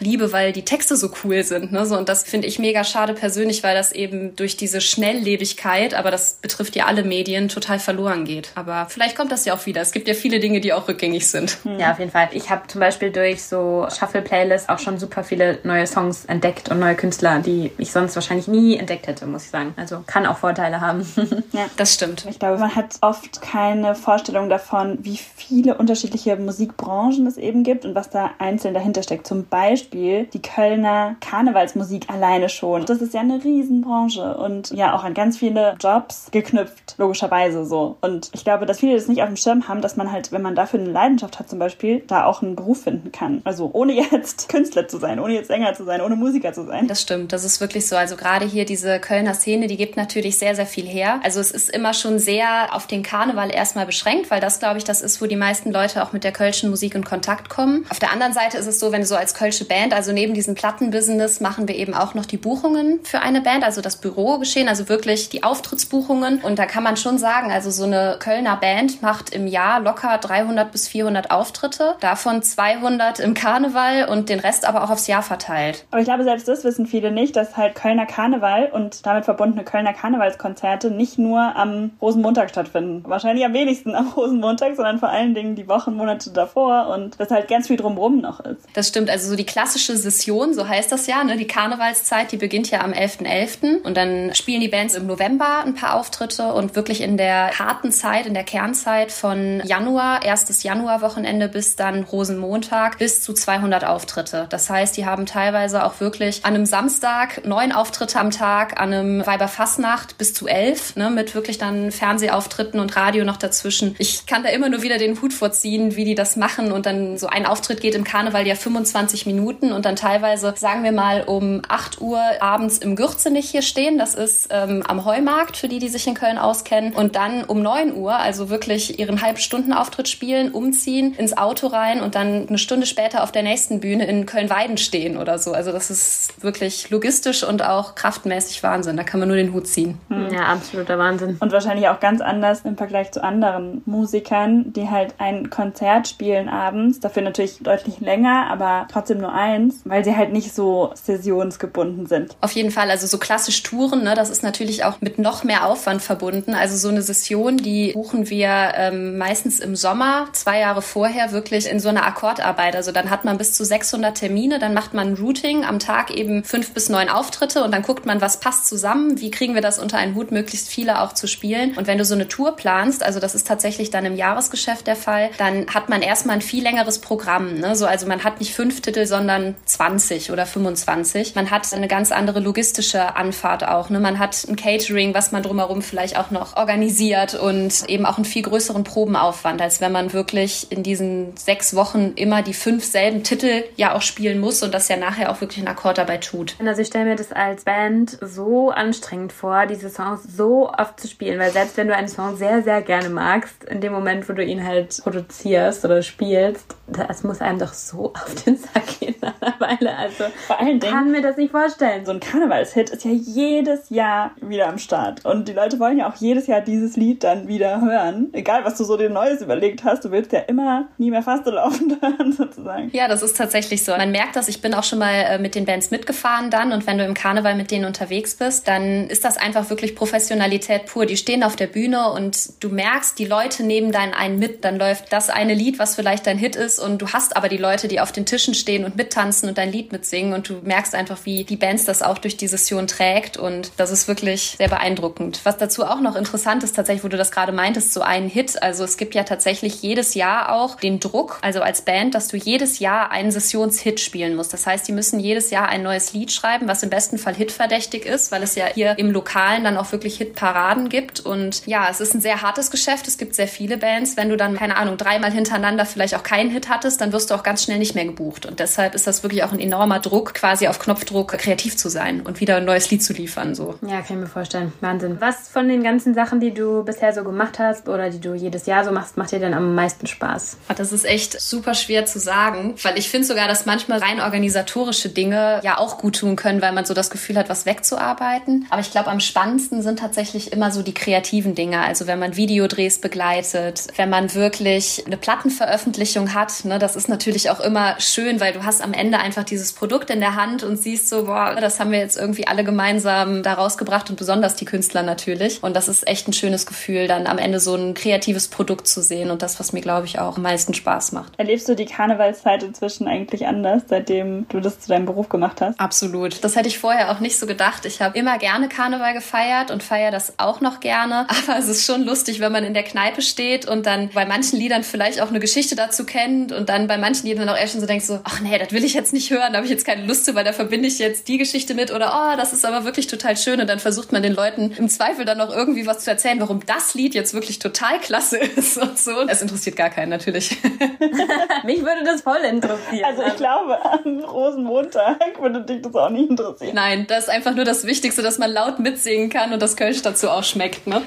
liebe, 0.00 0.32
weil 0.32 0.52
die 0.52 0.64
Texte 0.64 0.96
so 0.96 1.10
cool 1.24 1.42
sind. 1.44 1.72
Ne? 1.72 1.86
So, 1.86 1.96
und 1.96 2.08
das 2.08 2.24
finde 2.24 2.46
ich 2.46 2.58
mega 2.58 2.84
schade 2.84 3.14
persönlich, 3.14 3.62
weil 3.62 3.74
das 3.74 3.92
eben 3.92 4.36
durch 4.36 4.56
diese 4.56 4.80
Schnelllebigkeit, 4.80 5.94
aber 5.94 6.10
das 6.10 6.34
betrifft 6.34 6.76
ja 6.76 6.86
alle 6.86 7.04
Medien, 7.04 7.48
total 7.48 7.78
verloren 7.78 8.24
geht. 8.24 8.50
Aber 8.54 8.86
vielleicht 8.88 9.16
kommt 9.16 9.32
das 9.32 9.44
ja 9.44 9.54
auch 9.54 9.66
wieder. 9.66 9.80
Es 9.80 9.92
gibt 9.92 10.08
ja 10.08 10.14
viele 10.14 10.40
Dinge, 10.40 10.60
die 10.60 10.72
auch 10.72 10.88
rückgängig 10.88 11.28
sind. 11.28 11.58
Ja, 11.78 11.92
auf 11.92 11.98
jeden 11.98 12.10
Fall. 12.10 12.28
Ich 12.32 12.50
habe 12.50 12.66
zum 12.68 12.80
Beispiel 12.80 13.10
durch 13.10 13.42
so 13.42 13.86
Shuffle-Playlists 13.88 14.68
auch 14.68 14.78
schon 14.78 14.98
super 14.98 15.24
viele 15.24 15.58
neue 15.64 15.86
Songs 15.86 16.24
entdeckt 16.26 16.68
und 16.70 16.78
neue 16.78 16.94
Künstler, 16.94 17.40
die 17.40 17.70
ich 17.78 17.92
sonst 17.92 18.14
wahrscheinlich 18.14 18.48
nie 18.48 18.76
entdeckt 18.76 19.06
hätte, 19.06 19.26
muss 19.26 19.44
ich 19.44 19.50
sagen. 19.50 19.74
Also 19.76 20.02
kann 20.06 20.26
auch 20.26 20.38
Vorteile 20.38 20.80
haben. 20.80 21.06
ja, 21.52 21.66
das 21.76 21.94
stimmt. 21.94 22.26
Ich 22.28 22.38
glaube, 22.38 22.58
man 22.58 22.74
hat 22.74 22.96
oft 23.00 23.40
keine 23.42 23.94
Vorstellung 23.94 24.48
davon, 24.48 24.98
wie 25.02 25.18
viele 25.36 25.76
unterschiedliche 25.76 26.36
Musikbranchen 26.36 27.26
es 27.26 27.36
eben 27.36 27.64
gibt 27.64 27.71
und 27.84 27.94
was 27.94 28.10
da 28.10 28.30
einzeln 28.38 28.74
dahinter 28.74 29.02
steckt. 29.02 29.26
Zum 29.26 29.46
Beispiel 29.46 30.24
die 30.26 30.42
Kölner 30.42 31.16
Karnevalsmusik 31.20 32.10
alleine 32.10 32.48
schon. 32.48 32.84
Das 32.84 33.00
ist 33.00 33.14
ja 33.14 33.20
eine 33.20 33.42
Riesenbranche 33.42 34.36
und 34.36 34.70
ja 34.70 34.94
auch 34.94 35.04
an 35.04 35.14
ganz 35.14 35.38
viele 35.38 35.74
Jobs 35.80 36.28
geknüpft, 36.30 36.94
logischerweise 36.98 37.64
so. 37.64 37.96
Und 38.00 38.30
ich 38.32 38.44
glaube, 38.44 38.66
dass 38.66 38.80
viele 38.80 38.94
das 38.94 39.08
nicht 39.08 39.22
auf 39.22 39.28
dem 39.28 39.36
Schirm 39.36 39.68
haben, 39.68 39.80
dass 39.80 39.96
man 39.96 40.12
halt, 40.12 40.32
wenn 40.32 40.42
man 40.42 40.54
dafür 40.54 40.80
eine 40.80 40.90
Leidenschaft 40.90 41.38
hat 41.38 41.48
zum 41.48 41.58
Beispiel, 41.58 42.02
da 42.06 42.24
auch 42.24 42.42
einen 42.42 42.56
Beruf 42.56 42.82
finden 42.82 43.12
kann. 43.12 43.40
Also 43.44 43.70
ohne 43.72 43.92
jetzt 43.92 44.48
Künstler 44.48 44.88
zu 44.88 44.98
sein, 44.98 45.18
ohne 45.18 45.34
jetzt 45.34 45.48
Sänger 45.48 45.74
zu 45.74 45.84
sein, 45.84 46.00
ohne 46.00 46.16
Musiker 46.16 46.52
zu 46.52 46.64
sein. 46.64 46.88
Das 46.88 47.02
stimmt, 47.02 47.32
das 47.32 47.44
ist 47.44 47.60
wirklich 47.60 47.88
so. 47.88 47.96
Also 47.96 48.16
gerade 48.16 48.44
hier 48.44 48.64
diese 48.64 49.00
Kölner 49.00 49.34
Szene, 49.34 49.66
die 49.66 49.76
gibt 49.76 49.96
natürlich 49.96 50.38
sehr, 50.38 50.54
sehr 50.54 50.66
viel 50.66 50.86
her. 50.86 51.20
Also 51.22 51.40
es 51.40 51.50
ist 51.50 51.70
immer 51.70 51.94
schon 51.94 52.18
sehr 52.18 52.74
auf 52.74 52.86
den 52.86 53.02
Karneval 53.02 53.52
erstmal 53.52 53.86
beschränkt, 53.86 54.30
weil 54.30 54.40
das, 54.40 54.58
glaube 54.58 54.78
ich, 54.78 54.84
das 54.84 55.02
ist, 55.02 55.20
wo 55.20 55.26
die 55.26 55.36
meisten 55.36 55.72
Leute 55.72 56.02
auch 56.02 56.12
mit 56.12 56.24
der 56.24 56.32
kölschen 56.32 56.70
Musik 56.70 56.94
in 56.94 57.04
Kontakt 57.04 57.48
kommen. 57.48 57.61
Auf 57.88 57.98
der 57.98 58.12
anderen 58.12 58.32
Seite 58.32 58.58
ist 58.58 58.66
es 58.66 58.78
so, 58.78 58.92
wenn 58.92 59.02
du 59.02 59.06
so 59.06 59.16
als 59.16 59.34
kölsche 59.34 59.64
Band, 59.64 59.94
also 59.94 60.12
neben 60.12 60.34
diesem 60.34 60.54
Plattenbusiness, 60.54 61.40
machen 61.40 61.68
wir 61.68 61.76
eben 61.76 61.94
auch 61.94 62.14
noch 62.14 62.26
die 62.26 62.36
Buchungen 62.36 63.00
für 63.04 63.20
eine 63.20 63.40
Band, 63.40 63.64
also 63.64 63.80
das 63.80 63.96
Bürogeschehen, 63.96 64.68
also 64.68 64.88
wirklich 64.88 65.28
die 65.28 65.44
Auftrittsbuchungen. 65.44 66.40
Und 66.42 66.58
da 66.58 66.66
kann 66.66 66.82
man 66.82 66.96
schon 66.96 67.18
sagen, 67.18 67.50
also 67.50 67.70
so 67.70 67.84
eine 67.84 68.16
Kölner 68.18 68.56
Band 68.56 69.02
macht 69.02 69.30
im 69.30 69.46
Jahr 69.46 69.80
locker 69.80 70.18
300 70.18 70.70
bis 70.72 70.88
400 70.88 71.30
Auftritte, 71.30 71.96
davon 72.00 72.42
200 72.42 73.20
im 73.20 73.34
Karneval 73.34 74.08
und 74.08 74.28
den 74.28 74.40
Rest 74.40 74.66
aber 74.66 74.84
auch 74.84 74.90
aufs 74.90 75.06
Jahr 75.06 75.22
verteilt. 75.22 75.84
Aber 75.90 76.00
ich 76.00 76.06
glaube, 76.06 76.24
selbst 76.24 76.48
das 76.48 76.64
wissen 76.64 76.86
viele 76.86 77.10
nicht, 77.10 77.36
dass 77.36 77.56
halt 77.56 77.74
Kölner 77.74 78.06
Karneval 78.06 78.70
und 78.72 79.06
damit 79.06 79.24
verbundene 79.24 79.64
Kölner 79.64 79.92
Karnevalskonzerte 79.92 80.90
nicht 80.90 81.18
nur 81.18 81.56
am 81.56 81.90
Rosenmontag 82.00 82.50
stattfinden. 82.50 83.02
Wahrscheinlich 83.06 83.44
am 83.44 83.52
wenigsten 83.52 83.94
am 83.94 84.08
Rosenmontag, 84.08 84.76
sondern 84.76 84.98
vor 84.98 85.08
allen 85.08 85.34
Dingen 85.34 85.56
die 85.56 85.68
Wochen, 85.68 85.94
Monate 85.94 86.30
davor 86.30 86.88
und 86.88 87.18
dass 87.20 87.30
halt 87.30 87.48
ganz 87.52 87.68
viel 87.68 87.76
drumrum 87.76 88.20
noch 88.20 88.40
ist. 88.40 88.62
Das 88.72 88.88
stimmt, 88.88 89.10
also 89.10 89.30
so 89.30 89.36
die 89.36 89.46
klassische 89.46 89.96
Session, 89.96 90.54
so 90.54 90.66
heißt 90.66 90.90
das 90.90 91.06
ja, 91.06 91.22
ne? 91.22 91.36
die 91.36 91.46
Karnevalszeit, 91.46 92.32
die 92.32 92.36
beginnt 92.36 92.70
ja 92.70 92.80
am 92.80 92.92
11.11. 92.92 93.22
.11. 93.22 93.82
und 93.82 93.96
dann 93.96 94.34
spielen 94.34 94.60
die 94.60 94.68
Bands 94.68 94.94
im 94.94 95.06
November 95.06 95.62
ein 95.64 95.74
paar 95.74 95.94
Auftritte 95.94 96.52
und 96.52 96.74
wirklich 96.76 97.00
in 97.00 97.16
der 97.16 97.58
harten 97.58 97.92
Zeit, 97.92 98.26
in 98.26 98.34
der 98.34 98.44
Kernzeit 98.44 99.12
von 99.12 99.62
Januar, 99.64 100.24
erstes 100.24 100.62
Januarwochenende 100.62 101.48
bis 101.48 101.76
dann 101.76 102.04
Rosenmontag 102.04 102.98
bis 102.98 103.22
zu 103.22 103.32
200 103.32 103.84
Auftritte. 103.84 104.46
Das 104.50 104.70
heißt, 104.70 104.96
die 104.96 105.06
haben 105.06 105.26
teilweise 105.26 105.84
auch 105.84 106.00
wirklich 106.00 106.44
an 106.44 106.54
einem 106.54 106.66
Samstag 106.66 107.44
neun 107.46 107.72
Auftritte 107.72 108.18
am 108.18 108.30
Tag, 108.30 108.80
an 108.80 108.92
einem 108.92 109.26
Weiberfassnacht 109.26 110.18
bis 110.18 110.34
zu 110.34 110.46
elf, 110.46 110.96
ne, 110.96 111.10
mit 111.10 111.34
wirklich 111.34 111.58
dann 111.58 111.90
Fernsehauftritten 111.90 112.80
und 112.80 112.96
Radio 112.96 113.24
noch 113.24 113.36
dazwischen. 113.36 113.94
Ich 113.98 114.26
kann 114.26 114.42
da 114.42 114.48
immer 114.48 114.68
nur 114.68 114.82
wieder 114.82 114.98
den 114.98 115.20
Hut 115.20 115.32
vorziehen, 115.32 115.96
wie 115.96 116.04
die 116.04 116.14
das 116.14 116.36
machen 116.36 116.72
und 116.72 116.86
dann 116.86 117.18
so 117.18 117.26
ein 117.26 117.41
Auftritt 117.46 117.80
geht 117.80 117.94
im 117.94 118.04
Karneval 118.04 118.46
ja 118.46 118.54
25 118.54 119.26
Minuten 119.26 119.72
und 119.72 119.84
dann 119.84 119.96
teilweise, 119.96 120.54
sagen 120.56 120.84
wir 120.84 120.92
mal, 120.92 121.22
um 121.22 121.62
8 121.68 122.00
Uhr 122.00 122.20
abends 122.40 122.78
im 122.78 122.96
Gürzenich 122.96 123.50
hier 123.50 123.62
stehen. 123.62 123.98
Das 123.98 124.14
ist 124.14 124.48
ähm, 124.50 124.82
am 124.86 125.04
Heumarkt, 125.04 125.56
für 125.56 125.68
die, 125.68 125.78
die 125.78 125.88
sich 125.88 126.06
in 126.06 126.14
Köln 126.14 126.38
auskennen. 126.38 126.92
Und 126.92 127.16
dann 127.16 127.44
um 127.44 127.62
9 127.62 127.94
Uhr, 127.94 128.14
also 128.14 128.50
wirklich 128.50 128.98
ihren 128.98 129.22
Halbstundenauftritt 129.22 130.08
spielen, 130.08 130.52
umziehen, 130.52 131.14
ins 131.14 131.36
Auto 131.36 131.68
rein 131.68 132.00
und 132.00 132.14
dann 132.14 132.48
eine 132.48 132.58
Stunde 132.58 132.86
später 132.86 133.22
auf 133.22 133.32
der 133.32 133.42
nächsten 133.42 133.80
Bühne 133.80 134.06
in 134.06 134.26
Köln-Weiden 134.26 134.78
stehen 134.78 135.16
oder 135.16 135.38
so. 135.38 135.52
Also 135.52 135.72
das 135.72 135.90
ist 135.90 136.42
wirklich 136.42 136.90
logistisch 136.90 137.44
und 137.44 137.62
auch 137.64 137.94
kraftmäßig 137.94 138.62
Wahnsinn. 138.62 138.96
Da 138.96 139.04
kann 139.04 139.20
man 139.20 139.28
nur 139.28 139.36
den 139.36 139.52
Hut 139.52 139.66
ziehen. 139.66 139.98
Hm. 140.08 140.32
Ja, 140.32 140.46
absoluter 140.46 140.98
Wahnsinn. 140.98 141.36
Und 141.40 141.52
wahrscheinlich 141.52 141.88
auch 141.88 142.00
ganz 142.00 142.20
anders 142.20 142.62
im 142.64 142.76
Vergleich 142.76 143.12
zu 143.12 143.22
anderen 143.22 143.82
Musikern, 143.86 144.72
die 144.72 144.88
halt 144.88 145.14
ein 145.18 145.50
Konzert 145.50 146.08
spielen 146.08 146.48
abends. 146.48 147.00
Dafür 147.00 147.22
natürlich 147.32 147.58
deutlich 147.60 148.00
länger, 148.00 148.48
aber 148.50 148.86
trotzdem 148.92 149.18
nur 149.18 149.32
eins, 149.32 149.80
weil 149.84 150.04
sie 150.04 150.14
halt 150.14 150.32
nicht 150.32 150.54
so 150.54 150.92
sessionsgebunden 150.94 152.06
sind. 152.06 152.36
Auf 152.42 152.52
jeden 152.52 152.70
Fall. 152.70 152.90
Also 152.90 153.06
so 153.06 153.16
klassisch 153.16 153.62
Touren, 153.62 154.04
ne, 154.04 154.14
das 154.14 154.28
ist 154.28 154.42
natürlich 154.42 154.84
auch 154.84 155.00
mit 155.00 155.18
noch 155.18 155.42
mehr 155.42 155.66
Aufwand 155.66 156.02
verbunden. 156.02 156.54
Also 156.54 156.76
so 156.76 156.88
eine 156.88 157.00
Session, 157.00 157.56
die 157.56 157.92
buchen 157.92 158.28
wir 158.28 158.72
ähm, 158.76 159.16
meistens 159.16 159.60
im 159.60 159.76
Sommer, 159.76 160.28
zwei 160.32 160.60
Jahre 160.60 160.82
vorher, 160.82 161.32
wirklich 161.32 161.70
in 161.70 161.80
so 161.80 161.88
einer 161.88 162.04
Akkordarbeit. 162.04 162.76
Also 162.76 162.92
dann 162.92 163.08
hat 163.08 163.24
man 163.24 163.38
bis 163.38 163.54
zu 163.54 163.64
600 163.64 164.14
Termine, 164.14 164.58
dann 164.58 164.74
macht 164.74 164.92
man 164.92 165.08
ein 165.08 165.14
Routing, 165.14 165.64
am 165.64 165.78
Tag 165.78 166.10
eben 166.10 166.44
fünf 166.44 166.74
bis 166.74 166.90
neun 166.90 167.08
Auftritte 167.08 167.64
und 167.64 167.72
dann 167.72 167.82
guckt 167.82 168.04
man, 168.04 168.20
was 168.20 168.40
passt 168.40 168.66
zusammen, 168.66 169.20
wie 169.20 169.30
kriegen 169.30 169.54
wir 169.54 169.62
das 169.62 169.78
unter 169.78 169.96
einen 169.96 170.14
Hut, 170.14 170.32
möglichst 170.32 170.68
viele 170.68 171.00
auch 171.00 171.14
zu 171.14 171.26
spielen. 171.26 171.74
Und 171.76 171.86
wenn 171.86 171.96
du 171.96 172.04
so 172.04 172.14
eine 172.14 172.28
Tour 172.28 172.56
planst, 172.56 173.02
also 173.02 173.20
das 173.20 173.34
ist 173.34 173.46
tatsächlich 173.46 173.90
dann 173.90 174.04
im 174.04 174.16
Jahresgeschäft 174.16 174.86
der 174.86 174.96
Fall, 174.96 175.30
dann 175.38 175.66
hat 175.68 175.88
man 175.88 176.02
erstmal 176.02 176.36
ein 176.36 176.42
viel 176.42 176.62
längeres 176.62 176.98
Programm. 176.98 177.21
Ne? 177.60 177.76
So, 177.76 177.86
also 177.86 178.06
man 178.06 178.24
hat 178.24 178.40
nicht 178.40 178.54
fünf 178.54 178.80
Titel, 178.80 179.06
sondern 179.06 179.54
20 179.64 180.30
oder 180.30 180.46
25. 180.46 181.34
Man 181.34 181.50
hat 181.50 181.72
eine 181.72 181.88
ganz 181.88 182.12
andere 182.12 182.40
logistische 182.40 183.16
Anfahrt 183.16 183.66
auch. 183.66 183.90
Ne? 183.90 184.00
Man 184.00 184.18
hat 184.18 184.46
ein 184.48 184.56
Catering, 184.56 185.14
was 185.14 185.32
man 185.32 185.42
drumherum 185.42 185.82
vielleicht 185.82 186.18
auch 186.18 186.30
noch 186.30 186.56
organisiert 186.56 187.34
und 187.34 187.88
eben 187.88 188.06
auch 188.06 188.16
einen 188.16 188.24
viel 188.24 188.42
größeren 188.42 188.84
Probenaufwand, 188.84 189.60
als 189.60 189.80
wenn 189.80 189.92
man 189.92 190.12
wirklich 190.12 190.70
in 190.70 190.82
diesen 190.82 191.36
sechs 191.36 191.74
Wochen 191.74 192.12
immer 192.16 192.42
die 192.42 192.54
fünf 192.54 192.84
selben 192.84 193.22
Titel 193.22 193.64
ja 193.76 193.94
auch 193.94 194.02
spielen 194.02 194.40
muss 194.40 194.62
und 194.62 194.72
das 194.74 194.88
ja 194.88 194.96
nachher 194.96 195.30
auch 195.30 195.40
wirklich 195.40 195.60
in 195.60 195.68
Akkordarbeit 195.68 196.24
tut. 196.24 196.56
Also 196.64 196.80
ich 196.82 196.88
stelle 196.88 197.04
mir 197.04 197.16
das 197.16 197.32
als 197.32 197.64
Band 197.64 198.18
so 198.20 198.70
anstrengend 198.70 199.32
vor, 199.32 199.66
diese 199.66 199.90
Songs 199.90 200.22
so 200.36 200.70
oft 200.70 200.98
zu 200.98 201.08
spielen, 201.08 201.38
weil 201.38 201.50
selbst 201.50 201.76
wenn 201.76 201.88
du 201.88 201.94
einen 201.94 202.08
Song 202.08 202.36
sehr, 202.36 202.62
sehr 202.62 202.82
gerne 202.82 203.08
magst, 203.08 203.64
in 203.64 203.80
dem 203.80 203.92
Moment, 203.92 204.28
wo 204.28 204.32
du 204.32 204.44
ihn 204.44 204.66
halt 204.66 205.00
produzierst 205.02 205.84
oder 205.84 206.02
spielst, 206.02 206.76
das 207.12 207.24
muss 207.24 207.42
einem 207.42 207.58
doch 207.58 207.74
so 207.74 208.06
auf 208.14 208.34
den 208.46 208.56
Sack 208.56 208.98
gehen 208.98 209.14
nach 209.20 209.34
einer 209.40 209.60
Weile. 209.60 209.96
Also 209.96 210.24
vor 210.46 210.58
allen 210.58 210.80
Dingen 210.80 210.92
kann 210.92 211.10
mir 211.10 211.20
das 211.20 211.36
nicht 211.36 211.50
vorstellen. 211.50 212.06
So 212.06 212.12
ein 212.12 212.20
Karnevalshit 212.20 212.88
ist 212.88 213.04
ja 213.04 213.10
jedes 213.10 213.90
Jahr 213.90 214.30
wieder 214.40 214.68
am 214.68 214.78
Start 214.78 215.24
und 215.26 215.46
die 215.46 215.52
Leute 215.52 215.78
wollen 215.78 215.98
ja 215.98 216.10
auch 216.10 216.16
jedes 216.16 216.46
Jahr 216.46 216.62
dieses 216.62 216.96
Lied 216.96 217.22
dann 217.22 217.48
wieder 217.48 217.82
hören. 217.82 218.30
Egal, 218.32 218.64
was 218.64 218.78
du 218.78 218.84
so 218.84 218.96
dir 218.96 219.10
Neues 219.10 219.42
überlegt 219.42 219.84
hast, 219.84 220.06
du 220.06 220.10
willst 220.10 220.32
ja 220.32 220.40
immer 220.40 220.88
nie 220.96 221.10
mehr 221.10 221.22
fast 221.22 221.44
laufen 221.44 221.98
hören 222.00 222.32
sozusagen. 222.32 222.88
Ja, 222.94 223.08
das 223.08 223.22
ist 223.22 223.36
tatsächlich 223.36 223.84
so. 223.84 223.92
Man 223.92 224.10
merkt 224.10 224.36
das. 224.36 224.48
Ich 224.48 224.62
bin 224.62 224.72
auch 224.72 224.84
schon 224.84 224.98
mal 224.98 225.12
äh, 225.12 225.38
mit 225.38 225.54
den 225.54 225.66
Bands 225.66 225.90
mitgefahren 225.90 226.50
dann 226.50 226.72
und 226.72 226.86
wenn 226.86 226.96
du 226.96 227.04
im 227.04 227.12
Karneval 227.12 227.56
mit 227.56 227.70
denen 227.70 227.84
unterwegs 227.84 228.36
bist, 228.36 228.68
dann 228.68 229.08
ist 229.08 229.24
das 229.24 229.36
einfach 229.36 229.68
wirklich 229.68 229.94
Professionalität 229.94 230.86
pur. 230.86 231.04
Die 231.04 231.18
stehen 231.18 231.42
auf 231.42 231.56
der 231.56 231.66
Bühne 231.66 232.10
und 232.12 232.62
du 232.64 232.70
merkst, 232.70 233.18
die 233.18 233.26
Leute 233.26 233.64
nehmen 233.64 233.92
dann 233.92 234.14
einen 234.14 234.38
mit. 234.38 234.64
Dann 234.64 234.78
läuft 234.78 235.12
das 235.12 235.28
eine 235.28 235.52
Lied, 235.52 235.78
was 235.78 235.94
vielleicht 235.94 236.26
dein 236.26 236.38
Hit 236.38 236.56
ist 236.56 236.78
und 236.78 236.91
du 236.98 237.08
hast 237.08 237.36
aber 237.36 237.48
die 237.48 237.56
Leute, 237.56 237.88
die 237.88 238.00
auf 238.00 238.12
den 238.12 238.26
Tischen 238.26 238.54
stehen 238.54 238.84
und 238.84 238.96
mittanzen 238.96 239.48
und 239.48 239.58
dein 239.58 239.70
Lied 239.70 239.92
mitsingen 239.92 240.34
und 240.34 240.48
du 240.48 240.54
merkst 240.62 240.94
einfach, 240.94 241.18
wie 241.24 241.44
die 241.44 241.56
Bands 241.56 241.84
das 241.84 242.02
auch 242.02 242.18
durch 242.18 242.36
die 242.36 242.48
Session 242.48 242.86
trägt 242.86 243.36
und 243.36 243.70
das 243.76 243.90
ist 243.90 244.08
wirklich 244.08 244.56
sehr 244.58 244.68
beeindruckend. 244.68 245.40
Was 245.44 245.56
dazu 245.58 245.84
auch 245.84 246.00
noch 246.00 246.16
interessant 246.16 246.64
ist, 246.64 246.74
tatsächlich, 246.74 247.04
wo 247.04 247.08
du 247.08 247.16
das 247.16 247.30
gerade 247.30 247.52
meintest, 247.52 247.92
so 247.92 248.02
ein 248.02 248.28
Hit. 248.28 248.62
Also 248.62 248.84
es 248.84 248.96
gibt 248.96 249.14
ja 249.14 249.22
tatsächlich 249.22 249.82
jedes 249.82 250.14
Jahr 250.14 250.52
auch 250.52 250.76
den 250.76 250.98
Druck, 251.00 251.38
also 251.42 251.62
als 251.62 251.82
Band, 251.82 252.14
dass 252.14 252.28
du 252.28 252.36
jedes 252.36 252.78
Jahr 252.78 253.10
einen 253.10 253.30
Sessionshit 253.30 254.00
spielen 254.00 254.34
musst. 254.34 254.52
Das 254.52 254.66
heißt, 254.66 254.88
die 254.88 254.92
müssen 254.92 255.20
jedes 255.20 255.50
Jahr 255.50 255.68
ein 255.68 255.82
neues 255.82 256.12
Lied 256.12 256.32
schreiben, 256.32 256.68
was 256.68 256.82
im 256.82 256.90
besten 256.90 257.18
Fall 257.18 257.34
hitverdächtig 257.34 258.04
ist, 258.04 258.32
weil 258.32 258.42
es 258.42 258.54
ja 258.54 258.66
hier 258.66 258.98
im 258.98 259.10
Lokalen 259.10 259.64
dann 259.64 259.76
auch 259.76 259.92
wirklich 259.92 260.16
Hitparaden 260.16 260.88
gibt. 260.88 261.20
Und 261.20 261.66
ja, 261.66 261.86
es 261.90 262.00
ist 262.00 262.14
ein 262.14 262.20
sehr 262.20 262.42
hartes 262.42 262.70
Geschäft. 262.70 263.06
Es 263.06 263.18
gibt 263.18 263.34
sehr 263.34 263.48
viele 263.48 263.76
Bands. 263.76 264.16
Wenn 264.16 264.28
du 264.28 264.36
dann, 264.36 264.56
keine 264.56 264.76
Ahnung, 264.76 264.96
dreimal 264.96 265.30
hintereinander 265.30 265.86
vielleicht 265.86 266.14
auch 266.16 266.22
keinen 266.22 266.50
Hit 266.50 266.62
Auftritt 266.62 266.81
hattest, 266.82 267.00
dann 267.00 267.12
wirst 267.12 267.30
du 267.30 267.34
auch 267.34 267.44
ganz 267.44 267.62
schnell 267.62 267.78
nicht 267.78 267.94
mehr 267.94 268.04
gebucht. 268.04 268.44
Und 268.44 268.58
deshalb 268.58 268.94
ist 268.94 269.06
das 269.06 269.22
wirklich 269.22 269.44
auch 269.44 269.52
ein 269.52 269.60
enormer 269.60 270.00
Druck, 270.00 270.34
quasi 270.34 270.66
auf 270.66 270.80
Knopfdruck 270.80 271.28
kreativ 271.38 271.76
zu 271.76 271.88
sein 271.88 272.22
und 272.22 272.40
wieder 272.40 272.56
ein 272.56 272.64
neues 272.64 272.90
Lied 272.90 273.04
zu 273.04 273.12
liefern. 273.12 273.54
So. 273.54 273.78
Ja, 273.82 274.00
kann 274.00 274.16
ich 274.16 274.22
mir 274.22 274.26
vorstellen. 274.26 274.72
Wahnsinn. 274.80 275.20
Was 275.20 275.48
von 275.48 275.68
den 275.68 275.84
ganzen 275.84 276.14
Sachen, 276.14 276.40
die 276.40 276.52
du 276.52 276.82
bisher 276.82 277.12
so 277.12 277.22
gemacht 277.22 277.60
hast 277.60 277.88
oder 277.88 278.10
die 278.10 278.20
du 278.20 278.34
jedes 278.34 278.66
Jahr 278.66 278.84
so 278.84 278.90
machst, 278.90 279.16
macht 279.16 279.30
dir 279.30 279.38
denn 279.38 279.54
am 279.54 279.74
meisten 279.74 280.06
Spaß? 280.06 280.56
Das 280.76 280.92
ist 280.92 281.04
echt 281.04 281.40
super 281.40 281.74
schwer 281.74 282.04
zu 282.04 282.18
sagen, 282.18 282.74
weil 282.82 282.98
ich 282.98 283.08
finde 283.08 283.26
sogar, 283.28 283.46
dass 283.46 283.64
manchmal 283.64 284.00
rein 284.00 284.20
organisatorische 284.20 285.08
Dinge 285.08 285.60
ja 285.62 285.78
auch 285.78 285.98
gut 285.98 286.16
tun 286.18 286.34
können, 286.34 286.60
weil 286.62 286.72
man 286.72 286.84
so 286.84 286.94
das 286.94 287.10
Gefühl 287.10 287.36
hat, 287.36 287.48
was 287.48 287.64
wegzuarbeiten. 287.64 288.66
Aber 288.70 288.80
ich 288.80 288.90
glaube, 288.90 289.10
am 289.10 289.20
spannendsten 289.20 289.82
sind 289.82 290.00
tatsächlich 290.00 290.52
immer 290.52 290.72
so 290.72 290.82
die 290.82 290.94
kreativen 290.94 291.54
Dinge. 291.54 291.80
Also 291.80 292.08
wenn 292.08 292.18
man 292.18 292.36
Videodrehs 292.36 292.98
begleitet, 292.98 293.86
wenn 293.96 294.10
man 294.10 294.34
wirklich 294.34 295.04
eine 295.06 295.16
Plattenveröffentlichung 295.16 296.34
hat, 296.34 296.64
ne, 296.72 296.78
das 296.78 296.96
ist 296.96 297.08
natürlich 297.08 297.50
auch 297.50 297.60
immer 297.60 297.96
schön, 297.98 298.40
weil 298.40 298.52
du 298.52 298.64
hast 298.64 298.82
am 298.82 298.92
Ende 298.92 299.18
einfach 299.18 299.44
dieses 299.44 299.72
Produkt 299.72 300.10
in 300.10 300.20
der 300.20 300.34
Hand 300.34 300.62
und 300.62 300.76
siehst 300.76 301.08
so, 301.08 301.24
boah, 301.24 301.56
das 301.60 301.78
haben 301.78 301.92
wir 301.92 301.98
jetzt 301.98 302.16
irgendwie 302.16 302.46
alle 302.46 302.64
gemeinsam 302.64 303.42
da 303.42 303.54
rausgebracht 303.54 304.10
und 304.10 304.16
besonders 304.16 304.56
die 304.56 304.64
Künstler 304.64 305.02
natürlich. 305.02 305.62
Und 305.62 305.76
das 305.76 305.88
ist 305.88 306.08
echt 306.08 306.28
ein 306.28 306.32
schönes 306.32 306.66
Gefühl, 306.66 307.06
dann 307.06 307.26
am 307.26 307.38
Ende 307.38 307.60
so 307.60 307.74
ein 307.74 307.94
kreatives 307.94 308.48
Produkt 308.48 308.86
zu 308.86 309.02
sehen 309.02 309.30
und 309.30 309.42
das, 309.42 309.60
was 309.60 309.72
mir, 309.72 309.80
glaube 309.80 310.06
ich, 310.06 310.18
auch 310.18 310.36
am 310.36 310.42
meisten 310.42 310.74
Spaß 310.74 311.12
macht. 311.12 311.32
Erlebst 311.38 311.68
du 311.68 311.76
die 311.76 311.84
Karnevalszeit 311.84 312.62
inzwischen 312.62 313.06
eigentlich 313.06 313.46
anders, 313.46 313.82
seitdem 313.88 314.48
du 314.48 314.60
das 314.60 314.80
zu 314.80 314.88
deinem 314.88 315.06
Beruf 315.06 315.28
gemacht 315.28 315.60
hast? 315.60 315.78
Absolut. 315.78 316.42
Das 316.42 316.56
hätte 316.56 316.68
ich 316.68 316.78
vorher 316.78 317.10
auch 317.10 317.20
nicht 317.20 317.38
so 317.38 317.46
gedacht. 317.46 317.84
Ich 317.84 318.00
habe 318.00 318.18
immer 318.18 318.38
gerne 318.38 318.68
Karneval 318.68 319.12
gefeiert 319.12 319.70
und 319.70 319.82
feiere 319.82 320.10
das 320.10 320.34
auch 320.38 320.60
noch 320.60 320.80
gerne. 320.80 321.26
Aber 321.46 321.58
es 321.58 321.68
ist 321.68 321.84
schon 321.84 322.04
lustig, 322.04 322.40
wenn 322.40 322.52
man 322.52 322.64
in 322.64 322.74
der 322.74 322.82
Kneipe 322.82 323.22
steht 323.22 323.68
und 323.68 323.86
dann 323.86 324.10
bei 324.14 324.24
manchen 324.24 324.58
Liedern 324.58 324.82
vielleicht 324.82 325.20
auch 325.20 325.28
eine 325.28 325.40
Geschichte 325.40 325.76
dazu 325.76 326.04
kennt 326.06 326.52
und 326.52 326.61
dann 326.68 326.86
bei 326.86 326.98
manchen 326.98 327.26
Liedern 327.26 327.48
auch 327.48 327.56
erst 327.56 327.72
schon 327.72 327.80
so 327.80 327.86
denkt 327.86 328.04
so, 328.04 328.20
ach 328.24 328.40
nee, 328.40 328.58
das 328.58 328.72
will 328.72 328.84
ich 328.84 328.94
jetzt 328.94 329.12
nicht 329.12 329.30
hören, 329.30 329.52
da 329.52 329.56
habe 329.56 329.64
ich 329.64 329.70
jetzt 329.70 329.84
keine 329.84 330.04
Lust 330.06 330.24
zu, 330.24 330.34
weil 330.34 330.44
da 330.44 330.52
verbinde 330.52 330.88
ich 330.88 330.98
jetzt 330.98 331.28
die 331.28 331.38
Geschichte 331.38 331.74
mit 331.74 331.92
oder 331.92 332.12
oh, 332.14 332.36
das 332.36 332.52
ist 332.52 332.64
aber 332.64 332.84
wirklich 332.84 333.06
total 333.06 333.36
schön 333.36 333.60
und 333.60 333.68
dann 333.68 333.78
versucht 333.78 334.12
man 334.12 334.22
den 334.22 334.34
Leuten 334.34 334.72
im 334.72 334.88
Zweifel 334.88 335.24
dann 335.24 335.38
noch 335.38 335.54
irgendwie 335.54 335.86
was 335.86 336.00
zu 336.00 336.10
erzählen, 336.10 336.40
warum 336.40 336.64
das 336.66 336.94
Lied 336.94 337.14
jetzt 337.14 337.34
wirklich 337.34 337.58
total 337.58 337.98
klasse 338.00 338.38
ist 338.56 338.78
und 338.78 338.98
so. 338.98 339.12
Es 339.28 339.42
interessiert 339.42 339.76
gar 339.76 339.90
keinen 339.90 340.10
natürlich. 340.10 340.50
Mich 341.64 341.80
würde 341.80 342.04
das 342.04 342.22
voll 342.22 342.40
interessieren. 342.48 343.04
Also 343.04 343.22
ich 343.22 343.36
glaube, 343.36 343.78
am 343.84 344.20
Rosenmontag 344.20 345.40
würde 345.40 345.62
dich 345.62 345.82
das 345.82 345.94
auch 345.94 346.10
nicht 346.10 346.30
interessieren. 346.30 346.74
Nein, 346.74 347.06
das 347.08 347.24
ist 347.24 347.30
einfach 347.30 347.54
nur 347.54 347.64
das 347.64 347.86
Wichtigste, 347.86 348.22
dass 348.22 348.38
man 348.38 348.50
laut 348.50 348.78
mitsingen 348.78 349.30
kann 349.30 349.52
und 349.52 349.60
das 349.60 349.76
Kölsch 349.76 350.02
dazu 350.02 350.30
auch 350.30 350.44
schmeckt, 350.44 350.86
ne? 350.86 351.02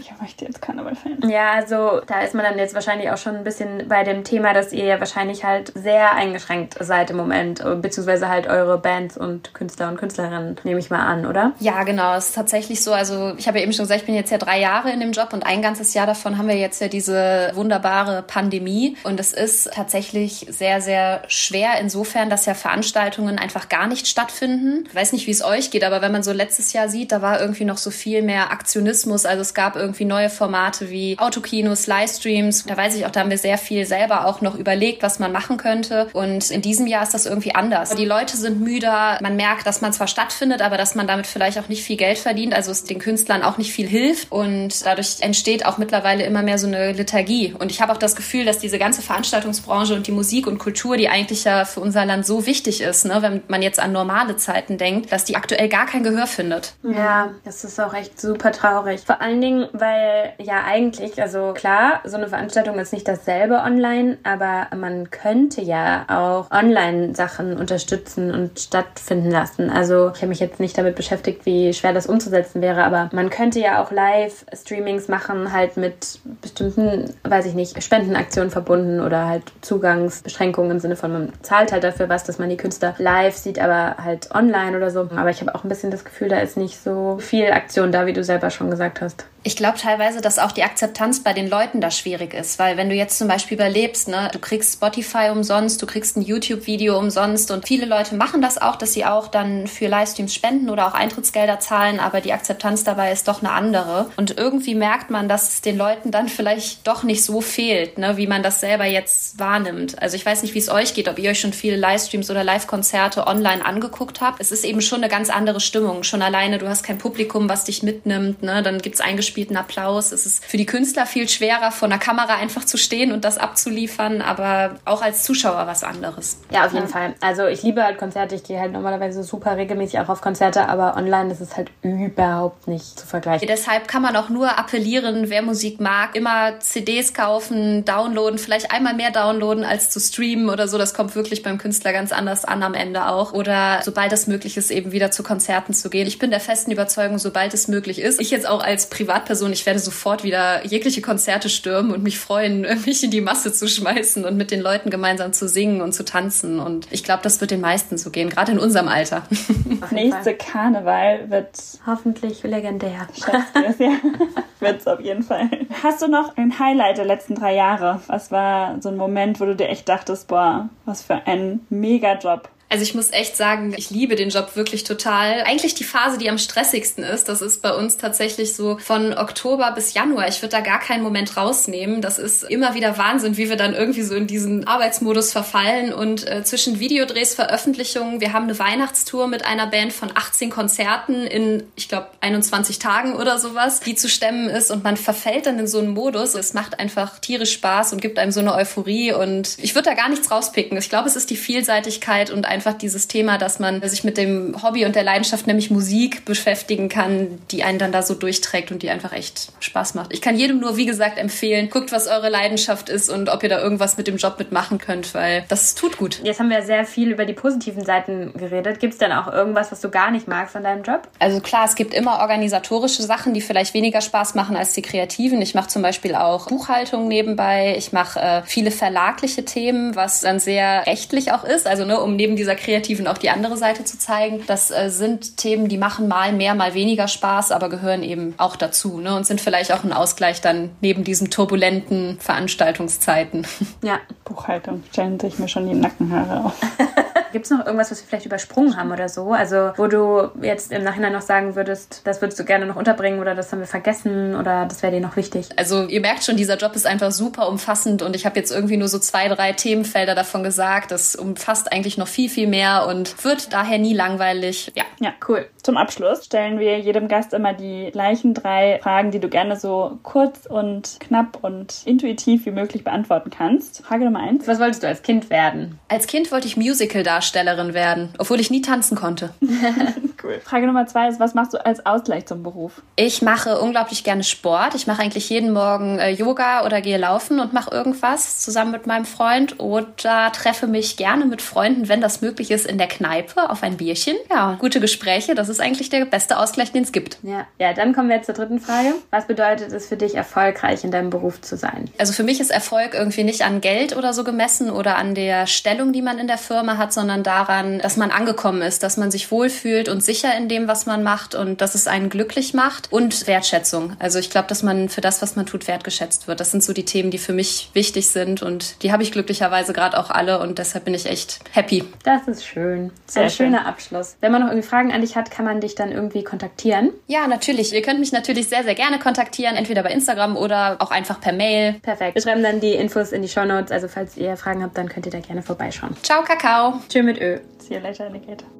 ich 0.00 0.12
möchte 0.20 0.44
jetzt 0.44 0.60
Karneval 0.60 0.94
feiern. 0.94 1.28
Ja, 1.28 1.52
also 1.52 2.00
da 2.06 2.20
ist 2.22 2.34
man 2.34 2.44
dann 2.44 2.58
jetzt 2.58 2.74
wahrscheinlich 2.74 3.10
auch 3.10 3.18
schon 3.18 3.36
ein 3.36 3.44
bisschen 3.44 3.88
bei 3.88 4.04
dem 4.04 4.24
Thema, 4.24 4.52
dass 4.52 4.65
ihr 4.72 4.84
ja 4.84 5.00
wahrscheinlich 5.00 5.44
halt 5.44 5.72
sehr 5.74 6.14
eingeschränkt 6.14 6.76
seid 6.80 7.10
im 7.10 7.16
Moment, 7.16 7.62
beziehungsweise 7.82 8.28
halt 8.28 8.46
eure 8.46 8.78
Bands 8.78 9.16
und 9.16 9.54
Künstler 9.54 9.88
und 9.88 9.96
Künstlerinnen, 9.96 10.56
nehme 10.64 10.80
ich 10.80 10.90
mal 10.90 11.06
an, 11.06 11.26
oder? 11.26 11.52
Ja, 11.58 11.82
genau. 11.84 12.14
Es 12.14 12.28
ist 12.28 12.34
tatsächlich 12.34 12.82
so. 12.82 12.92
Also 12.92 13.34
ich 13.36 13.46
habe 13.48 13.58
ja 13.58 13.64
eben 13.64 13.72
schon 13.72 13.84
gesagt, 13.84 14.00
ich 14.00 14.06
bin 14.06 14.14
jetzt 14.14 14.30
ja 14.30 14.38
drei 14.38 14.60
Jahre 14.60 14.90
in 14.90 15.00
dem 15.00 15.12
Job 15.12 15.32
und 15.32 15.44
ein 15.46 15.62
ganzes 15.62 15.94
Jahr 15.94 16.06
davon 16.06 16.38
haben 16.38 16.48
wir 16.48 16.56
jetzt 16.56 16.80
ja 16.80 16.88
diese 16.88 17.50
wunderbare 17.54 18.22
Pandemie. 18.22 18.96
Und 19.04 19.20
es 19.20 19.32
ist 19.32 19.70
tatsächlich 19.72 20.46
sehr, 20.50 20.80
sehr 20.80 21.22
schwer 21.28 21.78
insofern, 21.80 22.30
dass 22.30 22.46
ja 22.46 22.54
Veranstaltungen 22.54 23.38
einfach 23.38 23.68
gar 23.68 23.86
nicht 23.86 24.06
stattfinden. 24.06 24.84
Ich 24.88 24.94
weiß 24.94 25.12
nicht, 25.12 25.26
wie 25.26 25.32
es 25.32 25.44
euch 25.44 25.70
geht, 25.70 25.84
aber 25.84 26.02
wenn 26.02 26.12
man 26.12 26.22
so 26.22 26.32
letztes 26.32 26.72
Jahr 26.72 26.88
sieht, 26.88 27.12
da 27.12 27.22
war 27.22 27.40
irgendwie 27.40 27.64
noch 27.64 27.78
so 27.78 27.90
viel 27.90 28.22
mehr 28.22 28.50
Aktionismus. 28.50 29.26
Also 29.26 29.42
es 29.42 29.54
gab 29.54 29.76
irgendwie 29.76 30.04
neue 30.04 30.30
Formate 30.30 30.90
wie 30.90 31.18
Autokinos, 31.18 31.86
Livestreams. 31.86 32.64
Da 32.64 32.76
weiß 32.76 32.96
ich 32.96 33.06
auch, 33.06 33.10
da 33.10 33.20
haben 33.20 33.30
wir 33.30 33.38
sehr 33.38 33.58
viel 33.58 33.86
selber 33.86 34.26
auch 34.26 34.40
noch 34.40 34.55
überlegt, 34.56 35.02
was 35.02 35.18
man 35.18 35.32
machen 35.32 35.56
könnte. 35.56 36.08
Und 36.12 36.50
in 36.50 36.62
diesem 36.62 36.86
Jahr 36.86 37.02
ist 37.02 37.14
das 37.14 37.26
irgendwie 37.26 37.54
anders. 37.54 37.94
Die 37.94 38.04
Leute 38.04 38.36
sind 38.36 38.60
müder. 38.60 39.18
Man 39.22 39.36
merkt, 39.36 39.66
dass 39.66 39.80
man 39.80 39.92
zwar 39.92 40.06
stattfindet, 40.06 40.62
aber 40.62 40.76
dass 40.76 40.94
man 40.94 41.06
damit 41.06 41.26
vielleicht 41.26 41.58
auch 41.58 41.68
nicht 41.68 41.84
viel 41.84 41.96
Geld 41.96 42.18
verdient. 42.18 42.54
Also 42.54 42.70
es 42.70 42.84
den 42.84 42.98
Künstlern 42.98 43.42
auch 43.42 43.58
nicht 43.58 43.72
viel 43.72 43.86
hilft. 43.86 44.30
Und 44.32 44.84
dadurch 44.84 45.16
entsteht 45.20 45.66
auch 45.66 45.78
mittlerweile 45.78 46.24
immer 46.24 46.42
mehr 46.42 46.58
so 46.58 46.66
eine 46.66 46.92
Lethargie. 46.92 47.54
Und 47.58 47.70
ich 47.70 47.80
habe 47.80 47.92
auch 47.92 47.96
das 47.96 48.16
Gefühl, 48.16 48.44
dass 48.44 48.58
diese 48.58 48.78
ganze 48.78 49.02
Veranstaltungsbranche 49.02 49.94
und 49.94 50.06
die 50.06 50.12
Musik 50.12 50.46
und 50.46 50.58
Kultur, 50.58 50.96
die 50.96 51.08
eigentlich 51.08 51.44
ja 51.44 51.64
für 51.64 51.80
unser 51.80 52.04
Land 52.04 52.26
so 52.26 52.46
wichtig 52.46 52.80
ist, 52.80 53.04
ne, 53.04 53.22
wenn 53.22 53.42
man 53.48 53.62
jetzt 53.62 53.78
an 53.80 53.92
normale 53.92 54.36
Zeiten 54.36 54.78
denkt, 54.78 55.12
dass 55.12 55.24
die 55.24 55.36
aktuell 55.36 55.68
gar 55.68 55.86
kein 55.86 56.02
Gehör 56.02 56.26
findet. 56.26 56.74
Ja, 56.82 57.30
das 57.44 57.64
ist 57.64 57.80
auch 57.80 57.94
echt 57.94 58.20
super 58.20 58.52
traurig. 58.52 59.02
Vor 59.04 59.20
allen 59.20 59.40
Dingen, 59.40 59.68
weil 59.72 60.34
ja 60.38 60.64
eigentlich, 60.64 61.20
also 61.20 61.52
klar, 61.54 62.00
so 62.04 62.16
eine 62.16 62.28
Veranstaltung 62.28 62.78
ist 62.78 62.92
nicht 62.92 63.06
dasselbe 63.08 63.56
online, 63.56 64.18
aber 64.22 64.45
man 64.76 65.10
könnte 65.10 65.60
ja 65.60 66.04
auch 66.08 66.50
online 66.50 67.14
Sachen 67.14 67.56
unterstützen 67.56 68.32
und 68.32 68.58
stattfinden 68.58 69.30
lassen. 69.30 69.70
Also 69.70 70.10
ich 70.14 70.18
habe 70.18 70.28
mich 70.28 70.40
jetzt 70.40 70.60
nicht 70.60 70.76
damit 70.76 70.96
beschäftigt, 70.96 71.46
wie 71.46 71.72
schwer 71.72 71.92
das 71.92 72.06
umzusetzen 72.06 72.62
wäre, 72.62 72.84
aber 72.84 73.10
man 73.12 73.30
könnte 73.30 73.60
ja 73.60 73.82
auch 73.82 73.90
Live-Streamings 73.90 75.08
machen, 75.08 75.52
halt 75.52 75.76
mit 75.76 76.20
bestimmten, 76.42 77.14
weiß 77.24 77.46
ich 77.46 77.54
nicht, 77.54 77.82
Spendenaktionen 77.82 78.50
verbunden 78.50 79.00
oder 79.00 79.26
halt 79.26 79.42
Zugangsbeschränkungen 79.60 80.72
im 80.72 80.80
Sinne 80.80 80.96
von, 80.96 81.12
man 81.12 81.32
zahlt 81.42 81.72
halt 81.72 81.84
dafür 81.84 82.08
was, 82.08 82.24
dass 82.24 82.38
man 82.38 82.48
die 82.48 82.56
Künstler 82.56 82.94
live 82.98 83.36
sieht, 83.36 83.58
aber 83.58 83.96
halt 84.02 84.34
online 84.34 84.76
oder 84.76 84.90
so. 84.90 85.08
Aber 85.14 85.30
ich 85.30 85.40
habe 85.40 85.54
auch 85.54 85.64
ein 85.64 85.68
bisschen 85.68 85.90
das 85.90 86.04
Gefühl, 86.04 86.28
da 86.28 86.38
ist 86.38 86.56
nicht 86.56 86.78
so 86.82 87.18
viel 87.18 87.50
Aktion 87.50 87.92
da, 87.92 88.06
wie 88.06 88.12
du 88.12 88.24
selber 88.24 88.50
schon 88.50 88.70
gesagt 88.70 89.00
hast. 89.00 89.26
Ich 89.46 89.54
glaube 89.54 89.78
teilweise, 89.78 90.20
dass 90.20 90.40
auch 90.40 90.50
die 90.50 90.64
Akzeptanz 90.64 91.22
bei 91.22 91.32
den 91.32 91.48
Leuten 91.48 91.80
da 91.80 91.92
schwierig 91.92 92.34
ist, 92.34 92.58
weil 92.58 92.76
wenn 92.76 92.88
du 92.88 92.96
jetzt 92.96 93.16
zum 93.16 93.28
Beispiel 93.28 93.56
überlebst, 93.56 94.08
ne, 94.08 94.28
du 94.36 94.40
kriegst 94.40 94.74
Spotify 94.74 95.30
umsonst, 95.30 95.80
du 95.80 95.86
kriegst 95.86 96.16
ein 96.16 96.22
YouTube-Video 96.22 96.98
umsonst 96.98 97.50
und 97.50 97.66
viele 97.66 97.86
Leute 97.86 98.14
machen 98.14 98.42
das 98.42 98.58
auch, 98.58 98.76
dass 98.76 98.92
sie 98.92 99.04
auch 99.04 99.28
dann 99.28 99.66
für 99.66 99.88
Livestreams 99.88 100.34
spenden 100.34 100.70
oder 100.70 100.86
auch 100.86 100.94
Eintrittsgelder 100.94 101.60
zahlen, 101.60 102.00
aber 102.00 102.20
die 102.20 102.32
Akzeptanz 102.32 102.84
dabei 102.84 103.12
ist 103.12 103.28
doch 103.28 103.42
eine 103.42 103.52
andere. 103.52 104.10
Und 104.16 104.36
irgendwie 104.36 104.74
merkt 104.74 105.10
man, 105.10 105.28
dass 105.28 105.48
es 105.48 105.62
den 105.62 105.76
Leuten 105.76 106.10
dann 106.10 106.28
vielleicht 106.28 106.86
doch 106.86 107.02
nicht 107.02 107.24
so 107.24 107.40
fehlt, 107.40 107.98
ne, 107.98 108.16
wie 108.16 108.26
man 108.26 108.42
das 108.42 108.60
selber 108.60 108.84
jetzt 108.84 109.38
wahrnimmt. 109.38 110.00
Also 110.02 110.16
ich 110.16 110.26
weiß 110.26 110.42
nicht, 110.42 110.54
wie 110.54 110.58
es 110.58 110.68
euch 110.68 110.94
geht, 110.94 111.08
ob 111.08 111.18
ihr 111.18 111.30
euch 111.30 111.40
schon 111.40 111.52
viele 111.52 111.76
Livestreams 111.76 112.30
oder 112.30 112.44
Live-Konzerte 112.44 113.26
online 113.26 113.64
angeguckt 113.64 114.20
habt. 114.20 114.40
Es 114.40 114.52
ist 114.52 114.64
eben 114.64 114.80
schon 114.80 115.02
eine 115.02 115.08
ganz 115.08 115.30
andere 115.30 115.60
Stimmung. 115.60 116.02
Schon 116.02 116.22
alleine, 116.22 116.58
du 116.58 116.68
hast 116.68 116.82
kein 116.82 116.98
Publikum, 116.98 117.48
was 117.48 117.64
dich 117.64 117.82
mitnimmt, 117.82 118.42
ne, 118.42 118.62
dann 118.62 118.78
gibt's 118.78 119.00
eingespielt 119.00 119.36
gespielten 119.36 119.56
Applaus. 119.56 120.12
Es 120.12 120.24
ist 120.24 120.44
für 120.44 120.56
die 120.56 120.66
Künstler 120.66 121.04
viel 121.04 121.28
schwerer, 121.28 121.70
vor 121.70 121.88
einer 121.88 121.98
Kamera 121.98 122.36
einfach 122.36 122.64
zu 122.64 122.78
stehen 122.78 123.12
und 123.12 123.24
das 123.24 123.38
abzuliefern, 123.38 124.15
aber 124.22 124.76
auch 124.84 125.02
als 125.02 125.24
Zuschauer 125.24 125.66
was 125.66 125.82
anderes. 125.82 126.40
Ja, 126.50 126.66
auf 126.66 126.72
jeden 126.72 126.86
ja. 126.86 126.92
Fall. 126.92 127.14
Also 127.20 127.46
ich 127.46 127.62
liebe 127.62 127.82
halt 127.82 127.98
Konzerte. 127.98 128.34
Ich 128.34 128.44
gehe 128.44 128.60
halt 128.60 128.72
normalerweise 128.72 129.22
super 129.22 129.56
regelmäßig 129.56 129.98
auch 130.00 130.08
auf 130.08 130.20
Konzerte, 130.20 130.68
aber 130.68 130.96
online 130.96 131.32
ist 131.32 131.40
es 131.40 131.56
halt 131.56 131.70
überhaupt 131.82 132.68
nicht 132.68 132.98
zu 132.98 133.06
vergleichen. 133.06 133.48
Deshalb 133.48 133.88
kann 133.88 134.02
man 134.02 134.16
auch 134.16 134.28
nur 134.28 134.58
appellieren, 134.58 135.28
wer 135.28 135.42
Musik 135.42 135.80
mag, 135.80 136.14
immer 136.14 136.58
CDs 136.60 137.14
kaufen, 137.14 137.84
downloaden, 137.84 138.38
vielleicht 138.38 138.70
einmal 138.70 138.94
mehr 138.94 139.10
downloaden 139.10 139.64
als 139.64 139.90
zu 139.90 140.00
streamen 140.00 140.50
oder 140.50 140.68
so. 140.68 140.78
Das 140.78 140.94
kommt 140.94 141.14
wirklich 141.14 141.42
beim 141.42 141.58
Künstler 141.58 141.92
ganz 141.92 142.12
anders 142.12 142.44
an 142.44 142.62
am 142.62 142.74
Ende 142.74 143.08
auch. 143.08 143.32
Oder 143.32 143.80
sobald 143.82 144.12
es 144.12 144.26
möglich 144.26 144.56
ist, 144.56 144.70
eben 144.70 144.92
wieder 144.92 145.10
zu 145.10 145.22
Konzerten 145.22 145.74
zu 145.74 145.90
gehen. 145.90 146.06
Ich 146.06 146.18
bin 146.18 146.30
der 146.30 146.40
festen 146.40 146.70
Überzeugung, 146.70 147.18
sobald 147.18 147.54
es 147.54 147.68
möglich 147.68 148.00
ist, 148.00 148.20
ich 148.20 148.30
jetzt 148.30 148.48
auch 148.48 148.62
als 148.62 148.88
Privat 148.88 149.16
Privatperson, 149.16 149.52
ich 149.52 149.64
werde 149.64 149.78
sofort 149.78 150.24
wieder 150.24 150.66
jegliche 150.66 151.00
Konzerte 151.00 151.48
stürmen 151.48 151.92
und 151.92 152.02
mich 152.02 152.18
freuen, 152.18 152.66
mich 152.86 153.02
in 153.02 153.10
die 153.10 153.20
Masse 153.20 153.52
zu 153.52 153.68
schmeißen 153.68 154.05
und 154.14 154.36
mit 154.36 154.50
den 154.50 154.60
Leuten 154.60 154.90
gemeinsam 154.90 155.32
zu 155.32 155.48
singen 155.48 155.80
und 155.80 155.92
zu 155.92 156.04
tanzen. 156.04 156.60
Und 156.60 156.86
ich 156.90 157.02
glaube, 157.02 157.22
das 157.22 157.40
wird 157.40 157.50
den 157.50 157.60
meisten 157.60 157.98
so 157.98 158.10
gehen, 158.10 158.30
gerade 158.30 158.52
in 158.52 158.58
unserem 158.58 158.88
Alter. 158.88 159.22
Nächste 159.90 160.34
Karneval 160.34 161.30
wird 161.30 161.58
hoffentlich 161.86 162.42
legendär. 162.42 163.08
Schätze 163.14 163.84
ja. 163.84 163.96
Wird's 164.60 164.86
auf 164.86 165.00
jeden 165.00 165.22
Fall. 165.22 165.50
Hast 165.82 166.02
du 166.02 166.08
noch 166.08 166.36
ein 166.36 166.58
Highlight 166.58 166.98
der 166.98 167.04
letzten 167.04 167.34
drei 167.34 167.54
Jahre? 167.54 168.00
Was 168.06 168.30
war 168.30 168.80
so 168.80 168.88
ein 168.88 168.96
Moment, 168.96 169.40
wo 169.40 169.44
du 169.44 169.54
dir 169.54 169.68
echt 169.68 169.88
dachtest, 169.88 170.28
boah, 170.28 170.68
was 170.84 171.02
für 171.02 171.26
ein 171.26 171.60
Mega-Job? 171.68 172.48
Also 172.68 172.82
ich 172.82 172.94
muss 172.94 173.12
echt 173.12 173.36
sagen, 173.36 173.74
ich 173.76 173.90
liebe 173.90 174.16
den 174.16 174.30
Job 174.30 174.56
wirklich 174.56 174.82
total. 174.82 175.42
Eigentlich 175.44 175.74
die 175.74 175.84
Phase, 175.84 176.18
die 176.18 176.28
am 176.28 176.38
stressigsten 176.38 177.04
ist, 177.04 177.28
das 177.28 177.40
ist 177.40 177.62
bei 177.62 177.72
uns 177.72 177.96
tatsächlich 177.96 178.54
so 178.54 178.78
von 178.78 179.16
Oktober 179.16 179.70
bis 179.70 179.94
Januar. 179.94 180.26
Ich 180.26 180.42
würde 180.42 180.56
da 180.56 180.60
gar 180.60 180.80
keinen 180.80 181.04
Moment 181.04 181.36
rausnehmen. 181.36 182.00
Das 182.00 182.18
ist 182.18 182.42
immer 182.42 182.74
wieder 182.74 182.98
Wahnsinn, 182.98 183.36
wie 183.36 183.48
wir 183.48 183.56
dann 183.56 183.74
irgendwie 183.74 184.02
so 184.02 184.16
in 184.16 184.26
diesen 184.26 184.66
Arbeitsmodus 184.66 185.30
verfallen 185.30 185.92
und 185.92 186.26
äh, 186.28 186.42
zwischen 186.42 186.80
Videodrehs, 186.80 187.34
Veröffentlichungen. 187.34 188.20
Wir 188.20 188.32
haben 188.32 188.44
eine 188.44 188.58
Weihnachtstour 188.58 189.28
mit 189.28 189.46
einer 189.46 189.68
Band 189.68 189.92
von 189.92 190.10
18 190.12 190.50
Konzerten 190.50 191.24
in, 191.24 191.62
ich 191.76 191.88
glaube, 191.88 192.08
21 192.20 192.80
Tagen 192.80 193.14
oder 193.14 193.38
sowas, 193.38 193.78
die 193.78 193.94
zu 193.94 194.08
stemmen 194.08 194.48
ist 194.48 194.72
und 194.72 194.82
man 194.82 194.96
verfällt 194.96 195.46
dann 195.46 195.60
in 195.60 195.68
so 195.68 195.78
einen 195.78 195.90
Modus. 195.90 196.34
Es 196.34 196.52
macht 196.52 196.80
einfach 196.80 197.20
tierisch 197.20 197.52
Spaß 197.52 197.92
und 197.92 198.02
gibt 198.02 198.18
einem 198.18 198.32
so 198.32 198.40
eine 198.40 198.54
Euphorie 198.54 199.12
und 199.12 199.56
ich 199.58 199.76
würde 199.76 199.90
da 199.90 199.94
gar 199.94 200.08
nichts 200.08 200.32
rauspicken. 200.32 200.76
Ich 200.78 200.90
glaube, 200.90 201.08
es 201.08 201.14
ist 201.14 201.30
die 201.30 201.36
Vielseitigkeit 201.36 202.30
und 202.30 202.55
einfach 202.56 202.72
dieses 202.72 203.06
Thema, 203.06 203.36
dass 203.36 203.58
man 203.58 203.86
sich 203.86 204.02
mit 204.02 204.16
dem 204.16 204.62
Hobby 204.62 204.86
und 204.86 204.96
der 204.96 205.02
Leidenschaft, 205.02 205.46
nämlich 205.46 205.70
Musik, 205.70 206.24
beschäftigen 206.24 206.88
kann, 206.88 207.38
die 207.50 207.62
einen 207.62 207.78
dann 207.78 207.92
da 207.92 208.02
so 208.02 208.14
durchträgt 208.14 208.72
und 208.72 208.82
die 208.82 208.88
einfach 208.88 209.12
echt 209.12 209.52
Spaß 209.60 209.94
macht. 209.94 210.12
Ich 210.14 210.22
kann 210.22 210.36
jedem 210.36 210.58
nur, 210.58 210.78
wie 210.78 210.86
gesagt, 210.86 211.18
empfehlen, 211.18 211.68
guckt, 211.68 211.92
was 211.92 212.06
eure 212.06 212.30
Leidenschaft 212.30 212.88
ist 212.88 213.10
und 213.10 213.28
ob 213.28 213.42
ihr 213.42 213.50
da 213.50 213.60
irgendwas 213.60 213.98
mit 213.98 214.06
dem 214.06 214.16
Job 214.16 214.38
mitmachen 214.38 214.78
könnt, 214.78 215.12
weil 215.12 215.44
das 215.48 215.74
tut 215.74 215.98
gut. 215.98 216.20
Jetzt 216.24 216.40
haben 216.40 216.48
wir 216.48 216.62
sehr 216.62 216.86
viel 216.86 217.10
über 217.10 217.26
die 217.26 217.34
positiven 217.34 217.84
Seiten 217.84 218.32
geredet. 218.34 218.80
Gibt 218.80 218.94
es 218.94 218.98
denn 218.98 219.12
auch 219.12 219.30
irgendwas, 219.30 219.70
was 219.70 219.82
du 219.82 219.90
gar 219.90 220.10
nicht 220.10 220.26
magst 220.26 220.56
an 220.56 220.64
deinem 220.64 220.82
Job? 220.82 221.08
Also 221.18 221.40
klar, 221.40 221.66
es 221.66 221.74
gibt 221.74 221.92
immer 221.92 222.20
organisatorische 222.20 223.02
Sachen, 223.02 223.34
die 223.34 223.42
vielleicht 223.42 223.74
weniger 223.74 224.00
Spaß 224.00 224.34
machen 224.34 224.56
als 224.56 224.72
die 224.72 224.82
kreativen. 224.82 225.42
Ich 225.42 225.54
mache 225.54 225.68
zum 225.68 225.82
Beispiel 225.82 226.14
auch 226.14 226.46
Buchhaltung 226.48 227.06
nebenbei. 227.06 227.74
Ich 227.76 227.92
mache 227.92 228.18
äh, 228.18 228.42
viele 228.46 228.70
verlagliche 228.70 229.44
Themen, 229.44 229.94
was 229.94 230.22
dann 230.22 230.40
sehr 230.40 230.86
rechtlich 230.86 231.32
auch 231.32 231.44
ist. 231.44 231.66
Also 231.66 231.84
ne, 231.84 232.00
um 232.00 232.16
neben 232.16 232.36
dieser 232.46 232.54
kreativen 232.54 233.08
auch 233.08 233.18
die 233.18 233.30
andere 233.30 233.56
Seite 233.56 233.84
zu 233.84 233.98
zeigen. 233.98 234.40
Das 234.46 234.70
äh, 234.70 234.88
sind 234.88 235.36
Themen, 235.36 235.66
die 235.66 235.78
machen 235.78 236.06
mal 236.06 236.32
mehr, 236.32 236.54
mal 236.54 236.74
weniger 236.74 237.08
Spaß, 237.08 237.50
aber 237.50 237.68
gehören 237.68 238.04
eben 238.04 238.34
auch 238.38 238.54
dazu 238.54 239.00
ne, 239.00 239.16
und 239.16 239.26
sind 239.26 239.40
vielleicht 239.40 239.72
auch 239.72 239.82
ein 239.82 239.92
Ausgleich 239.92 240.40
dann 240.40 240.70
neben 240.80 241.02
diesen 241.02 241.28
turbulenten 241.28 242.18
Veranstaltungszeiten. 242.20 243.46
Ja, 243.82 243.98
Buchhaltung 244.24 244.84
stellen 244.92 245.18
sich 245.18 245.40
mir 245.40 245.48
schon 245.48 245.68
die 245.68 245.74
Nackenhaare 245.74 246.44
auf. 246.46 246.54
Gibt 247.36 247.44
es 247.44 247.50
noch 247.50 247.66
irgendwas, 247.66 247.90
was 247.90 248.00
wir 248.00 248.08
vielleicht 248.08 248.24
übersprungen 248.24 248.78
haben 248.78 248.90
oder 248.92 249.10
so? 249.10 249.34
Also, 249.34 249.72
wo 249.76 249.88
du 249.88 250.30
jetzt 250.40 250.72
im 250.72 250.82
Nachhinein 250.82 251.12
noch 251.12 251.20
sagen 251.20 251.54
würdest, 251.54 252.00
das 252.04 252.22
würdest 252.22 252.40
du 252.40 252.44
gerne 252.46 252.64
noch 252.64 252.76
unterbringen 252.76 253.20
oder 253.20 253.34
das 253.34 253.52
haben 253.52 253.58
wir 253.58 253.66
vergessen 253.66 254.34
oder 254.34 254.64
das 254.64 254.82
wäre 254.82 254.94
dir 254.94 255.02
noch 255.02 255.16
wichtig? 255.16 255.50
Also, 255.58 255.84
ihr 255.84 256.00
merkt 256.00 256.24
schon, 256.24 256.38
dieser 256.38 256.56
Job 256.56 256.74
ist 256.74 256.86
einfach 256.86 257.12
super 257.12 257.50
umfassend 257.50 258.00
und 258.00 258.16
ich 258.16 258.24
habe 258.24 258.38
jetzt 258.38 258.50
irgendwie 258.50 258.78
nur 258.78 258.88
so 258.88 258.98
zwei, 258.98 259.28
drei 259.28 259.52
Themenfelder 259.52 260.14
davon 260.14 260.44
gesagt. 260.44 260.90
Das 260.90 261.14
umfasst 261.14 261.70
eigentlich 261.70 261.98
noch 261.98 262.08
viel, 262.08 262.30
viel 262.30 262.46
mehr 262.46 262.86
und 262.86 263.22
wird 263.22 263.52
daher 263.52 263.76
nie 263.76 263.92
langweilig. 263.92 264.72
Ja. 264.74 264.84
Ja, 264.98 265.12
cool. 265.28 265.44
Zum 265.66 265.76
Abschluss 265.76 266.24
stellen 266.24 266.60
wir 266.60 266.78
jedem 266.78 267.08
Gast 267.08 267.32
immer 267.32 267.52
die 267.52 267.90
gleichen 267.90 268.34
drei 268.34 268.78
Fragen, 268.84 269.10
die 269.10 269.18
du 269.18 269.28
gerne 269.28 269.56
so 269.56 269.98
kurz 270.04 270.46
und 270.46 271.00
knapp 271.00 271.42
und 271.42 271.82
intuitiv 271.84 272.46
wie 272.46 272.52
möglich 272.52 272.84
beantworten 272.84 273.30
kannst. 273.30 273.84
Frage 273.84 274.04
Nummer 274.04 274.20
eins. 274.20 274.46
Was 274.46 274.60
wolltest 274.60 274.84
du 274.84 274.86
als 274.86 275.02
Kind 275.02 275.28
werden? 275.28 275.80
Als 275.88 276.06
Kind 276.06 276.30
wollte 276.30 276.46
ich 276.46 276.56
Musical-Darstellerin 276.56 277.74
werden, 277.74 278.10
obwohl 278.18 278.38
ich 278.38 278.48
nie 278.48 278.62
tanzen 278.62 278.96
konnte. 278.96 279.30
cool. 280.22 280.40
Frage 280.44 280.66
Nummer 280.66 280.86
zwei 280.86 281.08
ist, 281.08 281.18
was 281.18 281.34
machst 281.34 281.52
du 281.52 281.66
als 281.66 281.84
Ausgleich 281.84 282.26
zum 282.26 282.44
Beruf? 282.44 282.80
Ich 282.94 283.20
mache 283.20 283.58
unglaublich 283.58 284.04
gerne 284.04 284.22
Sport. 284.22 284.76
Ich 284.76 284.86
mache 284.86 285.02
eigentlich 285.02 285.28
jeden 285.30 285.52
Morgen 285.52 285.98
äh, 285.98 286.10
Yoga 286.10 286.64
oder 286.64 286.80
gehe 286.80 286.96
laufen 286.96 287.40
und 287.40 287.52
mache 287.52 287.72
irgendwas 287.72 288.38
zusammen 288.38 288.70
mit 288.70 288.86
meinem 288.86 289.04
Freund 289.04 289.58
oder 289.58 290.30
treffe 290.30 290.68
mich 290.68 290.96
gerne 290.96 291.24
mit 291.24 291.42
Freunden, 291.42 291.88
wenn 291.88 292.00
das 292.00 292.20
möglich 292.20 292.52
ist, 292.52 292.66
in 292.66 292.78
der 292.78 292.86
Kneipe 292.86 293.50
auf 293.50 293.64
ein 293.64 293.78
Bierchen. 293.78 294.14
Ja, 294.30 294.54
gute 294.60 294.78
Gespräche, 294.78 295.34
das 295.34 295.48
ist 295.48 295.55
eigentlich 295.60 295.90
der 295.90 296.04
beste 296.04 296.38
Ausgleich, 296.38 296.72
den 296.72 296.82
es 296.82 296.92
gibt. 296.92 297.18
Ja. 297.22 297.46
ja, 297.58 297.72
dann 297.72 297.94
kommen 297.94 298.08
wir 298.08 298.16
jetzt 298.16 298.26
zur 298.26 298.34
dritten 298.34 298.60
Frage. 298.60 298.94
Was 299.10 299.26
bedeutet 299.26 299.72
es 299.72 299.86
für 299.86 299.96
dich, 299.96 300.14
erfolgreich 300.14 300.84
in 300.84 300.90
deinem 300.90 301.10
Beruf 301.10 301.40
zu 301.40 301.56
sein? 301.56 301.90
Also 301.98 302.12
für 302.12 302.22
mich 302.22 302.40
ist 302.40 302.50
Erfolg 302.50 302.94
irgendwie 302.94 303.24
nicht 303.24 303.42
an 303.42 303.60
Geld 303.60 303.96
oder 303.96 304.12
so 304.12 304.24
gemessen 304.24 304.70
oder 304.70 304.96
an 304.96 305.14
der 305.14 305.46
Stellung, 305.46 305.92
die 305.92 306.02
man 306.02 306.18
in 306.18 306.26
der 306.26 306.38
Firma 306.38 306.76
hat, 306.76 306.92
sondern 306.92 307.22
daran, 307.22 307.78
dass 307.78 307.96
man 307.96 308.10
angekommen 308.10 308.62
ist, 308.62 308.82
dass 308.82 308.96
man 308.96 309.10
sich 309.10 309.30
wohlfühlt 309.30 309.88
und 309.88 310.02
sicher 310.02 310.36
in 310.36 310.48
dem, 310.48 310.68
was 310.68 310.86
man 310.86 311.02
macht 311.02 311.34
und 311.34 311.60
dass 311.60 311.74
es 311.74 311.86
einen 311.86 312.10
glücklich 312.10 312.54
macht 312.54 312.92
und 312.92 313.26
Wertschätzung. 313.26 313.94
Also 313.98 314.18
ich 314.18 314.30
glaube, 314.30 314.48
dass 314.48 314.62
man 314.62 314.88
für 314.88 315.00
das, 315.00 315.22
was 315.22 315.36
man 315.36 315.46
tut, 315.46 315.68
wertgeschätzt 315.68 316.28
wird. 316.28 316.40
Das 316.40 316.50
sind 316.50 316.62
so 316.62 316.72
die 316.72 316.84
Themen, 316.84 317.10
die 317.10 317.18
für 317.18 317.32
mich 317.32 317.70
wichtig 317.72 318.08
sind 318.08 318.42
und 318.42 318.82
die 318.82 318.92
habe 318.92 319.02
ich 319.02 319.12
glücklicherweise 319.12 319.72
gerade 319.72 319.98
auch 319.98 320.10
alle 320.10 320.40
und 320.40 320.58
deshalb 320.58 320.84
bin 320.84 320.94
ich 320.94 321.06
echt 321.06 321.40
happy. 321.52 321.84
Das 322.04 322.28
ist 322.28 322.44
schön. 322.44 322.92
Sehr 323.06 323.30
schöner 323.30 323.58
schön. 323.58 323.66
Abschluss. 323.66 324.16
Wenn 324.20 324.32
man 324.32 324.42
noch 324.42 324.48
irgendwie 324.48 324.68
Fragen 324.68 324.92
an 324.92 325.00
dich 325.00 325.16
hat, 325.16 325.30
kann 325.30 325.44
man 325.46 325.60
dich 325.62 325.74
dann 325.74 325.92
irgendwie 325.92 326.22
kontaktieren? 326.22 326.92
Ja, 327.06 327.26
natürlich. 327.26 327.72
Ihr 327.72 327.82
könnt 327.82 328.00
mich 328.00 328.12
natürlich 328.12 328.48
sehr, 328.48 328.64
sehr 328.64 328.74
gerne 328.74 328.98
kontaktieren, 328.98 329.56
entweder 329.56 329.82
bei 329.82 329.90
Instagram 329.90 330.36
oder 330.36 330.76
auch 330.80 330.90
einfach 330.90 331.20
per 331.20 331.32
Mail. 331.32 331.74
Perfekt. 331.80 332.14
Wir 332.14 332.22
schreiben 332.22 332.42
dann 332.42 332.60
die 332.60 332.72
Infos 332.74 333.12
in 333.12 333.22
die 333.22 333.28
Show 333.28 333.44
Notes. 333.44 333.72
Also 333.72 333.88
falls 333.88 334.16
ihr 334.16 334.36
Fragen 334.36 334.62
habt, 334.62 334.76
dann 334.76 334.88
könnt 334.88 335.06
ihr 335.06 335.12
da 335.12 335.20
gerne 335.20 335.42
vorbeischauen. 335.42 335.96
Ciao, 336.02 336.22
Kakao. 336.22 336.80
Tschö 336.88 337.02
mit 337.02 337.20
Ö. 337.20 337.38
See 337.58 337.74
you 337.74 337.80
later, 337.80 338.04
Alligator. 338.04 338.55